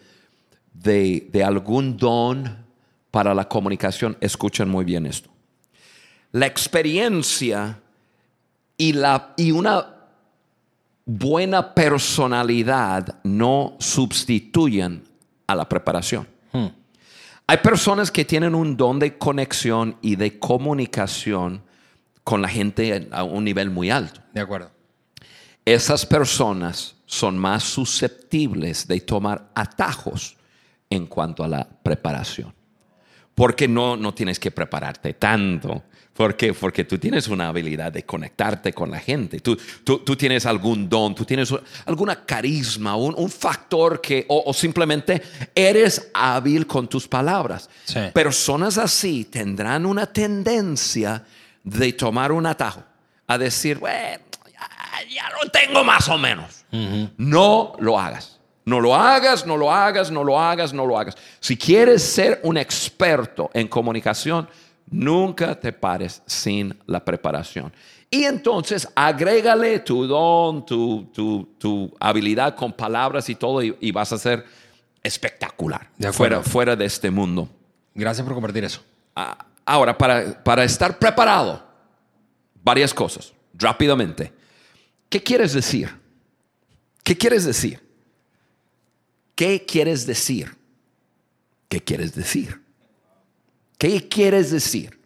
de, 0.74 1.28
de 1.32 1.44
algún 1.44 1.98
don 1.98 2.64
para 3.10 3.34
la 3.34 3.50
comunicación, 3.50 4.16
escuchen 4.22 4.70
muy 4.70 4.86
bien 4.86 5.08
esto. 5.08 5.32
La 6.34 6.46
experiencia 6.46 7.80
y, 8.78 8.94
la, 8.94 9.34
y 9.38 9.50
una 9.50 9.88
buena 11.04 11.74
personalidad 11.74 13.20
no 13.24 13.76
sustituyen 13.80 15.15
a 15.48 15.56
la 15.56 15.68
preparación. 15.68 16.28
Hmm. 16.52 16.68
Hay 17.48 17.58
personas 17.58 18.10
que 18.12 18.26
tienen 18.26 18.56
un 18.56 18.76
don 18.76 18.98
de 19.00 19.18
conexión 19.18 19.98
y 20.02 20.16
de 20.16 20.40
comunicación 20.40 21.62
con 22.24 22.42
la 22.42 22.48
gente 22.48 23.08
a 23.12 23.24
un 23.24 23.44
nivel 23.44 23.70
muy 23.70 23.92
alto. 23.92 24.22
De 24.34 24.42
acuerdo. 24.42 24.72
Esas 25.64 26.06
personas 26.06 26.96
son 27.06 27.38
más 27.38 27.64
susceptibles 27.64 28.88
de 28.88 29.00
tomar 29.02 29.50
atajos 29.54 30.38
en 30.90 31.06
cuanto 31.06 31.44
a 31.44 31.48
la 31.48 31.68
preparación. 31.84 32.54
Porque 33.36 33.68
no, 33.68 33.96
no 33.96 34.14
tienes 34.14 34.40
que 34.40 34.52
prepararte 34.52 35.14
tanto. 35.14 35.84
¿Por 36.16 36.38
qué? 36.38 36.54
Porque 36.54 36.86
tú 36.86 36.98
tienes 36.98 37.28
una 37.28 37.50
habilidad 37.50 37.92
de 37.92 38.04
conectarte 38.04 38.72
con 38.72 38.90
la 38.90 39.00
gente. 39.00 39.42
Tú, 39.42 39.58
tú, 39.84 40.00
tú 40.00 40.16
tienes 40.16 40.46
algún 40.46 40.88
don, 40.88 41.14
tú 41.14 41.26
tienes 41.26 41.54
alguna 41.86 42.24
carisma, 42.24 42.96
un, 42.96 43.14
un 43.18 43.30
factor 43.30 44.00
que, 44.00 44.26
o, 44.30 44.44
o, 44.46 44.54
simplemente 44.54 45.22
eres 45.54 46.10
hábil 46.14 46.66
con 46.66 46.88
tus 46.88 47.06
palabras. 47.06 47.70
Sí. 47.84 48.00
Personas 48.14 48.78
así 48.78 49.26
tendrán 49.26 49.86
una 49.86 50.06
tendencia 50.06 51.22
de 51.62 51.92
tomar 51.92 52.32
un 52.32 52.46
atajo, 52.46 52.82
a 53.28 53.38
decir, 53.38 53.78
bueno, 53.80 54.24
ya, 54.54 55.10
ya 55.10 55.30
lo 55.44 55.50
tengo 55.50 55.84
más 55.84 56.08
o 56.08 56.18
menos. 56.18 56.64
No 57.18 57.74
lo 57.80 58.00
hagas. 58.00 58.40
No 58.64 58.80
lo 58.80 58.96
hagas, 58.96 59.46
no 59.46 59.58
lo 59.58 59.72
hagas, 59.72 60.10
no 60.10 60.24
lo 60.24 60.40
hagas, 60.40 60.74
no 60.74 60.86
lo 60.88 60.98
hagas. 60.98 61.16
Si 61.40 61.56
quieres 61.56 62.02
ser 62.02 62.40
un 62.44 62.58
experto 62.58 63.52
en 63.54 63.68
comunicación, 63.68 64.50
nunca 64.88 65.60
te 65.60 65.72
pares 65.72 66.22
sin 66.26 66.78
la 66.86 67.04
preparación. 67.04 67.72
Y 68.10 68.24
entonces 68.24 68.88
agrégale 68.96 69.80
tu 69.80 70.06
don, 70.06 70.66
tu, 70.66 71.10
tu, 71.14 71.56
tu 71.58 71.92
habilidad 72.00 72.56
con 72.56 72.72
palabras 72.72 73.30
y 73.30 73.36
todo, 73.36 73.62
y, 73.64 73.76
y 73.82 73.92
vas 73.92 74.14
a 74.14 74.18
ser 74.18 74.46
espectacular 75.04 75.90
De 75.98 76.12
fuera, 76.12 76.42
fuera 76.42 76.76
de 76.76 76.86
este 76.86 77.12
mundo. 77.12 77.50
Gracias 77.94 78.26
por 78.26 78.34
compartir 78.34 78.64
eso. 78.64 78.82
Ah, 79.16 79.38
Ahora, 79.66 79.98
para, 79.98 80.44
para 80.44 80.64
estar 80.64 81.00
preparado, 81.00 81.66
varias 82.64 82.94
cosas, 82.94 83.34
rápidamente. 83.56 84.32
¿Qué 85.10 85.22
quieres 85.22 85.54
decir? 85.54 85.90
¿Qué 87.04 87.18
quieres 87.18 87.46
decir? 87.46 87.82
¿Qué 89.34 89.66
quieres 89.66 90.06
decir? 90.06 90.56
¿Qué 91.68 91.82
quieres 91.82 92.14
decir? 92.14 92.62
¿Qué 93.78 94.08
quieres 94.08 94.52
decir? 94.52 95.00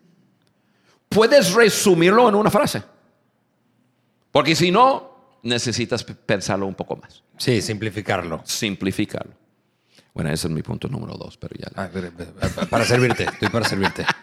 Puedes 1.09 1.53
resumirlo 1.53 2.29
en 2.29 2.35
una 2.35 2.51
frase. 2.51 2.83
Porque 4.31 4.55
si 4.55 4.69
no, 4.71 5.37
necesitas 5.43 6.03
pensarlo 6.03 6.67
un 6.67 6.75
poco 6.75 6.95
más. 6.95 7.23
Sí, 7.37 7.61
simplificarlo. 7.61 8.41
Simplificarlo. 8.45 9.33
Bueno, 10.13 10.31
ese 10.31 10.47
es 10.47 10.53
mi 10.53 10.61
punto 10.61 10.87
número 10.87 11.15
dos, 11.15 11.37
pero 11.37 11.55
ya. 11.57 11.67
Ah, 11.75 11.89
pero- 11.91 12.11
pero- 12.15 12.33
Para 12.69 12.83
servirte, 12.85 13.23
estoy 13.23 13.49
para 13.49 13.67
servirte. 13.67 14.05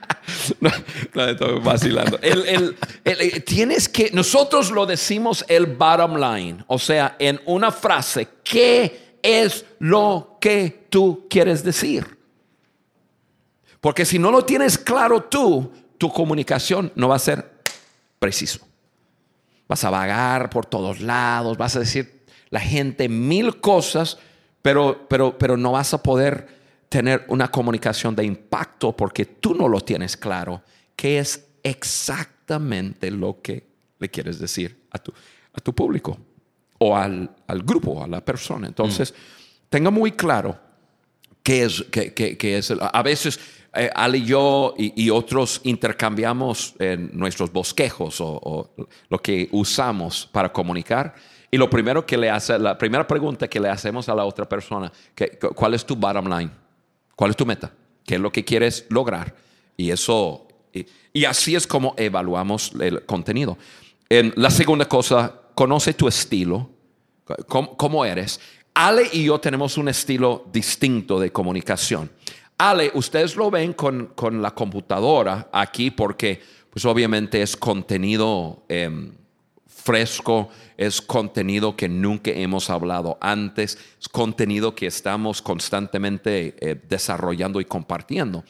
No, 0.60 0.70
no, 1.14 1.24
estoy 1.24 1.60
vacilando. 1.60 2.18
El- 2.20 2.46
el- 2.48 2.76
el- 3.04 3.20
eh, 3.20 3.40
tienes 3.40 3.88
que, 3.88 4.10
nosotros 4.12 4.70
lo 4.72 4.84
decimos 4.84 5.44
el 5.48 5.66
bottom 5.66 6.16
line, 6.16 6.64
o 6.66 6.78
sea, 6.80 7.14
en 7.20 7.40
una 7.46 7.70
frase, 7.70 8.28
¿qué 8.42 9.18
es 9.22 9.64
lo 9.78 10.36
que 10.40 10.86
tú 10.90 11.26
quieres 11.30 11.62
decir? 11.62 12.15
Porque 13.86 14.04
si 14.04 14.18
no 14.18 14.32
lo 14.32 14.44
tienes 14.44 14.78
claro 14.78 15.22
tú, 15.22 15.70
tu 15.96 16.12
comunicación 16.12 16.90
no 16.96 17.06
va 17.06 17.14
a 17.14 17.20
ser 17.20 17.52
preciso. 18.18 18.66
Vas 19.68 19.84
a 19.84 19.90
vagar 19.90 20.50
por 20.50 20.66
todos 20.66 20.98
lados, 21.00 21.56
vas 21.56 21.76
a 21.76 21.78
decir 21.78 22.24
la 22.50 22.58
gente 22.58 23.08
mil 23.08 23.60
cosas, 23.60 24.18
pero, 24.60 25.06
pero, 25.08 25.38
pero 25.38 25.56
no 25.56 25.70
vas 25.70 25.94
a 25.94 26.02
poder 26.02 26.48
tener 26.88 27.26
una 27.28 27.48
comunicación 27.48 28.16
de 28.16 28.24
impacto 28.24 28.90
porque 28.96 29.24
tú 29.24 29.54
no 29.54 29.68
lo 29.68 29.80
tienes 29.80 30.16
claro, 30.16 30.64
qué 30.96 31.20
es 31.20 31.46
exactamente 31.62 33.12
lo 33.12 33.40
que 33.40 33.68
le 34.00 34.08
quieres 34.08 34.40
decir 34.40 34.82
a 34.90 34.98
tu, 34.98 35.12
a 35.52 35.60
tu 35.60 35.72
público 35.72 36.18
o 36.78 36.96
al, 36.96 37.30
al 37.46 37.62
grupo, 37.62 38.02
a 38.02 38.08
la 38.08 38.20
persona. 38.24 38.66
Entonces, 38.66 39.14
tenga 39.68 39.90
muy 39.90 40.10
claro 40.10 40.58
qué 41.44 41.62
es, 41.62 41.84
qué, 41.92 42.12
qué- 42.12 42.36
qué 42.36 42.58
es 42.58 42.72
a 42.72 43.02
veces 43.04 43.38
eh, 43.76 43.90
Ale 43.94 44.18
y 44.18 44.24
yo 44.24 44.74
y, 44.76 45.10
otros 45.10 45.60
intercambiamos 45.64 46.74
eh, 46.78 46.96
nuestros 47.12 47.52
bosquejos 47.52 48.20
o, 48.20 48.70
lo 49.08 49.18
que 49.18 49.48
usamos 49.52 50.28
para 50.30 50.52
comunicar. 50.52 51.14
Y 51.50 51.56
lo 51.56 51.70
primero 51.70 52.04
que 52.04 52.16
le 52.16 52.30
hace, 52.30 52.58
la 52.58 52.76
primera 52.76 53.06
pregunta 53.06 53.48
que 53.48 53.60
le 53.60 53.68
hacemos 53.68 54.08
a 54.08 54.14
la 54.14 54.24
otra 54.24 54.48
persona, 54.48 54.90
que, 55.14 55.38
¿cuál 55.54 55.74
es 55.74 55.84
tu 55.84 55.94
bottom 55.94 56.26
line? 56.26 56.50
¿Cuál 57.14 57.30
es 57.30 57.36
tu 57.36 57.46
meta? 57.46 57.72
¿Qué 58.04 58.16
es 58.16 58.20
lo 58.20 58.32
que 58.32 58.44
quieres 58.44 58.86
lograr? 58.88 59.34
Y 59.76 59.90
eso, 59.90 60.48
y, 60.72 60.86
y 61.12 61.24
así 61.24 61.54
es 61.54 61.66
como 61.66 61.94
evaluamos 61.96 62.72
el 62.80 63.04
contenido. 63.04 63.56
En 64.08 64.32
la 64.36 64.50
segunda 64.50 64.86
cosa, 64.86 65.32
conoce 65.54 65.94
tu 65.94 66.08
estilo, 66.08 66.70
cómo, 67.46 67.76
cómo 67.76 68.04
eres. 68.04 68.40
Ale 68.74 69.08
y 69.12 69.24
yo 69.24 69.38
tenemos 69.38 69.78
un 69.78 69.88
estilo 69.88 70.44
distinto 70.52 71.18
de 71.18 71.32
comunicación. 71.32 72.10
Ale, 72.58 72.90
ustedes 72.94 73.36
lo 73.36 73.50
ven 73.50 73.74
con, 73.74 74.12
con 74.14 74.40
la 74.40 74.52
computadora 74.52 75.48
aquí 75.52 75.90
porque, 75.90 76.40
pues 76.70 76.84
obviamente 76.84 77.42
es 77.42 77.56
contenido 77.56 78.64
em, 78.68 79.12
fresco, 79.66 80.48
es 80.76 81.00
contenido 81.02 81.76
que 81.76 81.88
nunca 81.88 82.30
hemos 82.30 82.70
hablado 82.70 83.18
antes, 83.20 83.78
es 84.00 84.08
contenido 84.08 84.74
que 84.74 84.86
estamos 84.86 85.42
constantemente 85.42 86.56
eh, 86.60 86.80
desarrollando 86.88 87.60
y 87.60 87.66
compartiendo. 87.66 88.42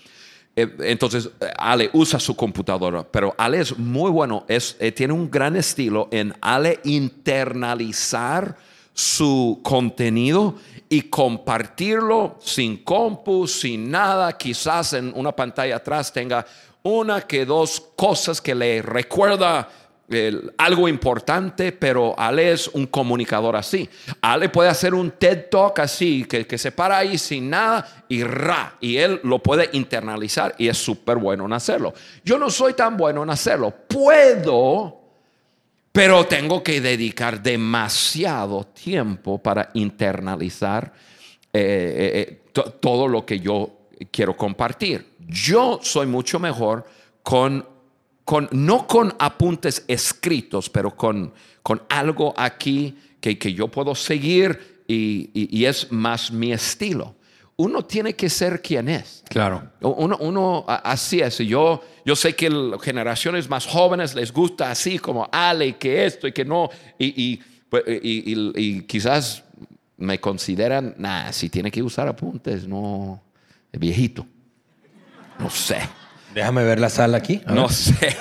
Eh, 0.54 0.68
Entonces, 0.80 1.28
eh, 1.40 1.52
Ale 1.59 1.90
usa 1.92 2.20
su 2.20 2.36
computadora, 2.36 3.04
pero 3.04 3.34
Ale 3.36 3.61
es 3.61 3.76
muy 3.76 4.11
bueno, 4.11 4.44
es, 4.48 4.76
tiene 4.94 5.12
un 5.12 5.30
gran 5.30 5.57
estilo 5.57 6.09
en 6.12 6.32
Ale 6.40 6.80
internalizar 6.84 8.57
su 8.97 9.61
contenido 9.62 10.55
y 10.88 11.03
compartirlo 11.03 12.38
sin 12.40 12.78
compu, 12.78 13.47
sin 13.47 13.90
nada, 13.90 14.32
quizás 14.38 14.94
en 14.94 15.12
una 15.14 15.32
pantalla 15.32 15.76
atrás 15.76 16.11
tenga 16.11 16.47
una 16.82 17.20
que 17.20 17.44
dos 17.44 17.92
cosas 17.94 18.40
que 18.40 18.55
le 18.55 18.80
recuerda 18.80 19.68
algo 20.57 20.88
importante, 20.88 21.72
pero 21.72 22.14
Ale 22.16 22.53
es 22.53 22.68
un 22.68 22.86
comunicador 22.86 23.55
así. 23.55 23.86
Ale 24.22 24.49
puede 24.49 24.70
hacer 24.70 24.94
un 24.94 25.11
TED 25.11 25.51
Talk 25.51 25.80
así, 25.80 26.24
que, 26.24 26.47
que 26.47 26.57
se 26.57 26.72
para 26.72 26.97
ahí 26.97 27.18
sin 27.18 27.51
nada 27.51 28.05
y 28.09 28.22
ra, 28.22 28.76
y 28.80 28.97
él 28.97 29.20
lo 29.24 29.40
puede 29.40 29.68
internalizar 29.72 30.55
y 30.57 30.68
es 30.68 30.78
súper 30.78 31.18
bueno 31.18 31.44
en 31.44 31.53
hacerlo. 31.53 31.92
Yo 32.24 32.38
no 32.38 32.49
soy 32.49 32.72
tan 32.72 32.97
bueno 32.97 33.24
en 33.24 33.30
hacerlo. 33.30 33.74
Puedo, 33.88 35.05
pero 35.97 36.26
tengo 36.26 36.62
que 36.62 36.82
dedicar 36.82 37.42
demasiado 37.42 38.64
tiempo 38.64 39.38
para 39.42 39.70
internalizar 39.72 40.92
eh, 41.55 41.59
eh, 41.59 42.20
eh, 42.20 42.40
to- 42.53 42.70
todo 42.72 43.09
lo 43.09 43.24
que 43.24 43.40
yo 43.40 43.88
quiero 44.11 44.36
compartir. 44.36 45.07
Yo 45.26 45.80
soy 45.82 46.07
mucho 46.07 46.38
mejor 46.38 46.84
con, 47.22 47.66
con 48.26 48.47
no 48.53 48.86
con 48.86 49.14
apuntes 49.18 49.86
escritos, 49.88 50.68
pero 50.68 50.94
con, 50.94 51.32
con 51.62 51.80
algo 51.88 52.34
aquí 52.36 52.94
que, 53.18 53.38
que 53.38 53.55
yo 53.55 53.68
puedo 53.68 53.94
seguir 53.94 54.84
y- 54.86 55.30
y 55.34 55.64
es 55.64 55.90
más 55.90 56.30
mi 56.30 56.53
estilo. 56.53 57.14
Uno 57.59 57.84
tiene 57.84 58.14
que 58.14 58.28
ser 58.28 58.61
quien 58.61 58.88
es. 58.88 59.22
Claro. 59.30 59.62
Uno, 59.80 60.16
uno 60.20 60.64
así 60.68 61.20
es. 61.20 61.38
Yo, 61.38 61.82
yo 62.04 62.14
sé 62.14 62.34
que 62.36 62.50
las 62.50 62.80
generaciones 62.82 63.48
más 63.48 63.64
jóvenes 63.66 64.14
les 64.14 64.30
gusta 64.32 64.70
así 64.70 64.98
como 64.98 65.26
Ale, 65.32 65.68
y 65.68 65.72
que 65.74 66.04
esto 66.04 66.26
y 66.28 66.32
que 66.32 66.44
no. 66.44 66.68
Y, 66.98 67.07
y, 67.32 67.42
pues, 67.70 67.82
y- 68.02 68.32
y- 68.34 68.52
y 68.54 68.82
quizás 68.82 69.42
me 69.96 70.20
consideran, 70.20 70.94
nah, 70.98 71.32
si 71.32 71.48
tiene 71.48 71.70
que 71.70 71.82
usar 71.82 72.07
apuntes, 72.09 72.68
no, 72.68 73.22
es 73.72 73.80
viejito. 73.80 74.26
No 75.38 75.48
sé, 75.50 75.78
Déjame 76.34 76.62
ver 76.64 76.78
la 76.78 76.90
sala 76.90 77.16
aquí. 77.16 77.40
A 77.46 77.52
no 77.52 77.62
ver. 77.62 77.72
sé. 77.72 78.16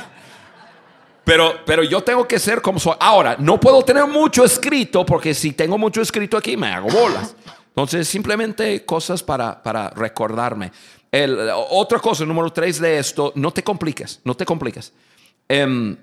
Pero, 1.26 1.56
pero 1.66 1.84
yo 1.84 2.02
tengo 2.02 2.26
que 2.28 2.40
ser 2.40 2.62
como 2.62 2.80
soy. 2.80 2.94
Ahora, 3.00 3.36
no 3.40 3.60
puedo 3.60 3.82
tener 3.84 4.06
mucho 4.08 4.46
escrito 4.46 5.06
porque 5.06 5.34
si 5.34 5.52
tengo 5.52 5.78
mucho 5.78 6.02
escrito 6.02 6.38
aquí 6.38 6.56
me 6.56 6.68
hago 6.68 6.88
bolas. 6.88 7.36
Entonces, 7.76 8.08
simplemente 8.08 8.86
cosas 8.86 9.22
para, 9.22 9.62
para 9.62 9.90
recordarme. 9.90 10.72
El, 11.12 11.38
otra 11.70 12.00
cosa, 12.00 12.26
número 12.26 12.50
tres 12.54 12.80
de 12.80 13.00
esto, 13.00 13.34
no 13.36 13.52
te 13.52 13.64
compliques, 13.64 14.22
no 14.24 14.34
te 14.34 14.46
compliques. 14.46 14.94
Em, 15.50 15.98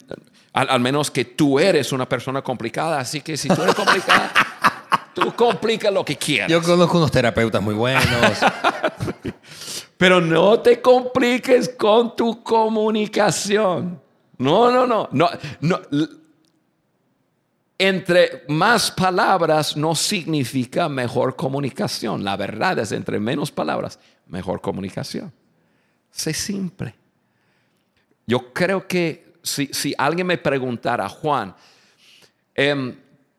al, 0.52 0.68
al 0.68 0.80
menos 0.80 1.10
que 1.10 1.24
tú 1.24 1.58
eres 1.58 1.90
una 1.92 2.06
persona 2.06 2.42
complicada, 2.42 3.00
así 3.00 3.22
que 3.22 3.38
si 3.38 3.48
tú 3.48 3.62
eres 3.62 3.74
complicada, 3.74 4.30
tú 5.14 5.34
complica 5.34 5.90
lo 5.90 6.04
que 6.04 6.16
quieras. 6.16 6.50
Yo 6.50 6.62
conozco 6.62 6.98
unos 6.98 7.10
terapeutas 7.10 7.62
muy 7.62 7.74
buenos. 7.74 8.04
Pero 9.96 10.20
no 10.20 10.60
te 10.60 10.82
compliques 10.82 11.70
con 11.70 12.14
tu 12.14 12.42
comunicación. 12.42 13.98
No, 14.36 14.70
no, 14.70 14.86
no. 14.86 15.08
no, 15.12 15.30
no. 15.60 15.80
Entre 17.84 18.44
más 18.46 18.92
palabras 18.92 19.76
no 19.76 19.96
significa 19.96 20.88
mejor 20.88 21.34
comunicación. 21.34 22.22
La 22.22 22.36
verdad 22.36 22.78
es 22.78 22.92
entre 22.92 23.18
menos 23.18 23.50
palabras, 23.50 23.98
mejor 24.28 24.60
comunicación. 24.60 25.32
Sé 26.08 26.32
simple. 26.32 26.94
Yo 28.24 28.52
creo 28.52 28.86
que 28.86 29.32
si, 29.42 29.66
si 29.72 29.92
alguien 29.98 30.28
me 30.28 30.38
preguntara, 30.38 31.08
Juan, 31.08 31.56
em, 32.54 32.96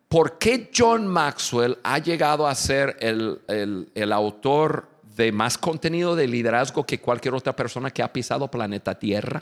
¿por 0.09 0.37
qué 0.37 0.69
John 0.75 1.07
Maxwell 1.07 1.77
ha 1.81 1.99
llegado 1.99 2.45
a 2.45 2.53
ser 2.53 2.97
el, 2.99 3.39
el- 3.47 3.89
el 3.95 4.11
autor 4.11 4.89
de 5.15 5.31
más 5.31 5.57
contenido 5.57 6.17
de 6.17 6.27
liderazgo 6.27 6.85
que 6.85 6.99
cualquier 6.99 7.33
otra 7.33 7.55
persona 7.55 7.91
que 7.91 8.03
ha 8.03 8.11
pisado 8.11 8.51
planeta 8.51 8.93
Tierra? 8.99 9.41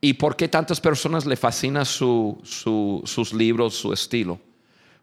¿Y 0.00 0.14
por 0.14 0.36
qué 0.36 0.48
tantas 0.48 0.80
personas 0.80 1.24
le 1.26 1.36
fascina 1.36 1.84
su- 1.84 2.38
su- 2.44 3.02
sus 3.04 3.32
libros, 3.32 3.74
su 3.74 3.92
estilo? 3.92 4.38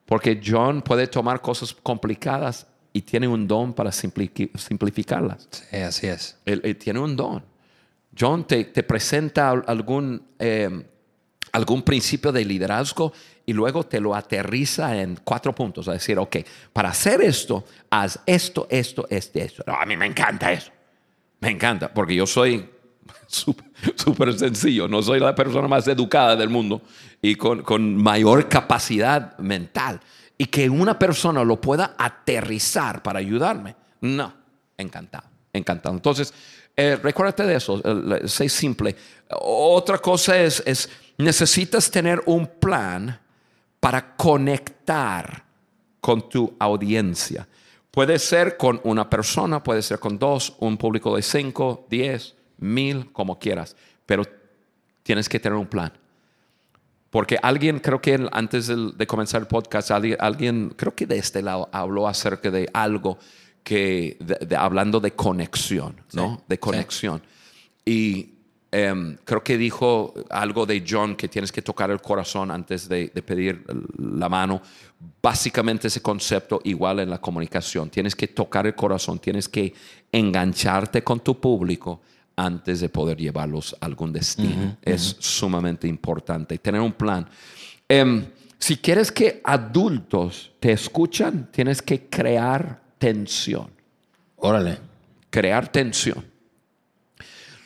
Porque 0.06 0.42
John 0.46 0.82
puede 0.82 1.08
tomar 1.08 1.42
cosas 1.42 1.74
complicadas 1.74 2.68
y 2.94 3.02
tiene 3.02 3.28
un 3.28 3.48
don 3.48 3.74
para 3.74 3.92
simplificarlas. 3.92 5.48
Sí, 5.52 5.78
así 5.78 6.08
es. 6.08 6.38
Él, 6.46 6.62
él 6.64 6.78
tiene 6.78 7.00
un 7.00 7.16
don. 7.16 7.44
John 8.18 8.46
te, 8.46 8.66
te 8.66 8.84
presenta 8.84 9.50
al- 9.50 9.64
algún, 9.68 10.22
eh, 10.38 10.86
algún 11.52 11.82
principio 11.82 12.32
de 12.32 12.46
liderazgo 12.46 13.12
y 13.46 13.54
luego 13.54 13.84
te 13.86 14.00
lo 14.00 14.14
aterriza 14.16 15.02
en 15.02 15.20
cuatro 15.24 15.54
puntos. 15.56 15.88
A 15.88 15.94
decir, 15.94 16.20
ok, 16.20 16.38
para 16.72 16.90
hacer 16.90 17.22
esto, 17.22 17.66
haz 17.90 18.20
esto, 18.26 18.68
esto, 18.70 19.08
este, 19.10 19.44
esto. 19.44 19.64
No, 19.66 19.74
a 19.74 19.86
mí 19.86 19.98
me 19.98 20.06
encanta 20.06 20.52
eso. 20.52 20.72
Me 21.40 21.50
encanta, 21.50 21.92
porque 21.94 22.16
yo 22.16 22.26
soy 22.28 22.70
súper 23.96 24.38
sencillo. 24.38 24.88
No 24.88 25.02
soy 25.02 25.20
la 25.20 25.36
persona 25.36 25.68
más 25.68 25.88
educada 25.88 26.36
del 26.36 26.50
mundo 26.50 26.82
y 27.22 27.36
con, 27.36 27.96
mayor 27.96 28.48
capacidad 28.50 29.38
mental. 29.38 30.00
Y 30.38 30.46
que 30.46 30.70
una 30.70 30.98
persona 30.98 31.44
lo 31.44 31.62
pueda 31.62 31.96
aterrizar 31.98 33.04
para 33.04 33.20
ayudarme. 33.20 33.76
No, 34.02 34.34
encantado, 34.78 35.28
encantado. 35.54 35.96
Entonces, 35.96 36.34
eh, 36.76 36.98
recuérdate 37.02 37.44
de 37.44 37.56
eso, 37.56 37.82
sé 38.26 38.50
simple. 38.50 38.96
Otra 39.40 40.00
cosa 40.00 40.38
es, 40.38 40.62
es, 40.66 40.90
necesitas 41.18 41.90
tener 41.90 42.22
un 42.26 42.48
plan 42.48 43.20
para 43.80 44.16
conectar 44.16 45.44
con 46.02 46.28
tu 46.28 46.56
audiencia. 46.60 47.48
Puede 47.92 48.18
ser 48.18 48.58
con 48.58 48.82
una 48.84 49.10
persona, 49.10 49.64
puede 49.64 49.84
ser 49.84 50.00
con 50.00 50.18
dos, 50.18 50.56
un 50.60 50.78
público 50.78 51.16
de 51.16 51.22
cinco, 51.22 51.86
diez, 51.90 52.36
mil, 52.64 53.12
como 53.12 53.38
quieras, 53.40 53.76
pero 54.06 54.24
tienes 55.04 55.28
que 55.30 55.40
tener 55.40 55.58
un 55.58 55.68
plan. 55.68 55.92
Porque 57.10 57.38
alguien, 57.42 57.80
creo 57.80 58.02
que 58.02 58.28
antes 58.32 58.68
de 58.98 59.06
comenzar 59.08 59.42
el 59.42 59.48
podcast, 59.48 59.92
alguien, 59.92 60.74
creo 60.76 60.96
que 60.96 61.06
de 61.06 61.18
este 61.20 61.42
lado, 61.44 61.70
habló 61.72 62.08
acerca 62.08 62.50
de 62.50 62.68
algo 62.74 63.20
que, 63.64 64.18
de- 64.20 64.46
de- 64.48 64.56
hablando 64.56 65.00
de 65.00 65.12
conexión, 65.12 65.96
¿no? 66.14 66.38
Sí, 66.38 66.44
de 66.48 66.60
conexión. 66.60 67.22
Y 67.86 68.30
em, 68.72 69.16
creo 69.24 69.44
que 69.44 69.58
dijo 69.60 70.16
algo 70.32 70.66
de 70.66 70.84
John, 70.90 71.16
que 71.16 71.28
tienes 71.28 71.52
que 71.52 71.62
tocar 71.62 71.92
el 71.92 72.02
corazón 72.02 72.50
antes 72.50 72.90
de, 72.90 73.12
de 73.14 73.22
pedir 73.22 73.64
la 74.00 74.28
mano. 74.28 74.60
Básicamente 75.22 75.90
ese 75.90 76.02
concepto 76.02 76.60
igual 76.64 77.00
en 77.00 77.12
la 77.12 77.20
comunicación. 77.22 77.92
Tienes 77.92 78.16
que 78.16 78.28
tocar 78.30 78.66
el 78.66 78.74
corazón, 78.74 79.20
tienes 79.20 79.48
que 79.48 79.72
engancharte 80.12 81.04
con 81.04 81.20
tu 81.20 81.40
público 81.40 82.02
antes 82.36 82.80
de 82.80 82.90
poder 82.90 83.18
llevarlos 83.18 83.76
a 83.80 83.86
algún 83.86 84.12
destino. 84.12 84.78
es 84.82 85.18
sumamente 85.20 85.88
importante. 85.88 86.58
Tener 86.58 86.82
un 86.82 86.94
plan. 86.94 87.28
Em, 87.88 88.26
si 88.58 88.78
quieres 88.78 89.12
que 89.12 89.42
adultos 89.44 90.52
te 90.60 90.72
escuchan, 90.72 91.50
tienes 91.52 91.82
que 91.82 92.08
crear 92.08 92.82
tensión. 92.98 93.70
Órale. 94.38 94.78
Crear 95.30 95.68
tensión. 95.68 96.24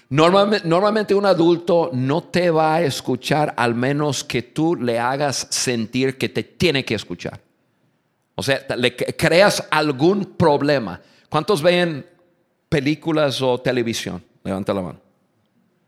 Normalmente, 0.09 0.68
normalmente 0.68 1.13
un 1.13 1.26
adulto 1.26 1.89
no 1.93 2.24
te 2.24 2.49
va 2.49 2.76
a 2.76 2.82
escuchar 2.82 3.53
al 3.57 3.76
menos 3.76 4.24
que 4.24 4.41
tú 4.41 4.76
le 4.76 4.97
hagas 4.97 5.47
sentir 5.49 6.18
que 6.18 6.30
te 6.30 6.43
tiene 6.43 6.86
que 6.86 6.95
escuchar. 6.95 7.41
O 8.36 8.43
sea, 8.43 8.65
le 8.78 8.95
creas 8.95 9.68
algún 9.70 10.24
problema. 10.38 11.01
¿Cuántos 11.28 11.61
ven 11.61 12.05
películas 12.70 13.41
o 13.41 13.59
televisión? 13.59 14.24
Levanta 14.47 14.73
la 14.73 14.81
mano. 14.81 14.99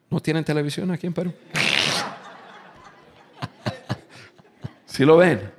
¿No 0.09 0.19
tienen 0.19 0.43
televisión 0.43 0.91
aquí 0.91 1.07
en 1.07 1.13
Perú? 1.13 1.31
¿Sí 4.85 5.05
lo 5.05 5.15
ven? 5.15 5.49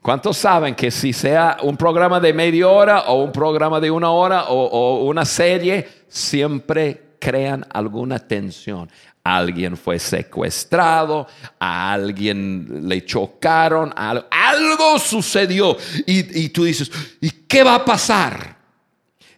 ¿Cuántos 0.00 0.38
saben 0.38 0.74
que 0.74 0.90
si 0.90 1.12
sea 1.12 1.58
un 1.62 1.76
programa 1.76 2.18
de 2.20 2.32
media 2.32 2.68
hora 2.68 3.00
o 3.02 3.22
un 3.22 3.32
programa 3.32 3.80
de 3.80 3.90
una 3.90 4.10
hora 4.10 4.44
o, 4.48 5.04
una 5.04 5.26
serie, 5.26 5.86
siempre 6.08 7.16
crean 7.20 7.66
alguna 7.70 8.18
tensión? 8.18 8.88
Alguien 9.22 9.76
fue 9.76 9.98
secuestrado, 9.98 11.26
a 11.60 11.92
alguien 11.92 12.88
le 12.88 13.04
chocaron, 13.04 13.92
al- 13.94 14.26
algo 14.30 14.98
sucedió 14.98 15.76
y, 16.06 16.44
y 16.44 16.48
tú 16.48 16.64
dices, 16.64 16.90
¿y 17.20 17.28
qué 17.30 17.62
va 17.62 17.74
a 17.74 17.84
pasar? 17.84 18.56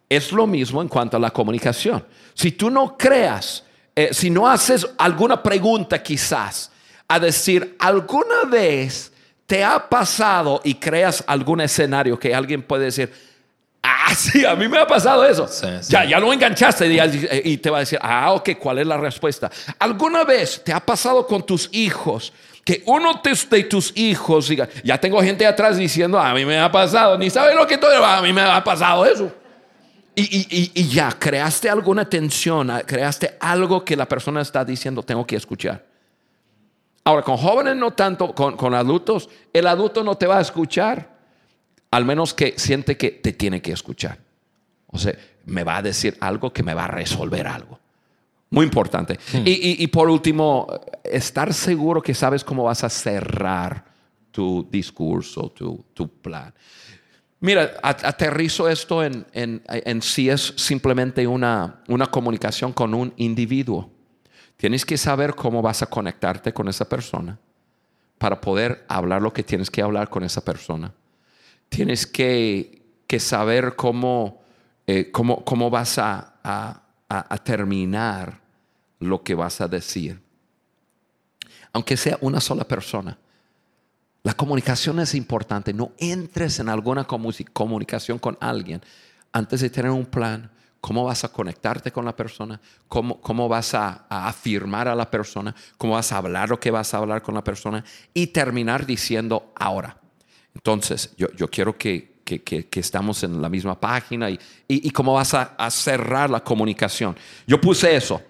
Es 0.08 0.30
lo 0.30 0.46
mismo 0.46 0.80
en 0.80 0.86
cuanto 0.86 1.16
a 1.16 1.20
la 1.20 1.30
comunicación. 1.30 2.04
Si 2.34 2.52
tú 2.52 2.68
no 2.68 2.96
creas, 2.98 3.64
eh, 3.94 4.10
si 4.12 4.28
no 4.28 4.48
haces 4.48 4.86
alguna 4.98 5.42
pregunta 5.42 6.02
quizás, 6.02 6.70
a 7.06 7.18
decir, 7.18 7.76
¿alguna 7.78 8.44
vez 8.48 9.12
te 9.46 9.62
ha 9.62 9.88
pasado 9.88 10.60
y 10.64 10.74
creas 10.74 11.22
algún 11.26 11.60
escenario 11.60 12.18
que 12.18 12.34
alguien 12.34 12.62
puede 12.62 12.86
decir, 12.86 13.12
ah, 13.82 14.14
sí, 14.16 14.44
a 14.44 14.56
mí 14.56 14.68
me 14.68 14.78
ha 14.78 14.86
pasado 14.86 15.24
eso? 15.24 15.46
Sí, 15.46 15.66
sí. 15.80 15.92
Ya, 15.92 16.04
ya 16.04 16.18
lo 16.18 16.32
enganchaste 16.32 16.86
y, 16.86 17.50
y 17.52 17.56
te 17.58 17.70
va 17.70 17.78
a 17.78 17.80
decir, 17.80 17.98
ah, 18.02 18.32
ok, 18.32 18.50
¿cuál 18.58 18.78
es 18.78 18.86
la 18.86 18.96
respuesta? 18.96 19.50
¿Alguna 19.78 20.24
vez 20.24 20.62
te 20.64 20.72
ha 20.72 20.80
pasado 20.80 21.26
con 21.26 21.44
tus 21.44 21.68
hijos? 21.72 22.32
Que 22.64 22.82
uno 22.86 23.20
de 23.22 23.38
de 23.50 23.64
tus 23.64 23.92
hijos 23.94 24.48
diga, 24.48 24.68
ya 24.82 24.98
tengo 24.98 25.22
gente 25.22 25.46
atrás 25.46 25.76
diciendo, 25.76 26.18
a 26.18 26.32
mí 26.32 26.46
me 26.46 26.58
ha 26.58 26.72
pasado, 26.72 27.18
ni 27.18 27.28
sabe 27.28 27.54
lo 27.54 27.66
que 27.66 27.76
todo, 27.76 28.02
a 28.02 28.22
mí 28.22 28.32
me 28.32 28.40
ha 28.40 28.64
pasado 28.64 29.04
eso. 29.04 29.30
Y, 30.16 30.22
y- 30.22 30.70
y- 30.74 30.88
ya, 30.88 31.10
creaste 31.18 31.68
alguna 31.68 32.08
tensión, 32.08 32.70
ah, 32.70 32.82
creaste 32.86 33.36
algo 33.40 33.84
que 33.84 33.96
la 33.96 34.06
persona 34.08 34.40
está 34.42 34.64
diciendo, 34.64 35.02
tengo 35.02 35.26
que 35.26 35.34
escuchar. 35.36 35.84
Ahora, 37.02 37.22
con 37.22 37.36
jóvenes 37.36 37.76
no 37.76 37.92
tanto, 37.92 38.32
con, 38.34 38.56
con 38.56 38.74
adultos, 38.74 39.28
el 39.52 39.66
adulto 39.66 40.04
no 40.04 40.16
te 40.16 40.26
va 40.26 40.38
a 40.38 40.40
escuchar, 40.40 41.10
al 41.90 42.04
menos 42.04 42.32
que 42.32 42.54
siente 42.56 42.96
que 42.96 43.10
te 43.10 43.32
tiene 43.32 43.60
que 43.60 43.72
escuchar. 43.72 44.18
O 44.86 44.98
sea, 44.98 45.14
me 45.46 45.64
va 45.64 45.78
a 45.78 45.82
decir 45.82 46.16
algo 46.20 46.52
que 46.52 46.62
me 46.62 46.74
va 46.74 46.84
a 46.84 46.88
resolver 46.88 47.46
algo. 47.46 47.78
Muy 48.50 48.64
importante. 48.66 49.18
Y, 49.44 49.50
y- 49.50 49.76
y 49.82 49.86
por 49.88 50.08
último, 50.08 50.68
estar 51.02 51.52
seguro 51.52 52.00
que 52.00 52.14
sabes 52.14 52.44
cómo 52.44 52.62
vas 52.64 52.84
a 52.84 52.88
cerrar 52.88 53.84
tu 54.30 54.66
discurso, 54.70 55.50
tu, 55.50 55.84
tu 55.92 56.08
plan. 56.08 56.54
Mira, 57.44 57.74
aterrizo 57.82 58.70
esto 58.70 59.04
en, 59.04 59.26
en, 59.34 60.00
si 60.00 60.30
es 60.30 60.54
simplemente 60.56 61.26
una, 61.26 61.82
una 61.88 62.06
comunicación 62.06 62.72
con 62.72 62.94
un 62.94 63.12
individuo. 63.18 63.90
Tienes 64.56 64.86
que 64.86 64.96
saber 64.96 65.34
cómo 65.34 65.60
vas 65.60 65.82
a 65.82 65.86
conectarte 65.86 66.54
con 66.54 66.68
esa 66.68 66.88
persona 66.88 67.38
para 68.16 68.40
poder 68.40 68.86
hablar 68.88 69.20
lo 69.20 69.30
que 69.30 69.42
tienes 69.42 69.70
que 69.70 69.82
hablar 69.82 70.08
con 70.08 70.24
esa 70.24 70.42
persona. 70.42 70.94
Tienes 71.68 72.06
que, 72.06 72.80
que 73.06 73.20
saber 73.20 73.76
cómo, 73.76 74.40
eh, 74.86 75.10
cómo, 75.12 75.44
cómo 75.44 75.68
vas 75.68 75.98
a- 75.98 76.36
a- 76.42 76.80
a 77.10 77.38
terminar 77.44 78.40
lo 79.00 79.22
que 79.22 79.34
vas 79.34 79.60
a 79.60 79.68
decir. 79.68 80.18
Aunque 81.74 81.98
sea 81.98 82.16
una 82.22 82.40
sola 82.40 82.64
persona. 82.64 83.18
La 84.24 84.32
comunicación 84.34 84.98
es 85.00 85.14
importante. 85.14 85.72
No 85.72 85.92
entres 85.98 86.58
en 86.58 86.68
alguna 86.70 87.06
comu- 87.06 87.46
comunicación 87.52 88.18
con 88.18 88.36
alguien 88.40 88.80
antes 89.32 89.60
de 89.60 89.70
tener 89.70 89.90
un 89.90 90.06
plan. 90.06 90.50
¿Cómo 90.80 91.04
vas 91.04 91.24
a 91.24 91.28
conectarte 91.28 91.92
con 91.92 92.04
la 92.04 92.14
persona? 92.14 92.60
¿Cómo, 92.88 93.20
cómo 93.20 93.48
vas 93.48 93.74
a, 93.74 94.06
afirmar 94.08 94.88
a 94.88 94.94
la 94.94 95.10
persona? 95.10 95.54
¿Cómo 95.78 95.94
vas 95.94 96.10
a 96.12 96.18
hablar 96.18 96.48
lo 96.50 96.58
que 96.60 96.70
vas 96.70 96.92
a 96.92 96.98
hablar 96.98 97.22
con 97.22 97.34
la 97.34 97.44
persona? 97.44 97.82
Y 98.12 98.26
terminar 98.28 98.84
diciendo 98.84 99.52
ahora. 99.56 99.96
Entonces, 100.54 101.14
yo, 101.16 101.30
yo 101.32 101.48
quiero 101.48 101.76
que, 101.76 102.20
que, 102.24 102.42
que- 102.42 102.80
estamos 102.80 103.22
en 103.24 103.40
la 103.40 103.48
misma 103.48 103.78
página 103.80 104.28
y, 104.30 104.34
y, 104.68 104.88
y 104.88 104.90
cómo 104.90 105.14
vas 105.14 105.32
a, 105.34 105.54
a 105.56 105.70
cerrar 105.70 106.28
la 106.30 106.44
comunicación. 106.44 107.16
Yo 107.46 107.58
puse 107.60 107.96
eso, 107.96 108.22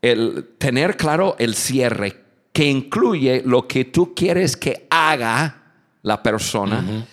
el 0.00 0.54
tener 0.58 0.96
claro 0.96 1.36
el 1.38 1.54
cierre 1.54 2.24
que 2.52 2.64
incluye 2.66 3.42
lo 3.44 3.66
que 3.66 3.84
tú 3.86 4.14
quieres 4.14 4.56
que 4.56 4.86
haga 4.90 5.62
la 6.02 6.22
persona 6.22 7.06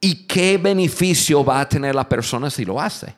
y 0.00 0.26
qué 0.26 0.58
beneficio 0.58 1.44
va 1.44 1.60
a 1.60 1.68
tener 1.68 1.94
la 1.94 2.08
persona 2.08 2.50
si 2.50 2.64
lo 2.64 2.80
hace. 2.80 3.14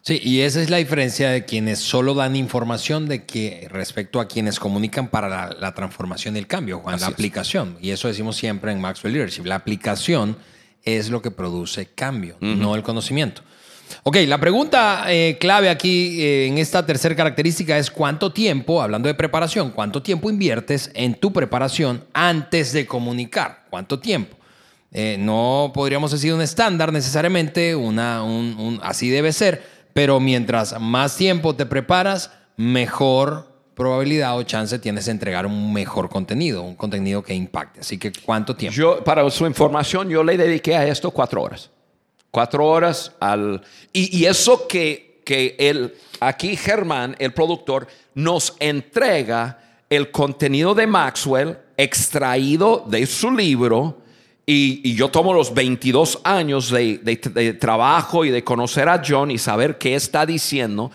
Sí, 0.00 0.18
y 0.22 0.40
esa 0.40 0.60
es 0.62 0.70
la 0.70 0.78
diferencia 0.78 1.30
de 1.30 1.44
quienes 1.44 1.78
solo 1.78 2.14
dan 2.14 2.34
información 2.34 3.06
de 3.08 3.24
que 3.24 3.68
respecto 3.70 4.20
a 4.20 4.26
quienes 4.26 4.58
comunican 4.58 5.08
para 5.08 5.28
la, 5.28 5.56
la 5.60 5.74
transformación 5.74 6.34
y 6.34 6.40
el 6.40 6.46
cambio, 6.46 6.80
Juan, 6.80 6.94
Así 6.96 7.02
la 7.02 7.08
es. 7.08 7.12
aplicación. 7.14 7.76
Y 7.80 7.90
eso 7.90 8.08
decimos 8.08 8.36
siempre 8.36 8.72
en 8.72 8.80
Maxwell 8.80 9.12
Leadership. 9.12 9.44
La 9.44 9.54
aplicación 9.56 10.36
es 10.82 11.10
lo 11.10 11.22
que 11.22 11.30
produce 11.30 11.86
cambio, 11.86 12.36
no 12.40 12.74
el 12.74 12.82
conocimiento. 12.82 13.42
Ok, 14.02 14.16
la 14.26 14.38
pregunta 14.38 15.04
eh, 15.08 15.36
clave 15.40 15.68
aquí 15.70 16.20
eh, 16.22 16.46
en 16.46 16.58
esta 16.58 16.84
tercera 16.84 17.14
característica 17.14 17.76
es 17.78 17.90
cuánto 17.90 18.32
tiempo, 18.32 18.82
hablando 18.82 19.06
de 19.08 19.14
preparación, 19.14 19.70
cuánto 19.70 20.02
tiempo 20.02 20.30
inviertes 20.30 20.90
en 20.94 21.14
tu 21.14 21.32
preparación 21.32 22.04
antes 22.12 22.72
de 22.72 22.86
comunicar. 22.86 23.64
¿Cuánto 23.70 23.98
tiempo? 23.98 24.36
Eh, 24.92 25.16
no 25.18 25.70
podríamos 25.74 26.10
decir 26.12 26.34
un 26.34 26.42
estándar 26.42 26.92
necesariamente, 26.92 27.74
una, 27.74 28.22
un- 28.22 28.56
un- 28.58 28.80
así 28.82 29.08
debe 29.08 29.32
ser, 29.32 29.62
pero 29.94 30.20
mientras 30.20 30.78
más 30.80 31.16
tiempo 31.16 31.54
te 31.54 31.64
preparas, 31.66 32.30
mejor 32.56 33.50
probabilidad 33.74 34.36
o 34.36 34.42
chance 34.42 34.78
tienes 34.78 35.06
de 35.06 35.12
entregar 35.12 35.46
un 35.46 35.72
mejor 35.72 36.08
contenido, 36.10 36.62
un 36.62 36.74
contenido 36.76 37.22
que 37.22 37.34
impacte. 37.34 37.80
Así 37.80 37.96
que, 37.98 38.12
¿cuánto 38.12 38.54
tiempo? 38.54 38.76
Yo, 38.76 39.02
para 39.02 39.28
su 39.30 39.46
información, 39.46 40.08
yo 40.10 40.22
le 40.22 40.36
dediqué 40.36 40.76
a 40.76 40.86
esto 40.86 41.10
cuatro 41.10 41.42
horas. 41.42 41.70
Cuatro 42.32 42.66
horas 42.66 43.12
al... 43.20 43.62
Y, 43.92 44.18
y 44.18 44.24
eso 44.24 44.66
que, 44.66 45.20
que 45.24 45.54
el, 45.58 45.94
aquí 46.18 46.56
Germán, 46.56 47.14
el 47.20 47.32
productor, 47.32 47.86
nos 48.14 48.56
entrega 48.58 49.60
el 49.88 50.10
contenido 50.10 50.74
de 50.74 50.86
Maxwell 50.88 51.58
extraído 51.76 52.84
de 52.88 53.06
su 53.06 53.30
libro. 53.30 53.98
Y, 54.44 54.80
y 54.82 54.94
yo 54.96 55.08
tomo 55.10 55.32
los 55.34 55.54
22 55.54 56.20
años 56.24 56.70
de, 56.70 56.98
de- 56.98 57.16
de 57.16 57.52
trabajo 57.52 58.24
y 58.24 58.30
de 58.30 58.42
conocer 58.42 58.88
a 58.88 59.00
John 59.06 59.30
y 59.30 59.38
saber 59.38 59.78
qué 59.78 59.94
está 59.94 60.26
diciendo. 60.26 60.90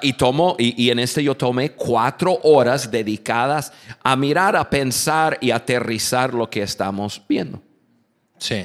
Y, 0.00 0.12
tomo, 0.14 0.54
y, 0.58 0.80
y 0.82 0.90
en 0.90 0.98
este 0.98 1.22
yo 1.22 1.34
tomé 1.34 1.72
cuatro 1.72 2.38
horas 2.44 2.90
dedicadas 2.90 3.72
a 4.02 4.16
mirar, 4.16 4.54
a 4.56 4.70
pensar 4.70 5.36
y 5.40 5.50
aterrizar 5.50 6.32
lo 6.32 6.48
que 6.48 6.62
estamos 6.62 7.20
viendo. 7.28 7.60
Sí. 8.38 8.64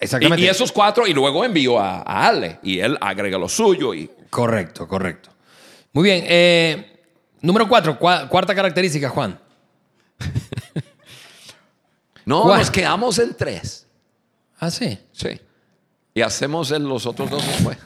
Y, 0.00 0.04
Exactamente. 0.04 0.42
y 0.44 0.48
esos 0.48 0.70
cuatro, 0.70 1.06
y 1.06 1.12
luego 1.12 1.44
envío 1.44 1.78
a, 1.78 1.98
a 2.02 2.28
Ale, 2.28 2.58
y 2.62 2.78
él 2.78 2.96
agrega 3.00 3.36
lo 3.38 3.48
suyo. 3.48 3.94
Y, 3.94 4.08
Correcto, 4.30 4.86
correcto. 4.86 5.30
Muy 5.92 6.04
bien. 6.04 6.24
eh, 6.28 7.00
número 7.40 7.66
cuatro, 7.68 7.98
cua- 7.98 8.28
cuarta 8.28 8.54
característica, 8.54 9.08
Juan. 9.08 9.38
no, 12.24 12.54
nos 12.56 12.70
quedamos 12.70 13.18
en 13.18 13.34
tres. 13.34 13.86
Ah, 14.60 14.70
sí. 14.70 14.98
Sí. 15.12 15.40
Y 16.14 16.20
hacemos 16.20 16.70
el- 16.70 16.84
los 16.84 17.06
otros 17.06 17.30
dos 17.30 17.46
después. 17.46 17.78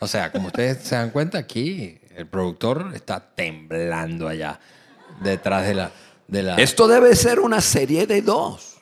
O 0.00 0.06
sea, 0.06 0.30
como 0.32 0.48
ustedes 0.48 0.82
se 0.82 0.94
dan 0.94 1.10
cuenta, 1.10 1.38
aquí 1.38 1.98
el 2.14 2.26
productor 2.26 2.90
está 2.94 3.20
temblando 3.20 4.28
allá 4.28 4.58
detrás 5.22 5.66
de 5.66 5.74
la... 5.74 5.90
De 6.26 6.42
la... 6.42 6.56
Esto 6.56 6.88
debe 6.88 7.14
ser 7.14 7.38
una 7.40 7.60
serie 7.60 8.06
de 8.06 8.20
dos. 8.22 8.75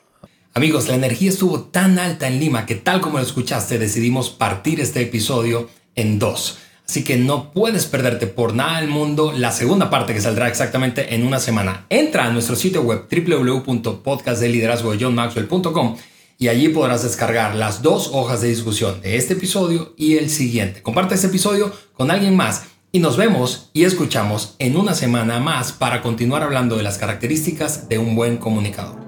Amigos, 0.57 0.87
la 0.87 0.95
energía 0.95 1.29
estuvo 1.29 1.63
tan 1.63 1.99
alta 1.99 2.29
en 2.29 2.39
Lima 2.39 2.65
que 2.65 2.75
tal 2.75 3.01
como 3.01 3.17
lo 3.17 3.25
escuchaste 3.25 3.77
decidimos 3.77 4.29
partir 4.29 4.79
este 4.79 5.01
episodio 5.01 5.69
en 5.95 6.17
dos. 6.17 6.59
Así 6.87 7.03
que 7.03 7.17
no 7.17 7.51
puedes 7.51 7.87
perderte 7.87 8.25
por 8.25 8.53
nada 8.53 8.79
del 8.79 8.89
mundo 8.89 9.33
la 9.35 9.51
segunda 9.51 9.89
parte 9.89 10.13
que 10.13 10.21
saldrá 10.21 10.47
exactamente 10.47 11.13
en 11.13 11.27
una 11.27 11.41
semana. 11.41 11.85
Entra 11.89 12.23
a 12.23 12.31
nuestro 12.31 12.55
sitio 12.55 12.83
web 12.83 13.05
www.podcastdeliderazgo.johnmaxwell.com 13.11 15.97
y 16.37 16.47
allí 16.47 16.69
podrás 16.69 17.03
descargar 17.03 17.55
las 17.55 17.81
dos 17.81 18.11
hojas 18.13 18.39
de 18.39 18.47
discusión 18.47 19.01
de 19.01 19.17
este 19.17 19.33
episodio 19.33 19.93
y 19.97 20.15
el 20.15 20.29
siguiente. 20.29 20.81
Comparte 20.81 21.15
este 21.15 21.27
episodio 21.27 21.73
con 21.91 22.11
alguien 22.11 22.37
más 22.37 22.63
y 22.93 22.99
nos 22.99 23.17
vemos 23.17 23.71
y 23.73 23.83
escuchamos 23.83 24.55
en 24.59 24.77
una 24.77 24.93
semana 24.93 25.41
más 25.41 25.73
para 25.73 26.01
continuar 26.01 26.43
hablando 26.43 26.77
de 26.77 26.83
las 26.83 26.97
características 26.97 27.89
de 27.89 27.97
un 27.97 28.15
buen 28.15 28.37
comunicador. 28.37 29.04